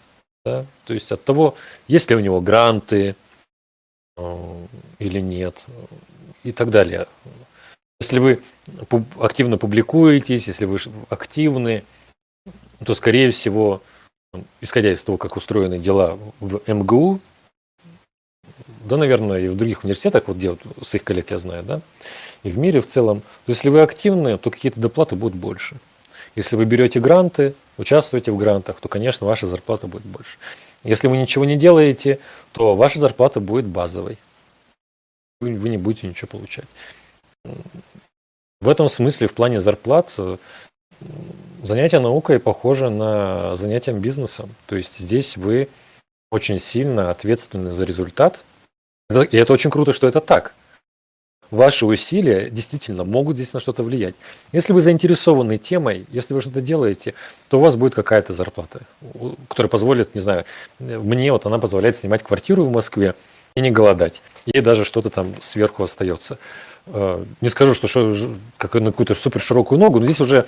[0.46, 0.64] да?
[0.84, 1.56] То есть от того,
[1.88, 3.16] есть ли у него гранты
[4.16, 4.66] э,
[5.00, 5.66] или нет
[6.44, 7.08] и так далее.
[8.00, 8.40] Если вы
[9.18, 10.78] активно публикуетесь, если вы
[11.08, 11.82] активны,
[12.84, 13.82] то, скорее всего,
[14.60, 17.20] исходя из того, как устроены дела в МГУ,
[18.84, 21.80] да, наверное, и в других университетах, вот вот с их коллег я знаю, да,
[22.44, 25.76] и в мире в целом, если вы активны, то какие-то доплаты будут больше.
[26.36, 30.36] Если вы берете гранты, участвуете в грантах, то, конечно, ваша зарплата будет больше.
[30.84, 32.18] Если вы ничего не делаете,
[32.52, 34.18] то ваша зарплата будет базовой.
[35.40, 36.66] Вы, вы не будете ничего получать.
[38.60, 40.36] В этом смысле, в плане зарплат, э,
[41.62, 44.54] занятие наукой похоже на занятие бизнесом.
[44.66, 45.68] То есть здесь вы
[46.30, 48.44] очень сильно ответственны за результат.
[49.10, 50.54] И это очень круто, что это так
[51.50, 54.14] ваши усилия действительно могут здесь на что-то влиять.
[54.52, 57.14] Если вы заинтересованы темой, если вы что-то делаете,
[57.48, 58.80] то у вас будет какая-то зарплата,
[59.48, 60.44] которая позволит, не знаю,
[60.78, 63.14] мне вот она позволяет снимать квартиру в Москве,
[63.56, 64.20] и не голодать.
[64.44, 66.38] И даже что-то там сверху остается.
[66.86, 70.46] Э, не скажу, что, что как на какую-то супер широкую ногу, но здесь уже,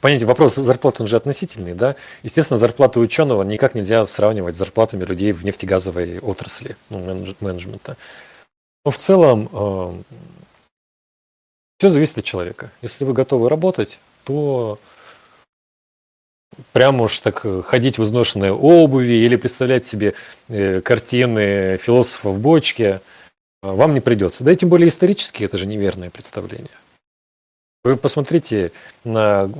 [0.00, 1.94] понятие, вопрос зарплаты, он же относительный, да.
[2.24, 7.96] Естественно, зарплату ученого никак нельзя сравнивать с зарплатами людей в нефтегазовой отрасли, ну, менеджмента.
[8.84, 10.02] Но в целом э,
[11.78, 12.70] все зависит от человека.
[12.82, 14.78] Если вы готовы работать, то
[16.72, 20.14] прямо уж так ходить в изношенной обуви или представлять себе
[20.48, 23.00] э, картины философа в бочке–
[23.64, 24.44] вам не придется.
[24.44, 26.76] Да и тем более исторически это же неверное представление.
[27.82, 28.72] Вы посмотрите
[29.04, 29.50] на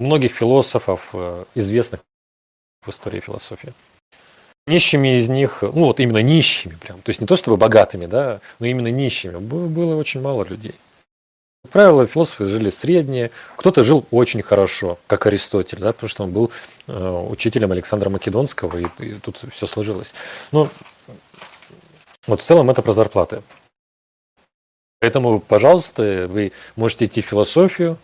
[0.00, 2.00] многих философов, э, известных
[2.84, 3.72] в истории философии.
[4.66, 8.40] Нищими из них, ну вот именно нищими прям, то есть не то чтобы богатыми, да,
[8.60, 10.76] но именно нищими, было очень мало людей.
[11.64, 16.32] Как правило, философы жили средние, кто-то жил очень хорошо, как Аристотель, да, потому что он
[16.32, 16.50] был
[16.88, 20.12] э, учителем Александра Македонского, и, и тут все сложилось.
[20.50, 20.68] Но
[22.26, 23.42] вот в целом это про зарплаты.
[25.00, 27.96] Поэтому, пожалуйста, вы можете идти в философию.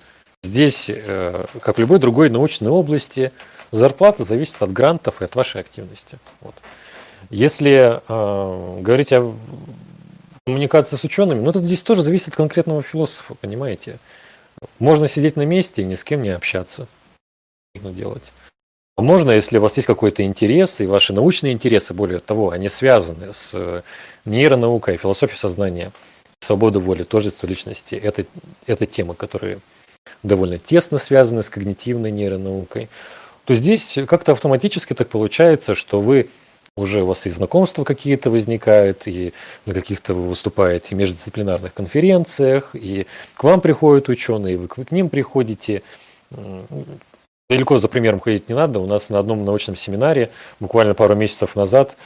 [0.44, 3.32] Здесь, э, как в любой другой научной области,
[3.72, 6.18] зарплата зависит от грантов и от вашей активности.
[6.40, 6.54] Вот.
[7.30, 9.34] Если э, говорить о
[10.46, 13.98] коммуникации с учеными, ну это здесь тоже зависит от конкретного философа, понимаете?
[14.78, 16.88] Можно сидеть на месте и ни с кем не общаться.
[17.74, 18.22] Можно делать.
[18.96, 22.68] А можно, если у вас есть какой-то интерес, и ваши научные интересы, более того, они
[22.68, 23.82] связаны с э,
[24.24, 25.92] нейронаукой, философией сознания,
[26.40, 28.24] свободой воли, тождество личности, это,
[28.66, 29.60] это темы, которые
[30.22, 32.88] довольно тесно связаны с когнитивной нейронаукой,
[33.48, 36.28] то здесь как-то автоматически так получается, что вы
[36.76, 39.32] уже у вас и знакомства какие-то возникают, и
[39.64, 45.82] на каких-то вы выступаете междисциплинарных конференциях, и к вам приходят ученые, вы к ним приходите.
[47.48, 48.80] Далеко за примером ходить не надо.
[48.80, 50.30] У нас на одном научном семинаре
[50.60, 51.96] буквально пару месяцев назад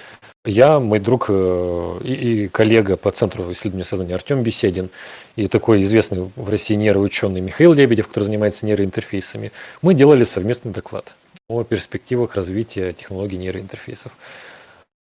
[0.44, 4.90] я, мой друг э, и, и коллега по Центру исследования сознания Артем Беседин
[5.35, 9.51] и такой известный в России нейроученый Михаил Лебедев, который занимается нейроинтерфейсами,
[9.82, 11.16] мы делали совместный доклад
[11.48, 14.12] о перспективах развития технологий нейроинтерфейсов.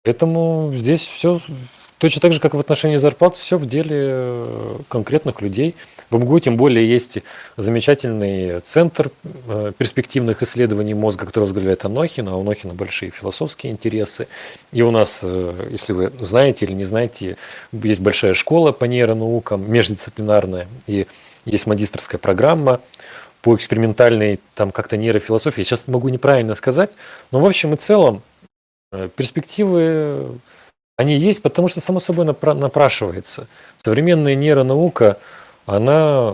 [0.03, 1.39] Поэтому здесь все
[1.99, 5.76] Точно так же, как и в отношении зарплат, все в деле э, конкретных людей.
[6.11, 7.18] В МГУ тем более есть
[7.57, 9.09] замечательный центр
[9.47, 14.27] э, перспективных исследований мозга, который возглавляет Анохин, а у Анохина большие философские интересы.
[14.72, 17.38] И у нас, э, если вы знаете или не знаете,
[17.72, 21.07] есть большая школа по нейронаукам, междисциплинарная, и
[21.45, 22.80] есть магистрская программа
[23.47, 25.61] по экспериментальной там как-то нейрофилософии.
[25.61, 26.89] Сейчас могу неправильно сказать,
[27.31, 28.21] но в общем и целом
[29.15, 30.37] перспективы
[30.97, 33.47] они есть, потому что само собой напрашивается.
[33.77, 35.19] Современная нейронаука,
[35.65, 36.33] она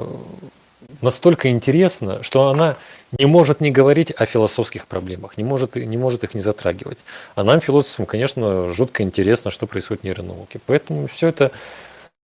[1.01, 2.77] настолько интересна, что она
[3.19, 6.97] не может не говорить о философских проблемах, не может, не может их не затрагивать.
[7.35, 10.59] А нам, философам, конечно, жутко интересно, что происходит в нейронауке.
[10.65, 11.51] Поэтому все это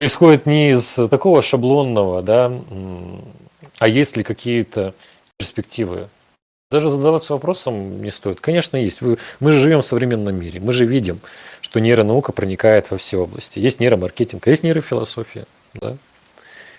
[0.01, 2.53] происходит не из такого шаблонного, да,
[3.79, 4.95] а есть ли какие-то
[5.39, 6.09] перспективы
[6.73, 8.41] даже задаваться вопросом не стоит.
[8.41, 9.03] Конечно, есть.
[9.03, 10.59] Мы же живем в современном мире.
[10.59, 11.21] Мы же видим,
[11.61, 13.59] что нейронаука проникает во все области.
[13.59, 15.45] Есть нейромаркетинг, а есть нейрофилософия.
[15.75, 15.99] Да?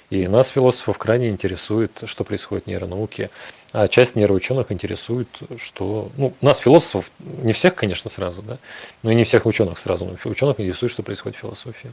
[0.10, 3.30] И нас, философов, крайне интересует, что происходит в нейронауке.
[3.72, 6.11] А часть нейроученых интересует, что...
[6.18, 8.57] Ну, нас, философов, не всех, конечно, сразу, да,
[9.02, 11.91] но и не всех ученых сразу, но ученых интересует, что происходит в философии.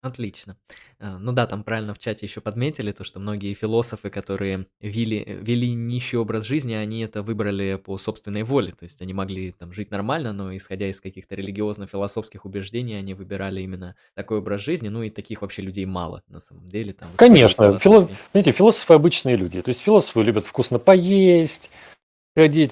[0.00, 0.56] Отлично.
[1.00, 5.24] А, ну да, там правильно в чате еще подметили то, что многие философы, которые вели,
[5.40, 8.72] вели нищий образ жизни, они это выбрали по собственной воле.
[8.78, 13.60] То есть они могли там жить нормально, но исходя из каких-то религиозно-философских убеждений, они выбирали
[13.60, 14.88] именно такой образ жизни.
[14.88, 16.92] Ну и таких вообще людей мало на самом деле.
[16.92, 17.76] Там, Конечно.
[17.80, 18.08] Фило...
[18.30, 19.60] Знаете, философы обычные люди.
[19.60, 21.72] То есть философы любят вкусно поесть,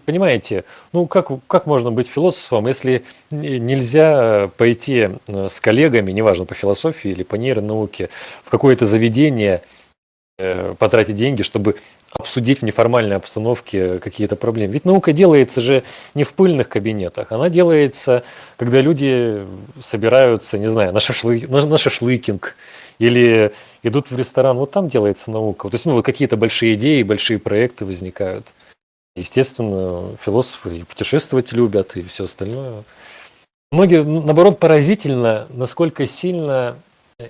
[0.05, 0.64] понимаете?
[0.93, 7.10] Ну, как, как можно быть философом, если нельзя пойти э, с коллегами, неважно, по философии
[7.10, 8.10] или по нейронауке,
[8.44, 9.62] в какое-то заведение,
[10.38, 11.76] э, потратить деньги, чтобы
[12.12, 14.72] обсудить в неформальной обстановке какие-то проблемы.
[14.72, 15.82] Ведь наука делается же
[16.14, 18.24] не в пыльных кабинетах, она делается,
[18.56, 19.44] когда люди
[19.82, 22.56] собираются, не знаю, на, шашлы, на, на шашлыкинг
[22.98, 23.52] или
[23.82, 25.68] идут в ресторан, вот там делается наука.
[25.68, 28.47] То есть, ну, вот какие-то большие идеи, большие проекты возникают.
[29.16, 32.84] Естественно, философы и путешествовать любят, и все остальное.
[33.72, 36.76] Многие, наоборот, поразительно, насколько сильно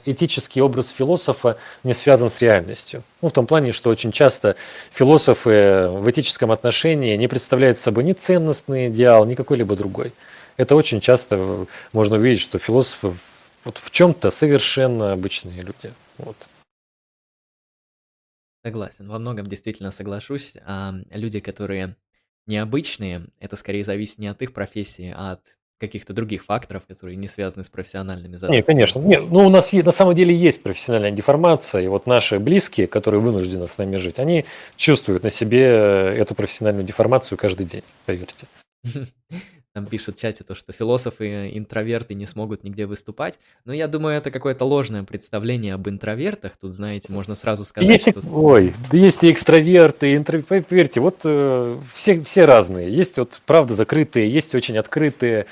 [0.04, 3.04] этический образ философа не связан с реальностью.
[3.22, 4.56] Ну, в том плане, что очень часто
[4.90, 10.12] философы в этическом отношении не представляют собой ни ценностный идеал, ни какой-либо другой.
[10.56, 13.14] Это очень часто можно увидеть, что философы
[13.64, 15.92] вот в чем-то совершенно обычные люди.
[16.18, 16.36] Вот.
[18.66, 20.54] Согласен, во многом действительно соглашусь.
[20.66, 21.94] А люди, которые
[22.48, 25.42] необычные, это скорее зависит не от их профессии, а от
[25.78, 28.56] каких-то других факторов, которые не связаны с профессиональными задачами.
[28.56, 28.98] Нет, конечно.
[28.98, 33.20] Нет, ну, у нас на самом деле есть профессиональная деформация, и вот наши близкие, которые
[33.20, 38.48] вынуждены с нами жить, они чувствуют на себе эту профессиональную деформацию каждый день, поверьте.
[39.76, 43.38] Там пишут в чате то, что философы интроверты не смогут нигде выступать.
[43.66, 46.52] Но я думаю, это какое-то ложное представление об интровертах.
[46.58, 48.26] Тут, знаете, можно сразу сказать, есть, что...
[48.32, 50.62] Ой, да есть и экстраверты, и интроверты.
[50.62, 52.90] Поверьте, вот э, все, все разные.
[52.90, 55.44] Есть вот правда закрытые, есть очень открытые.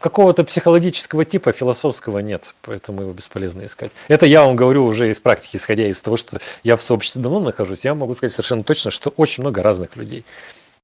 [0.00, 3.92] Какого-то психологического типа философского нет, поэтому его бесполезно искать.
[4.08, 7.38] Это я вам говорю уже из практики, исходя из того, что я в сообществе давно
[7.38, 10.24] нахожусь, я могу сказать совершенно точно, что очень много разных людей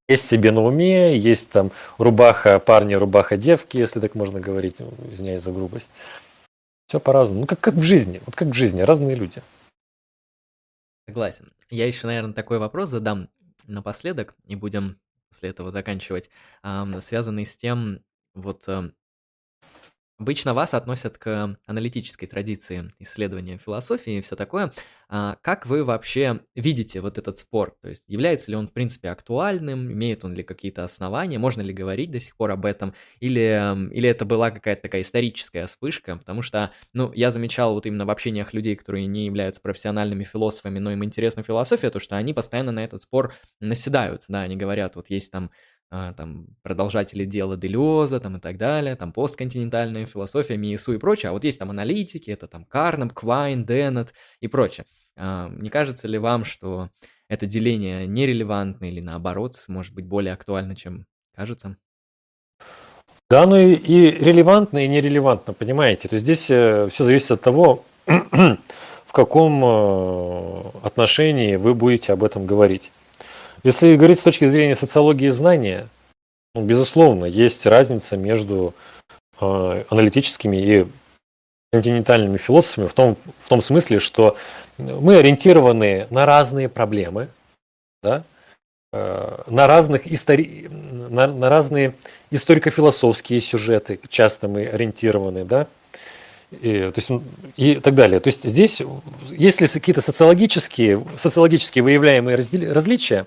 [0.08, 4.80] есть себе на уме, есть там рубаха парни, рубаха девки, если так можно говорить,
[5.12, 5.90] извиняюсь за грубость.
[6.86, 7.42] Все по-разному.
[7.42, 8.22] Ну, как, как в жизни.
[8.24, 9.42] Вот как в жизни, разные люди.
[11.06, 11.52] Согласен.
[11.68, 13.28] Я еще, наверное, такой вопрос задам
[13.66, 14.98] напоследок, и будем
[15.28, 16.30] после этого заканчивать,
[17.00, 18.02] связанный с тем,
[18.34, 18.64] вот
[20.18, 24.72] Обычно вас относят к аналитической традиции исследования философии и все такое.
[25.08, 27.76] А как вы вообще видите вот этот спор?
[27.80, 29.92] То есть является ли он, в принципе, актуальным?
[29.92, 31.38] Имеет он ли какие-то основания?
[31.38, 32.94] Можно ли говорить до сих пор об этом?
[33.20, 36.16] Или, или это была какая-то такая историческая вспышка?
[36.16, 40.80] Потому что, ну, я замечал вот именно в общениях людей, которые не являются профессиональными философами,
[40.80, 44.24] но им интересна философия, то, что они постоянно на этот спор наседают.
[44.26, 45.52] Да, они говорят, вот есть там
[45.90, 51.32] там, продолжатели дела Делеза, там, и так далее, там, постконтинентальная философия, Миесу и прочее, а
[51.32, 54.86] вот есть там аналитики, это там Карнап, Квайн, Деннет и прочее.
[55.16, 56.90] А, не кажется ли вам, что
[57.28, 61.76] это деление нерелевантно или наоборот, может быть, более актуально, чем кажется?
[63.30, 66.08] Да, ну и, и релевантно, и нерелевантно, понимаете?
[66.08, 72.24] То есть здесь э, все зависит от того, в каком э, отношении вы будете об
[72.24, 72.90] этом говорить.
[73.62, 75.88] Если говорить с точки зрения социологии знания,
[76.54, 78.74] ну, безусловно, есть разница между
[79.40, 80.86] э, аналитическими и
[81.72, 84.36] континентальными философами в том, в том смысле, что
[84.78, 87.28] мы ориентированы на разные проблемы,
[88.02, 88.24] да,
[88.92, 90.68] э, на, разных истори...
[90.70, 91.94] на, на разные
[92.30, 95.66] историко-философские сюжеты, часто мы ориентированы, да,
[96.50, 97.10] и, то есть,
[97.56, 98.20] и так далее.
[98.20, 98.80] То есть здесь,
[99.30, 103.26] если какие-то социологические, социологически выявляемые различия,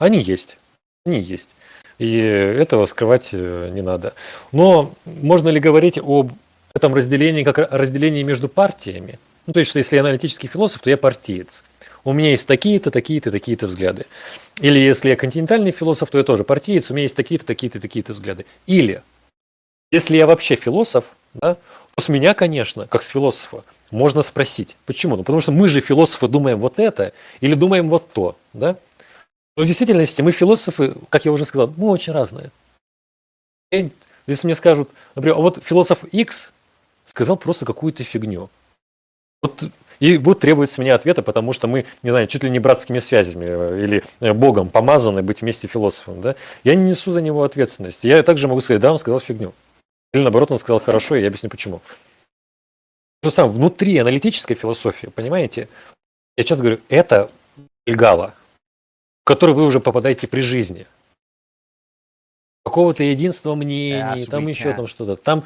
[0.00, 0.58] они есть.
[1.06, 1.50] Они есть.
[1.98, 4.14] И этого скрывать э, не надо.
[4.50, 6.32] Но можно ли говорить об
[6.74, 9.18] этом разделении как разделении между партиями?
[9.46, 11.62] Ну, то есть, что если я аналитический философ, то я партиец.
[12.02, 14.06] У меня есть такие-то, такие-то, такие-то взгляды.
[14.58, 18.14] Или если я континентальный философ, то я тоже партиец, у меня есть такие-то, такие-то, такие-то
[18.14, 18.46] взгляды.
[18.66, 19.02] Или,
[19.92, 21.04] если я вообще философ,
[21.34, 21.56] да,
[21.94, 24.76] то с меня, конечно, как с философа, можно спросить.
[24.86, 25.16] Почему?
[25.16, 28.36] Ну, потому что мы же философы думаем вот это или думаем вот то.
[28.54, 28.76] Да?
[29.60, 32.50] Но в действительности мы философы, как я уже сказал, мы очень разные.
[33.70, 36.54] Если мне скажут, например, а вот философ X
[37.04, 38.48] сказал просто какую-то фигню.
[39.42, 39.64] Вот,
[39.98, 43.00] и будут требовать с меня ответа, потому что мы, не знаю, чуть ли не братскими
[43.00, 46.22] связями э, или э, Богом помазаны быть вместе философом.
[46.22, 46.36] Да?
[46.64, 48.06] Я не несу за него ответственности.
[48.06, 49.52] Я также могу сказать, да, он сказал фигню.
[50.14, 51.82] Или наоборот, он сказал хорошо, и я объясню почему.
[53.20, 55.68] То же самое, внутри аналитической философии, понимаете,
[56.38, 57.30] я сейчас говорю, это
[57.84, 58.32] легало
[59.30, 60.88] который вы уже попадаете при жизни.
[62.64, 65.14] Какого-то единства мнений, там еще там что-то.
[65.14, 65.44] Там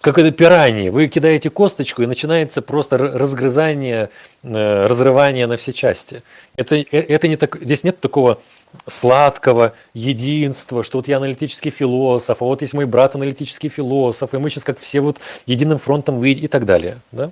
[0.00, 0.88] как это пираньи.
[0.88, 4.08] Вы кидаете косточку, и начинается просто разгрызание,
[4.42, 6.22] э, разрывание на все части.
[6.56, 8.40] Это, э, это не так, здесь нет такого
[8.86, 14.38] сладкого единства, что вот я аналитический философ, а вот есть мой брат аналитический философ, и
[14.38, 17.02] мы сейчас как все вот единым фронтом выйдем и так далее.
[17.12, 17.30] Да?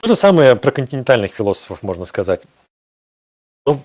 [0.00, 2.42] То же самое про континентальных философов можно сказать.
[3.66, 3.82] Но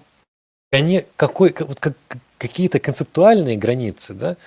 [1.16, 1.94] какой, вот как,
[2.38, 4.38] какие-то концептуальные границы, да,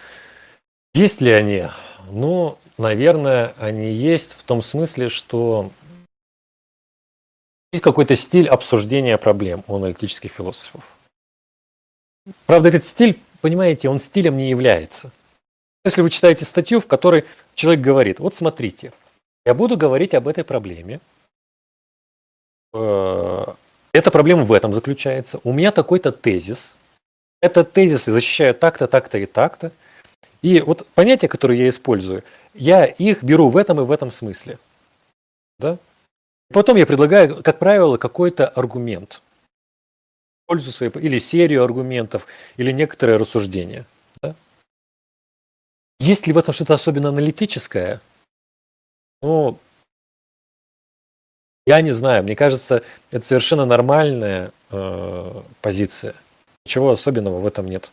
[0.95, 1.69] есть ли они?
[2.11, 5.71] Ну, наверное, они есть в том смысле, что
[7.73, 10.85] есть какой-то стиль обсуждения проблем у аналитических философов.
[12.47, 15.13] Правда, этот стиль, понимаете, он стилем не является.
[15.85, 17.25] Если вы читаете статью, в которой
[17.55, 18.93] человек говорит, вот смотрите,
[19.47, 21.01] я буду говорить об этой проблеме,
[22.75, 23.47] э,
[23.93, 25.41] эта проблема в этом заключается.
[25.45, 26.77] У меня такой-то тезис.
[27.41, 29.73] Этот тезис защищаю так-то, так-то и так-то.
[30.43, 34.59] И вот понятия, которые я использую, я их беру в этом и в этом смысле.
[35.59, 35.79] Да?
[36.53, 39.23] Потом я предлагаю, как правило, какой-то аргумент.
[40.47, 42.27] Пользу своей, или серию аргументов,
[42.57, 43.87] или некоторое рассуждение.
[44.23, 44.35] Да?
[46.01, 48.01] Есть ли в этом что-то особенно аналитическое?
[49.23, 49.59] Ну,
[51.71, 52.83] я не знаю, мне кажется,
[53.13, 56.15] это совершенно нормальная э, позиция.
[56.67, 57.93] Ничего особенного в этом нет.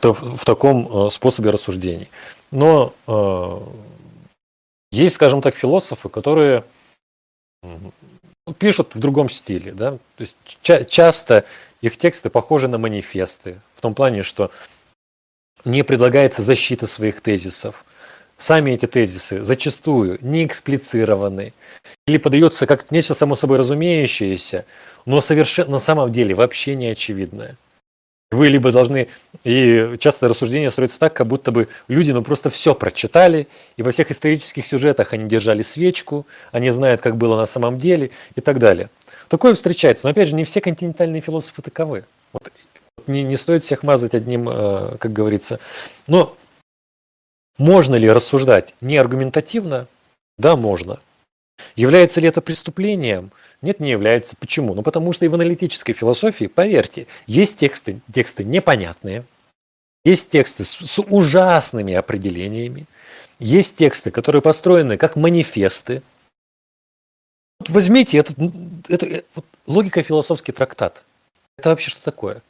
[0.00, 2.08] в, в таком способе рассуждений.
[2.52, 3.60] Но э,
[4.92, 6.62] есть, скажем так, философы, которые
[8.58, 9.72] пишут в другом стиле.
[9.72, 9.92] Да?
[10.16, 11.44] То есть ча- часто
[11.80, 14.52] их тексты похожи на манифесты, в том плане, что
[15.64, 17.84] не предлагается защита своих тезисов.
[18.38, 21.54] Сами эти тезисы зачастую не эксплицированы
[22.06, 24.66] или подается как нечто само собой разумеющееся,
[25.06, 27.56] но совершенно на самом деле вообще не очевидное.
[28.32, 29.08] Вы либо должны,
[29.44, 33.46] и часто рассуждения строятся так, как будто бы люди ну, просто все прочитали,
[33.76, 38.10] и во всех исторических сюжетах они держали свечку, они знают, как было на самом деле
[38.34, 38.90] и так далее.
[39.28, 42.04] Такое встречается, но опять же, не все континентальные философы таковы.
[42.32, 42.50] Вот,
[43.06, 45.60] не, не стоит всех мазать одним, э, как говорится.
[46.08, 46.36] Но
[47.58, 49.88] можно ли рассуждать не аргументативно?
[50.38, 51.00] Да, можно.
[51.74, 53.32] Является ли это преступлением?
[53.62, 54.36] Нет, не является.
[54.36, 54.74] Почему?
[54.74, 59.24] Ну, потому что и в аналитической философии, поверьте, есть тексты, тексты непонятные,
[60.04, 62.86] есть тексты с, с ужасными определениями,
[63.38, 66.02] есть тексты, которые построены как манифесты.
[67.60, 68.34] Вот возьмите, это,
[68.88, 71.02] это, это вот логика философский трактат.
[71.58, 72.42] Это вообще что такое?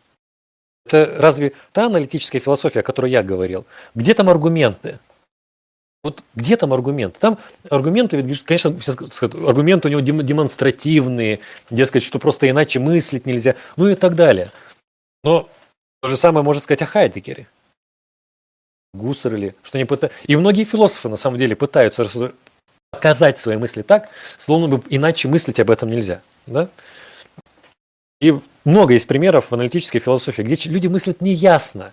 [0.87, 3.67] Это разве та аналитическая философия, о которой я говорил?
[3.95, 4.99] Где там аргументы?
[6.05, 7.19] Вот где там аргумент?
[7.19, 7.39] Там
[7.69, 8.77] аргументы, конечно,
[9.49, 14.53] аргументы у него демонстративные, дескать, что просто иначе мыслить нельзя, ну и так далее.
[15.25, 15.49] Но
[16.01, 17.49] то же самое можно сказать о Хайдегере.
[18.95, 20.17] Гуссерле, что они пытаются...
[20.25, 22.33] И многие философы на самом деле пытаются
[22.93, 24.09] показать свои мысли так,
[24.39, 26.23] словно бы иначе мыслить об этом нельзя.
[26.47, 26.69] Да?
[28.21, 28.35] И
[28.65, 31.93] много есть примеров в аналитической философии, где люди мыслят неясно,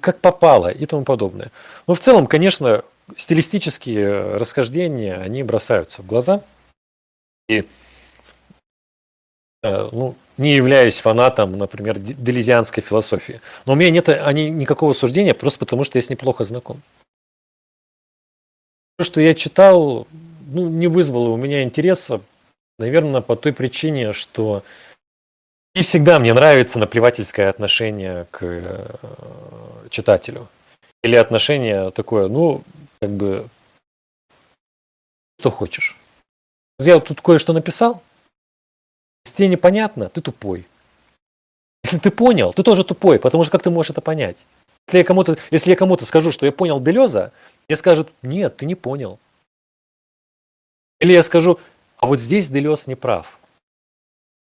[0.00, 1.50] как попало и тому подобное.
[1.86, 2.84] Но в целом, конечно,
[3.16, 6.42] стилистические расхождения, они бросаются в глаза.
[7.48, 7.64] И
[9.62, 13.40] э, ну, не являюсь фанатом, например, делезианской философии.
[13.66, 16.82] Но у меня нет они, никакого суждения, просто потому что я с ней плохо знаком.
[18.96, 20.06] То, что я читал,
[20.46, 22.20] ну, не вызвало у меня интереса,
[22.78, 24.62] наверное, по той причине, что
[25.78, 30.48] не всегда мне нравится наплевательское отношение к э, читателю.
[31.04, 32.64] Или отношение такое, ну,
[33.00, 33.48] как бы,
[35.38, 35.96] что хочешь.
[36.80, 38.02] Я вот тут кое-что написал,
[39.24, 40.66] если тебе непонятно, ты тупой.
[41.84, 44.38] Если ты понял, ты тоже тупой, потому что как ты можешь это понять?
[44.88, 47.32] Если я кому-то, если я кому-то скажу, что я понял Делеза,
[47.68, 49.20] мне скажут, нет, ты не понял.
[50.98, 51.60] Или я скажу,
[51.98, 53.38] а вот здесь Делез не прав.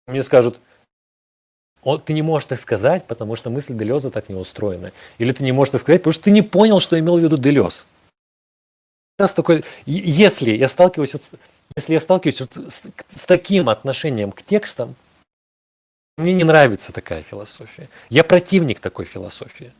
[0.07, 0.59] Мне скажут,
[1.87, 4.91] он, ты не можешь так сказать, потому что мысль Делеза так не устроена.
[5.17, 7.37] Или ты не можешь так сказать, потому что ты не понял, что имел в виду
[7.37, 7.87] Делез
[9.17, 11.23] раз такой, если я сталкиваюсь, вот,
[11.75, 12.83] если я сталкиваюсь вот с,
[13.15, 14.95] с таким отношением к текстам,
[16.17, 17.89] мне не нравится такая философия.
[18.09, 19.73] Я противник такой философии.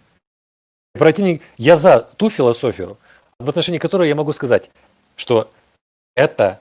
[0.93, 2.97] Противник, я за ту философию,
[3.39, 4.69] в отношении которой я могу сказать,
[5.15, 5.51] что
[6.15, 6.59] это,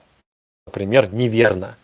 [0.67, 1.77] например, неверно.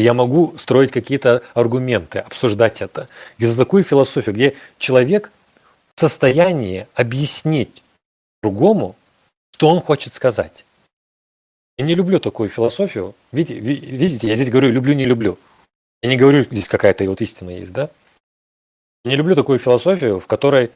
[0.00, 3.08] Я могу строить какие-то аргументы, обсуждать это.
[3.38, 5.30] И за такую философию, где человек
[5.94, 7.82] в состоянии объяснить
[8.42, 8.96] другому
[9.60, 10.64] что он хочет сказать.
[11.76, 13.14] Я не люблю такую философию.
[13.30, 15.38] Видите, видите, я здесь говорю люблю, не люблю.
[16.00, 17.90] Я не говорю, здесь какая-то вот истина есть, да?
[19.04, 20.70] Я не люблю такую философию, в которой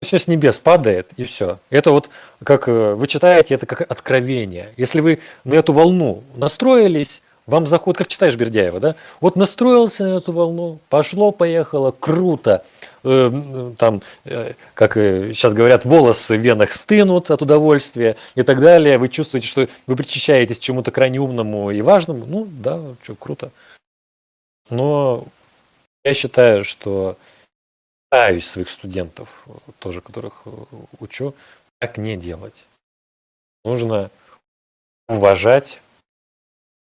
[0.00, 1.58] все с небес падает, и все.
[1.70, 2.08] Это вот,
[2.44, 4.72] как э, вы читаете, это как откровение.
[4.76, 8.94] Если вы на эту волну настроились, вам заход, как читаешь Бердяева, да?
[9.20, 12.62] Вот настроился на эту волну, пошло, поехало, круто.
[13.04, 18.98] Э, там, э, как сейчас говорят, волосы в венах стынут от удовольствия и так далее.
[18.98, 22.26] Вы чувствуете, что вы причащаетесь чему-то крайне умному и важному.
[22.26, 23.50] Ну, да, что, круто.
[24.68, 25.26] Но
[26.04, 27.16] я считаю, что
[28.10, 29.46] пытаюсь своих студентов,
[29.78, 30.42] тоже которых
[31.00, 31.34] учу,
[31.78, 32.66] так не делать.
[33.64, 34.10] Нужно
[35.08, 35.80] уважать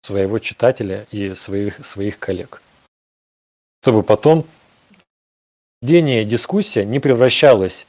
[0.02, 2.62] своего читателя и своих, своих коллег.
[3.82, 4.46] Чтобы потом
[5.82, 7.86] чтение, дискуссия не превращалась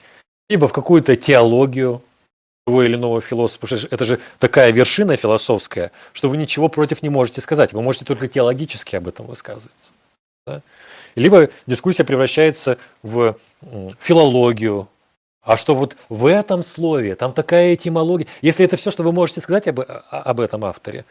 [0.49, 2.01] либо в какую-то теологию
[2.65, 7.01] того или иного философа, потому что это же такая вершина философская, что вы ничего против
[7.01, 9.91] не можете сказать, вы можете только теологически об этом высказываться.
[10.45, 10.61] Да?
[11.15, 13.37] Либо дискуссия превращается в
[13.99, 14.87] филологию,
[15.41, 18.27] а что вот в этом слове, там такая этимология.
[18.41, 19.79] Если это все, что вы можете сказать об,
[20.11, 21.05] об этом авторе,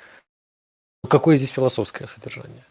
[1.07, 2.65] Какое здесь философское содержание?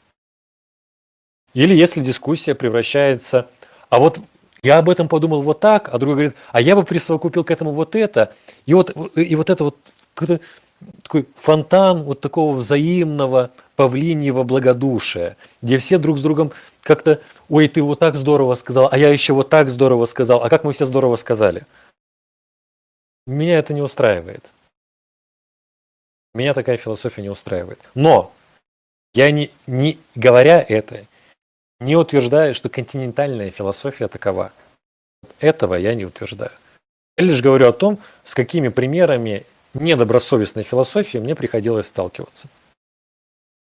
[1.54, 3.50] Или если дискуссия превращается,
[3.90, 4.20] а вот
[4.62, 7.72] я об этом подумал вот так, а другой говорит, а я бы присовокупил к этому
[7.72, 8.34] вот это,
[8.66, 9.78] и вот, и вот это вот
[11.04, 16.52] такой фонтан вот такого взаимного павлиньего благодушия, где все друг с другом
[16.82, 20.50] как-то, ой, ты вот так здорово сказал, а я еще вот так здорово сказал, а
[20.50, 21.66] как мы все здорово сказали.
[23.26, 24.52] Меня это не устраивает.
[26.38, 27.80] Меня такая философия не устраивает.
[27.96, 28.32] Но
[29.16, 31.08] я не, не говоря это,
[31.80, 34.54] не утверждаю, что континентальная философия такова.
[35.40, 36.52] Этого я не утверждаю.
[37.18, 42.50] Я лишь говорю о том, с какими примерами недобросовестной философии мне приходилось сталкиваться.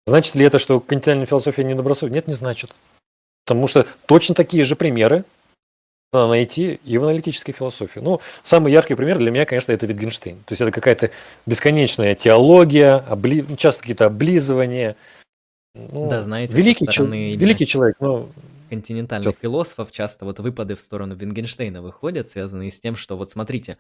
[0.09, 2.23] Значит ли это, что континентальная философия недобросовестная?
[2.23, 2.75] Нет, не значит.
[3.47, 5.25] Потому что точно такие же примеры
[6.13, 8.01] надо найти и в аналитической философии.
[8.01, 10.39] Ну, самый яркий пример для меня, конечно, это Витгенштейн.
[10.47, 11.11] То есть это какая-то
[11.47, 13.45] бесконечная теология, обли...
[13.47, 14.97] Ну, часто какие-то облизывания.
[15.75, 17.07] Ну, да, знаете, великий, чел...
[17.07, 18.31] великий человек, но
[18.71, 19.41] континентальных Чё?
[19.41, 23.79] философов часто вот выпады в сторону Вингенштейна выходят, связанные с тем, что вот смотрите,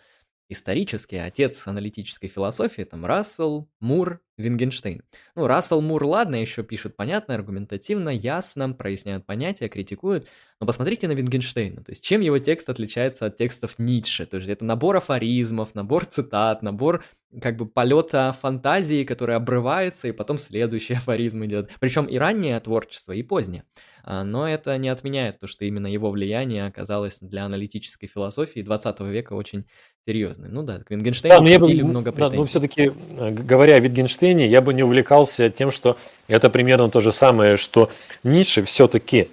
[0.48, 5.02] исторически отец аналитической философии, там Рассел, Мур, Вингенштейн.
[5.34, 10.26] Ну, Рассел Мур, ладно, еще пишут понятно, аргументативно, ясно, проясняют понятия, критикуют,
[10.60, 14.48] но посмотрите на Вингенштейна, то есть чем его текст отличается от текстов Ницше, то есть
[14.48, 17.04] это набор афоризмов, набор цитат, набор
[17.42, 21.70] как бы полета фантазии, который обрывается, и потом следующий афоризм идет.
[21.80, 23.64] Причем и раннее творчество, и позднее.
[24.05, 29.00] А, но это не отменяет то, что именно его влияние оказалось для аналитической философии 20
[29.00, 29.66] века очень
[30.06, 30.52] серьезным.
[30.52, 32.30] Ну да, к Витгенштейну да, но я бы, много претензий.
[32.30, 35.98] Да, но все-таки, э, говоря о Витгенштейне, я бы не увлекался тем, что
[36.28, 37.90] это примерно то же самое, что
[38.22, 39.28] Ницше все-таки.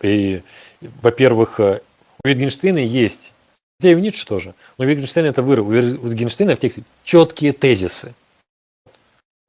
[0.00, 0.40] И,
[0.80, 1.80] во-первых, э,
[2.24, 3.34] у Витгенштейна есть,
[3.80, 5.66] да и у Ницше тоже, но у Витгенштейна это вырыв.
[5.66, 8.14] У Витгенштейна в тексте четкие тезисы.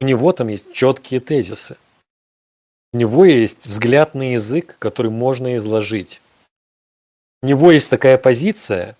[0.00, 1.76] У него там есть четкие тезисы.
[2.92, 6.20] У него есть взгляд на язык, который можно изложить.
[7.42, 8.96] У него есть такая позиция,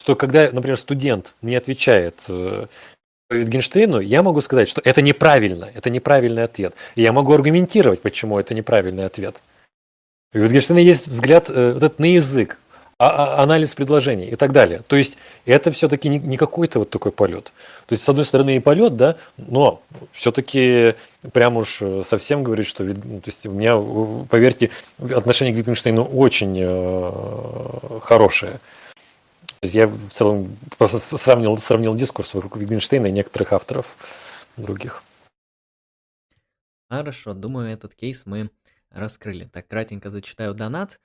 [0.00, 2.66] что когда, например, студент мне отвечает э,
[3.32, 6.74] Wittgenstein, я могу сказать, что это неправильно, это неправильный ответ.
[6.94, 9.42] И я могу аргументировать, почему это неправильный ответ.
[10.34, 12.58] У Wittgenstein есть взгляд э, вот этот на язык,
[12.96, 14.82] а, а, анализ предложений и так далее.
[14.86, 17.52] То есть это все-таки не, не какой-то вот такой полет.
[17.86, 20.94] То есть, с одной стороны, и полет, да, но все-таки
[21.32, 23.76] прям уж совсем говорит, что ну, то есть у меня,
[24.28, 28.60] поверьте, отношение к Wittgensteinу очень э, хорошее.
[29.44, 33.96] То есть я в целом просто сравнил, сравнил дискурс вокруг Wittgensteina и некоторых авторов
[34.56, 35.02] других.
[36.88, 38.50] Хорошо, думаю, этот кейс мы
[38.90, 39.46] раскрыли.
[39.46, 41.00] Так, кратенько зачитаю донат.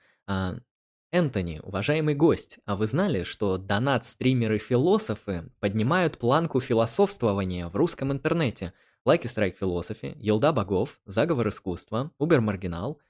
[1.12, 8.72] Энтони, уважаемый гость, а вы знали, что донат-стримеры-философы поднимают планку философствования в русском интернете?
[9.04, 13.00] Лайки Страйк Философи, Елда Богов, Заговор Искусства, Убер Маргинал.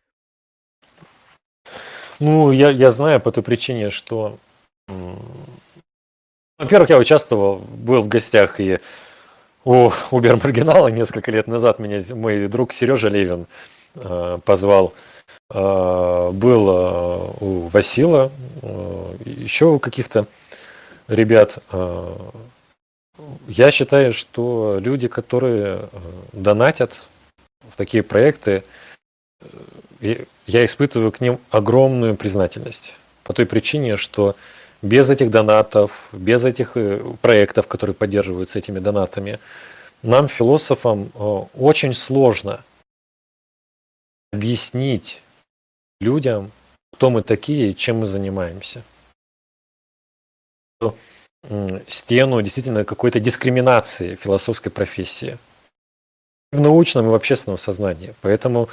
[2.20, 4.38] Ну, я, я знаю по той причине, что...
[6.58, 8.78] Во-первых, я участвовал, был в гостях и
[9.64, 13.46] у Убер Маргинала несколько лет назад меня мой друг Сережа Левин
[14.44, 14.94] позвал
[15.52, 18.30] а, был а, у Васила,
[19.24, 20.26] еще у каких-то
[21.08, 21.58] ребят.
[23.48, 25.88] Я считаю, что люди, которые
[26.32, 27.04] донатят
[27.68, 28.64] в такие проекты,
[30.00, 32.94] я испытываю к ним огромную признательность.
[33.24, 34.36] По той причине, что
[34.82, 39.38] без этих донатов, без этих э, проектов, которые поддерживаются этими донатами,
[40.02, 41.12] нам, философам,
[41.54, 42.64] очень сложно
[44.32, 45.22] объяснить
[46.00, 46.52] людям,
[46.92, 48.82] кто мы такие и чем мы занимаемся.
[51.86, 55.38] Стену действительно какой-то дискриминации философской профессии
[56.52, 58.14] в научном и в общественном сознании.
[58.20, 58.68] Поэтому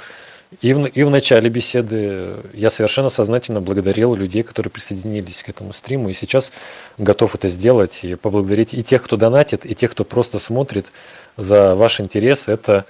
[0.62, 5.74] и в, и в начале беседы я совершенно сознательно благодарил людей, которые присоединились к этому
[5.74, 6.52] стриму, и сейчас
[6.96, 10.90] готов это сделать и поблагодарить и тех, кто донатит, и тех, кто просто смотрит
[11.36, 12.48] за ваш интерес.
[12.48, 12.86] Это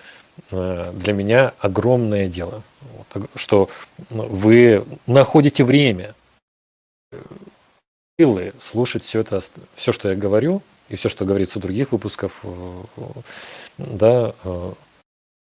[0.51, 2.63] для меня огромное дело,
[3.35, 3.69] что
[4.11, 6.15] вы находите время,
[8.19, 9.41] силы слушать все это,
[9.75, 12.83] все, что я говорю, и все, что говорится в других выпусках, э,
[13.79, 14.73] да, э,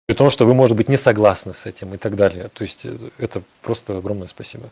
[0.07, 2.49] при том, что вы, может быть, не согласны с этим и так далее.
[2.49, 2.87] То есть
[3.19, 4.71] это просто огромное спасибо.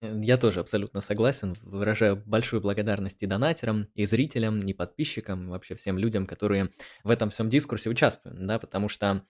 [0.00, 1.56] Я тоже абсолютно согласен.
[1.62, 6.70] Выражаю большую благодарность и донатерам, и зрителям, и подписчикам, и вообще всем людям, которые
[7.02, 9.22] в этом всем дискурсе участвуют, да, потому что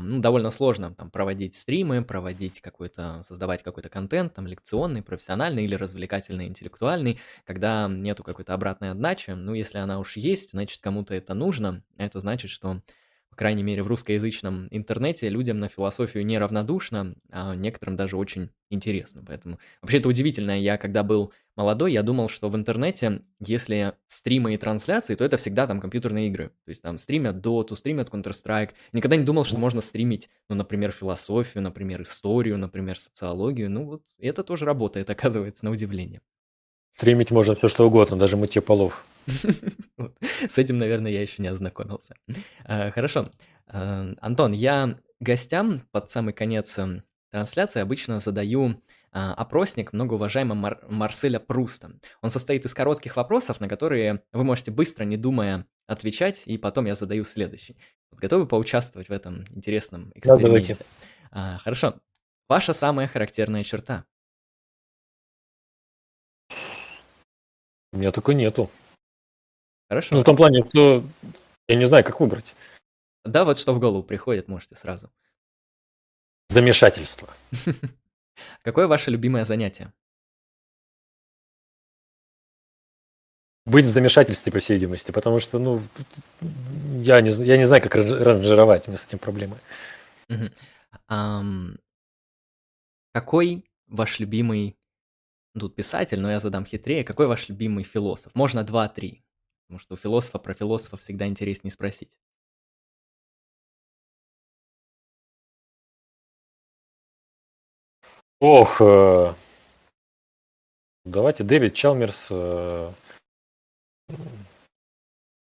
[0.00, 5.74] ну, довольно сложно там проводить стримы, проводить какой-то, создавать какой-то контент, там, лекционный, профессиональный или
[5.74, 9.30] развлекательный, интеллектуальный, когда нету какой-то обратной отдачи.
[9.30, 11.82] Ну, если она уж есть, значит, кому-то это нужно.
[11.96, 12.80] Это значит, что
[13.36, 19.22] по крайней мере, в русскоязычном интернете людям на философию неравнодушно, а некоторым даже очень интересно.
[19.26, 20.58] Поэтому вообще это удивительно.
[20.58, 25.36] Я когда был молодой, я думал, что в интернете, если стримы и трансляции, то это
[25.36, 26.48] всегда там компьютерные игры.
[26.64, 28.70] То есть там стримят Dota, стримят Counter-Strike.
[28.94, 33.70] Никогда не думал, что можно стримить, ну, например, философию, например, историю, например, социологию.
[33.70, 36.22] Ну вот это тоже работает, оказывается, на удивление.
[36.96, 39.04] Стримить можно все что угодно, даже мытье полов.
[40.48, 42.14] С этим, наверное, я еще не ознакомился.
[42.64, 43.28] А, хорошо.
[43.66, 48.82] А, Антон, я гостям под самый конец эм, трансляции обычно задаю
[49.12, 51.92] а, опросник многоуважаемого Мар- Марселя Пруста.
[52.22, 56.86] Он состоит из коротких вопросов, на которые вы можете быстро, не думая, отвечать, и потом
[56.86, 57.76] я задаю следующий.
[58.10, 60.78] Вот готовы поучаствовать в этом интересном эксперименте?
[61.30, 62.00] Да, хорошо.
[62.48, 64.06] Ваша самая характерная черта?
[67.96, 68.70] У меня такой нету.
[69.88, 70.14] Хорошо.
[70.14, 71.02] Ну, в том плане, что
[71.66, 72.54] я не знаю, как выбрать.
[73.24, 75.10] Да, вот что в голову приходит, можете сразу.
[76.50, 77.32] Замешательство.
[78.62, 79.94] Какое ваше любимое занятие?
[83.64, 85.82] Быть в замешательстве, по всей видимости, потому что, ну,
[87.00, 89.58] я не, я не знаю, как ранжировать, у меня с этим проблемы.
[90.28, 90.50] Угу.
[91.08, 91.78] Um,
[93.14, 94.76] какой ваш любимый,
[95.60, 98.34] тут писатель, но я задам хитрее, какой ваш любимый философ?
[98.34, 99.22] Можно два-три.
[99.66, 102.16] Потому что у философа про философа всегда интереснее спросить.
[108.38, 109.34] Ох, э,
[111.04, 112.92] давайте Дэвид Чалмерс, э,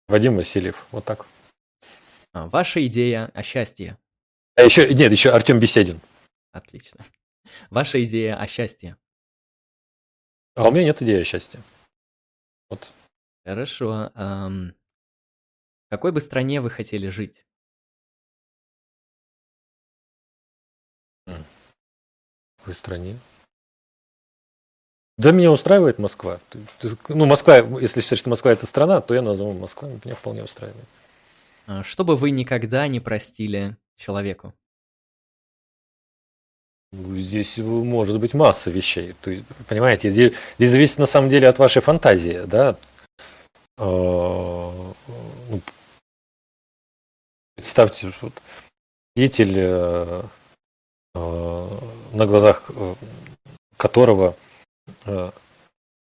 [0.09, 1.25] Вадим Васильев, вот так.
[2.33, 3.97] А, ваша идея о счастье.
[4.55, 6.01] А еще, нет, еще Артем Беседин.
[6.51, 7.05] Отлично.
[7.69, 8.97] Ваша идея о счастье.
[10.55, 11.61] А у меня нет идеи о счастье.
[12.69, 12.91] Вот.
[13.45, 14.11] Хорошо.
[14.13, 14.73] ам,
[15.87, 17.45] В какой бы стране вы хотели жить?
[21.25, 21.43] В
[22.59, 23.19] какой стране?
[25.17, 26.39] Да, меня устраивает Москва.
[27.09, 30.85] Ну, Москва, если считать, что Москва это страна, то я назову Москва, меня вполне устраивает.
[31.67, 34.53] А, Что бы вы никогда не простили человеку?
[36.93, 39.15] Здесь может быть масса вещей.
[39.21, 42.77] То есть, понимаете, здесь, зависит на самом деле от вашей фантазии, да.
[43.79, 44.93] А,
[45.49, 45.61] ну,
[47.55, 48.41] представьте, что вот
[49.15, 50.23] деятель, э,
[51.15, 51.69] э,
[52.13, 52.95] на глазах э,
[53.77, 54.35] которого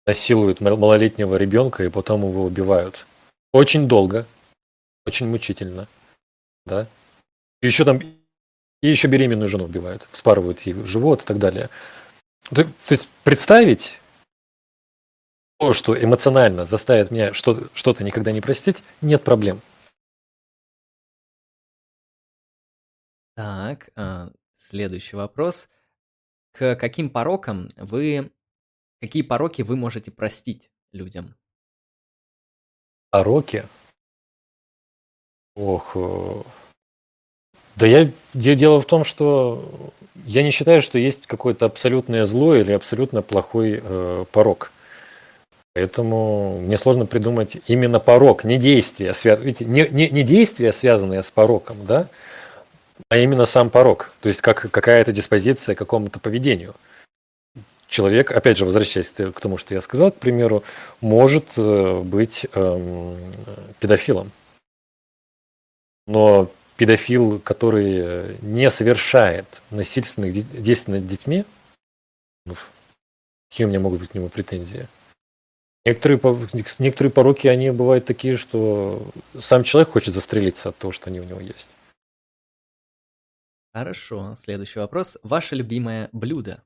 [0.07, 3.07] насилуют малолетнего ребенка и потом его убивают.
[3.53, 4.27] Очень долго,
[5.05, 5.87] очень мучительно,
[6.65, 6.87] да.
[7.61, 8.01] И еще там
[8.81, 11.71] и еще беременную жену убивают, вспарывают ей живот и так далее.
[12.51, 14.01] То, то есть представить
[15.59, 19.61] то, что эмоционально заставит меня что- что-то никогда не простить, нет проблем.
[23.35, 25.69] Так, а, следующий вопрос.
[26.53, 28.33] К каким порокам вы...
[29.01, 31.37] Какие пороки вы можете простить людям?
[33.11, 33.69] Пороки?
[35.55, 36.43] Ох, э,
[37.79, 39.93] да я, дело в том, что
[40.27, 44.73] я не считаю, что есть какое-то абсолютное зло или абсолютно плохой э, порог.
[45.75, 49.39] Поэтому мне сложно придумать именно порог, не действия, связ...
[49.41, 52.09] Видите, не, не, не действия, связанные с пороком, да,
[53.11, 54.13] а именно сам порог.
[54.23, 56.75] То есть как, какая-то диспозиция к какому-то поведению.
[57.87, 60.65] Человек, опять же, возвращаясь к тому, что я сказал, к примеру,
[61.01, 63.33] может э, быть эм,
[63.79, 64.33] педофилом.
[66.09, 70.33] Но педофил, который не совершает насильственных
[70.63, 71.45] действий над детьми,
[72.47, 72.55] ну,
[73.51, 74.89] какие у меня могут быть к нему претензии?
[75.85, 76.21] Некоторые,
[76.79, 81.25] некоторые пороки, они бывают такие, что сам человек хочет застрелиться от того, что они у
[81.25, 81.69] него есть.
[83.75, 85.19] Хорошо, следующий вопрос.
[85.23, 86.63] Ваше любимое блюдо?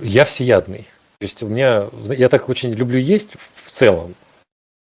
[0.00, 0.84] Я всеядный.
[1.18, 4.14] То есть у меня, я так очень люблю есть в целом,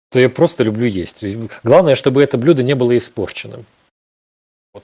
[0.09, 1.23] то я просто люблю есть.
[1.63, 3.65] главное, чтобы это блюдо не было испорченным.
[4.73, 4.83] Вот.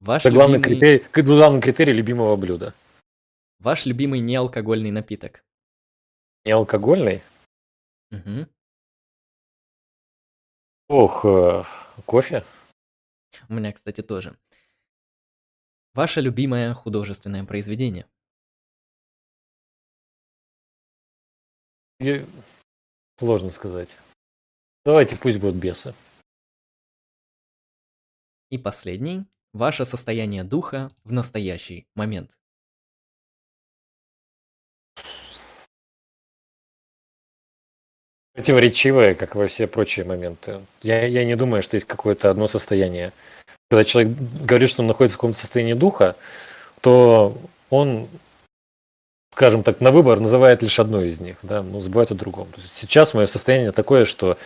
[0.00, 0.60] Ваш это любимый...
[0.60, 2.74] главный, критерий, главный критерий любимого блюда.
[3.58, 5.44] Ваш любимый неалкогольный напиток?
[6.44, 7.22] Не алкогольный?
[8.12, 8.46] Угу.
[10.88, 11.64] Ох, э,
[12.04, 12.44] кофе.
[13.48, 14.36] У меня, кстати, тоже.
[15.94, 18.06] Ваше любимое художественное произведение?
[21.98, 22.24] Я...
[23.18, 23.98] Сложно сказать.
[24.86, 25.94] Давайте пусть будут бесы.
[28.50, 29.24] И последний.
[29.52, 32.38] Ваше состояние духа в настоящий момент.
[38.34, 40.60] противоречивое, как во все прочие моменты.
[40.82, 43.14] Я, я не думаю, что есть какое-то одно состояние.
[43.70, 46.16] Когда человек говорит, что он находится в каком-то состоянии духа,
[46.82, 47.36] то
[47.70, 48.08] он,
[49.32, 52.48] скажем так, на выбор называет лишь одно из них, да, но забывает о другом.
[52.70, 54.36] Сейчас мое состояние такое, что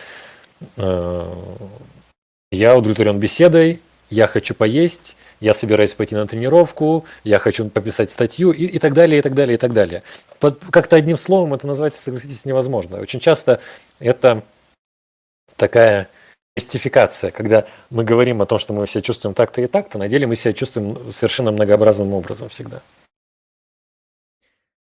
[2.51, 8.51] я удовлетворен беседой, я хочу поесть, я собираюсь пойти на тренировку, я хочу пописать статью
[8.51, 10.03] и, и так далее, и так далее, и так далее.
[10.39, 12.99] Под, как-то одним словом это назвать, согласитесь, невозможно.
[12.99, 13.59] Очень часто
[13.99, 14.43] это
[15.55, 16.09] такая
[16.55, 20.27] мистификация, когда мы говорим о том, что мы себя чувствуем так-то и так-то, на деле
[20.27, 22.81] мы себя чувствуем совершенно многообразным образом всегда.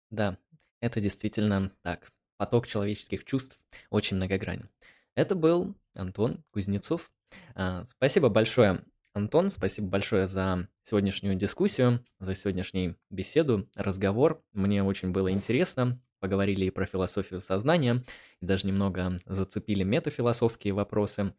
[0.09, 0.37] Да,
[0.81, 2.07] это действительно так.
[2.37, 3.59] Поток человеческих чувств
[3.89, 4.69] очень многогранен.
[5.17, 7.09] Это был Антон Кузнецов.
[7.55, 8.83] А, спасибо большое
[9.13, 14.43] Антон, спасибо большое за сегодняшнюю дискуссию, за сегодняшнюю беседу, разговор.
[14.53, 15.99] Мне очень было интересно.
[16.19, 18.03] Поговорили и про философию сознания,
[18.41, 21.33] и даже немного зацепили метафилософские вопросы.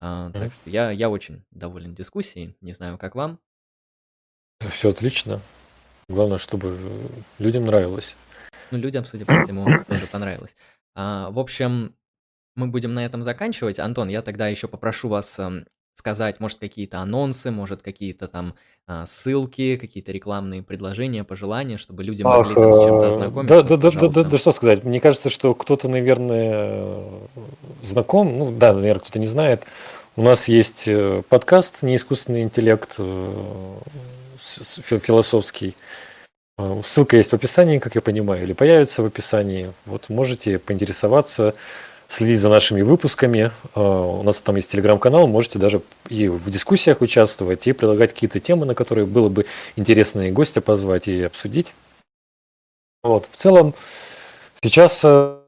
[0.00, 2.56] А, так что я, я очень доволен дискуссией.
[2.60, 3.38] Не знаю, как вам.
[4.72, 5.40] Все отлично.
[6.08, 6.76] Главное, чтобы
[7.38, 8.16] людям нравилось.
[8.72, 10.56] Ну, людям, судя по всему, тоже понравилось.
[10.96, 11.94] А, в общем,
[12.60, 13.78] мы будем на этом заканчивать.
[13.78, 15.64] Антон, я тогда еще попрошу вас эм,
[15.94, 18.54] сказать, может, какие-то анонсы, может, какие-то там
[18.86, 23.62] а, ссылки, какие-то рекламные предложения, пожелания, чтобы люди могли там с чем-то э, ознакомиться.
[23.62, 24.84] Да, да, да, да, да, да, что сказать.
[24.84, 27.02] Мне кажется, что кто-то, наверное,
[27.82, 29.64] знаком, ну да, наверное, кто-то не знает.
[30.16, 33.74] У нас есть э, подкаст «Неискусственный интеллект» э,
[34.38, 35.76] философский.
[36.82, 39.72] Ссылка есть в описании, как я понимаю, или появится в описании.
[39.86, 41.54] Вот можете поинтересоваться
[42.10, 43.52] следить за нашими выпусками.
[43.74, 48.40] А, у нас там есть телеграм-канал, можете даже и в дискуссиях участвовать, и предлагать какие-то
[48.40, 49.46] темы, на которые было бы
[49.76, 51.72] интересно и гостя позвать, и обсудить.
[53.02, 53.26] Вот.
[53.30, 53.74] В целом,
[54.60, 55.40] сейчас э,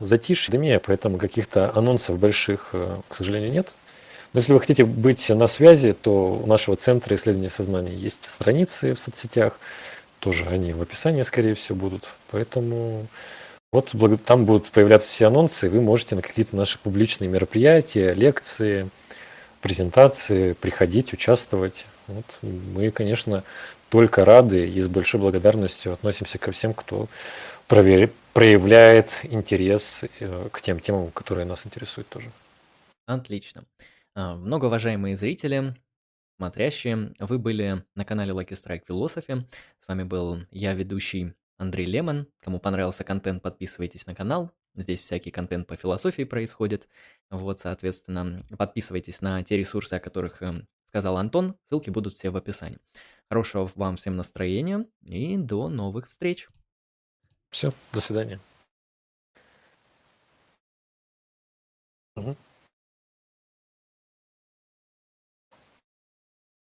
[0.00, 3.74] затишье, эпидемия, поэтому каких-то анонсов больших, э, к сожалению, нет.
[4.32, 8.94] Но если вы хотите быть на связи, то у нашего Центра исследования сознания есть страницы
[8.94, 9.58] в соцсетях,
[10.24, 12.08] тоже они в описании, скорее всего, будут.
[12.30, 13.06] Поэтому
[13.72, 13.92] вот
[14.24, 18.88] там будут появляться все анонсы, и вы можете на какие-то наши публичные мероприятия, лекции,
[19.60, 21.86] презентации приходить, участвовать.
[22.06, 23.44] Вот мы, конечно,
[23.90, 27.08] только рады и с большой благодарностью относимся ко всем, кто
[27.68, 32.30] проверь, проявляет интерес э, к тем темам, которые нас интересуют тоже.
[33.06, 33.64] Отлично.
[34.14, 35.74] А, многоуважаемые зрители,
[36.36, 37.14] смотрящие.
[37.18, 39.44] Вы были на канале Lucky Strike Philosophy.
[39.80, 42.26] С вами был я, ведущий Андрей Лемон.
[42.40, 44.50] Кому понравился контент, подписывайтесь на канал.
[44.74, 46.88] Здесь всякий контент по философии происходит.
[47.30, 51.56] Вот, соответственно, подписывайтесь на те ресурсы, о которых эм, сказал Антон.
[51.68, 52.80] Ссылки будут все в описании.
[53.28, 56.48] Хорошего вам всем настроения и до новых встреч.
[57.50, 58.40] Все, до свидания.
[62.16, 62.36] Угу.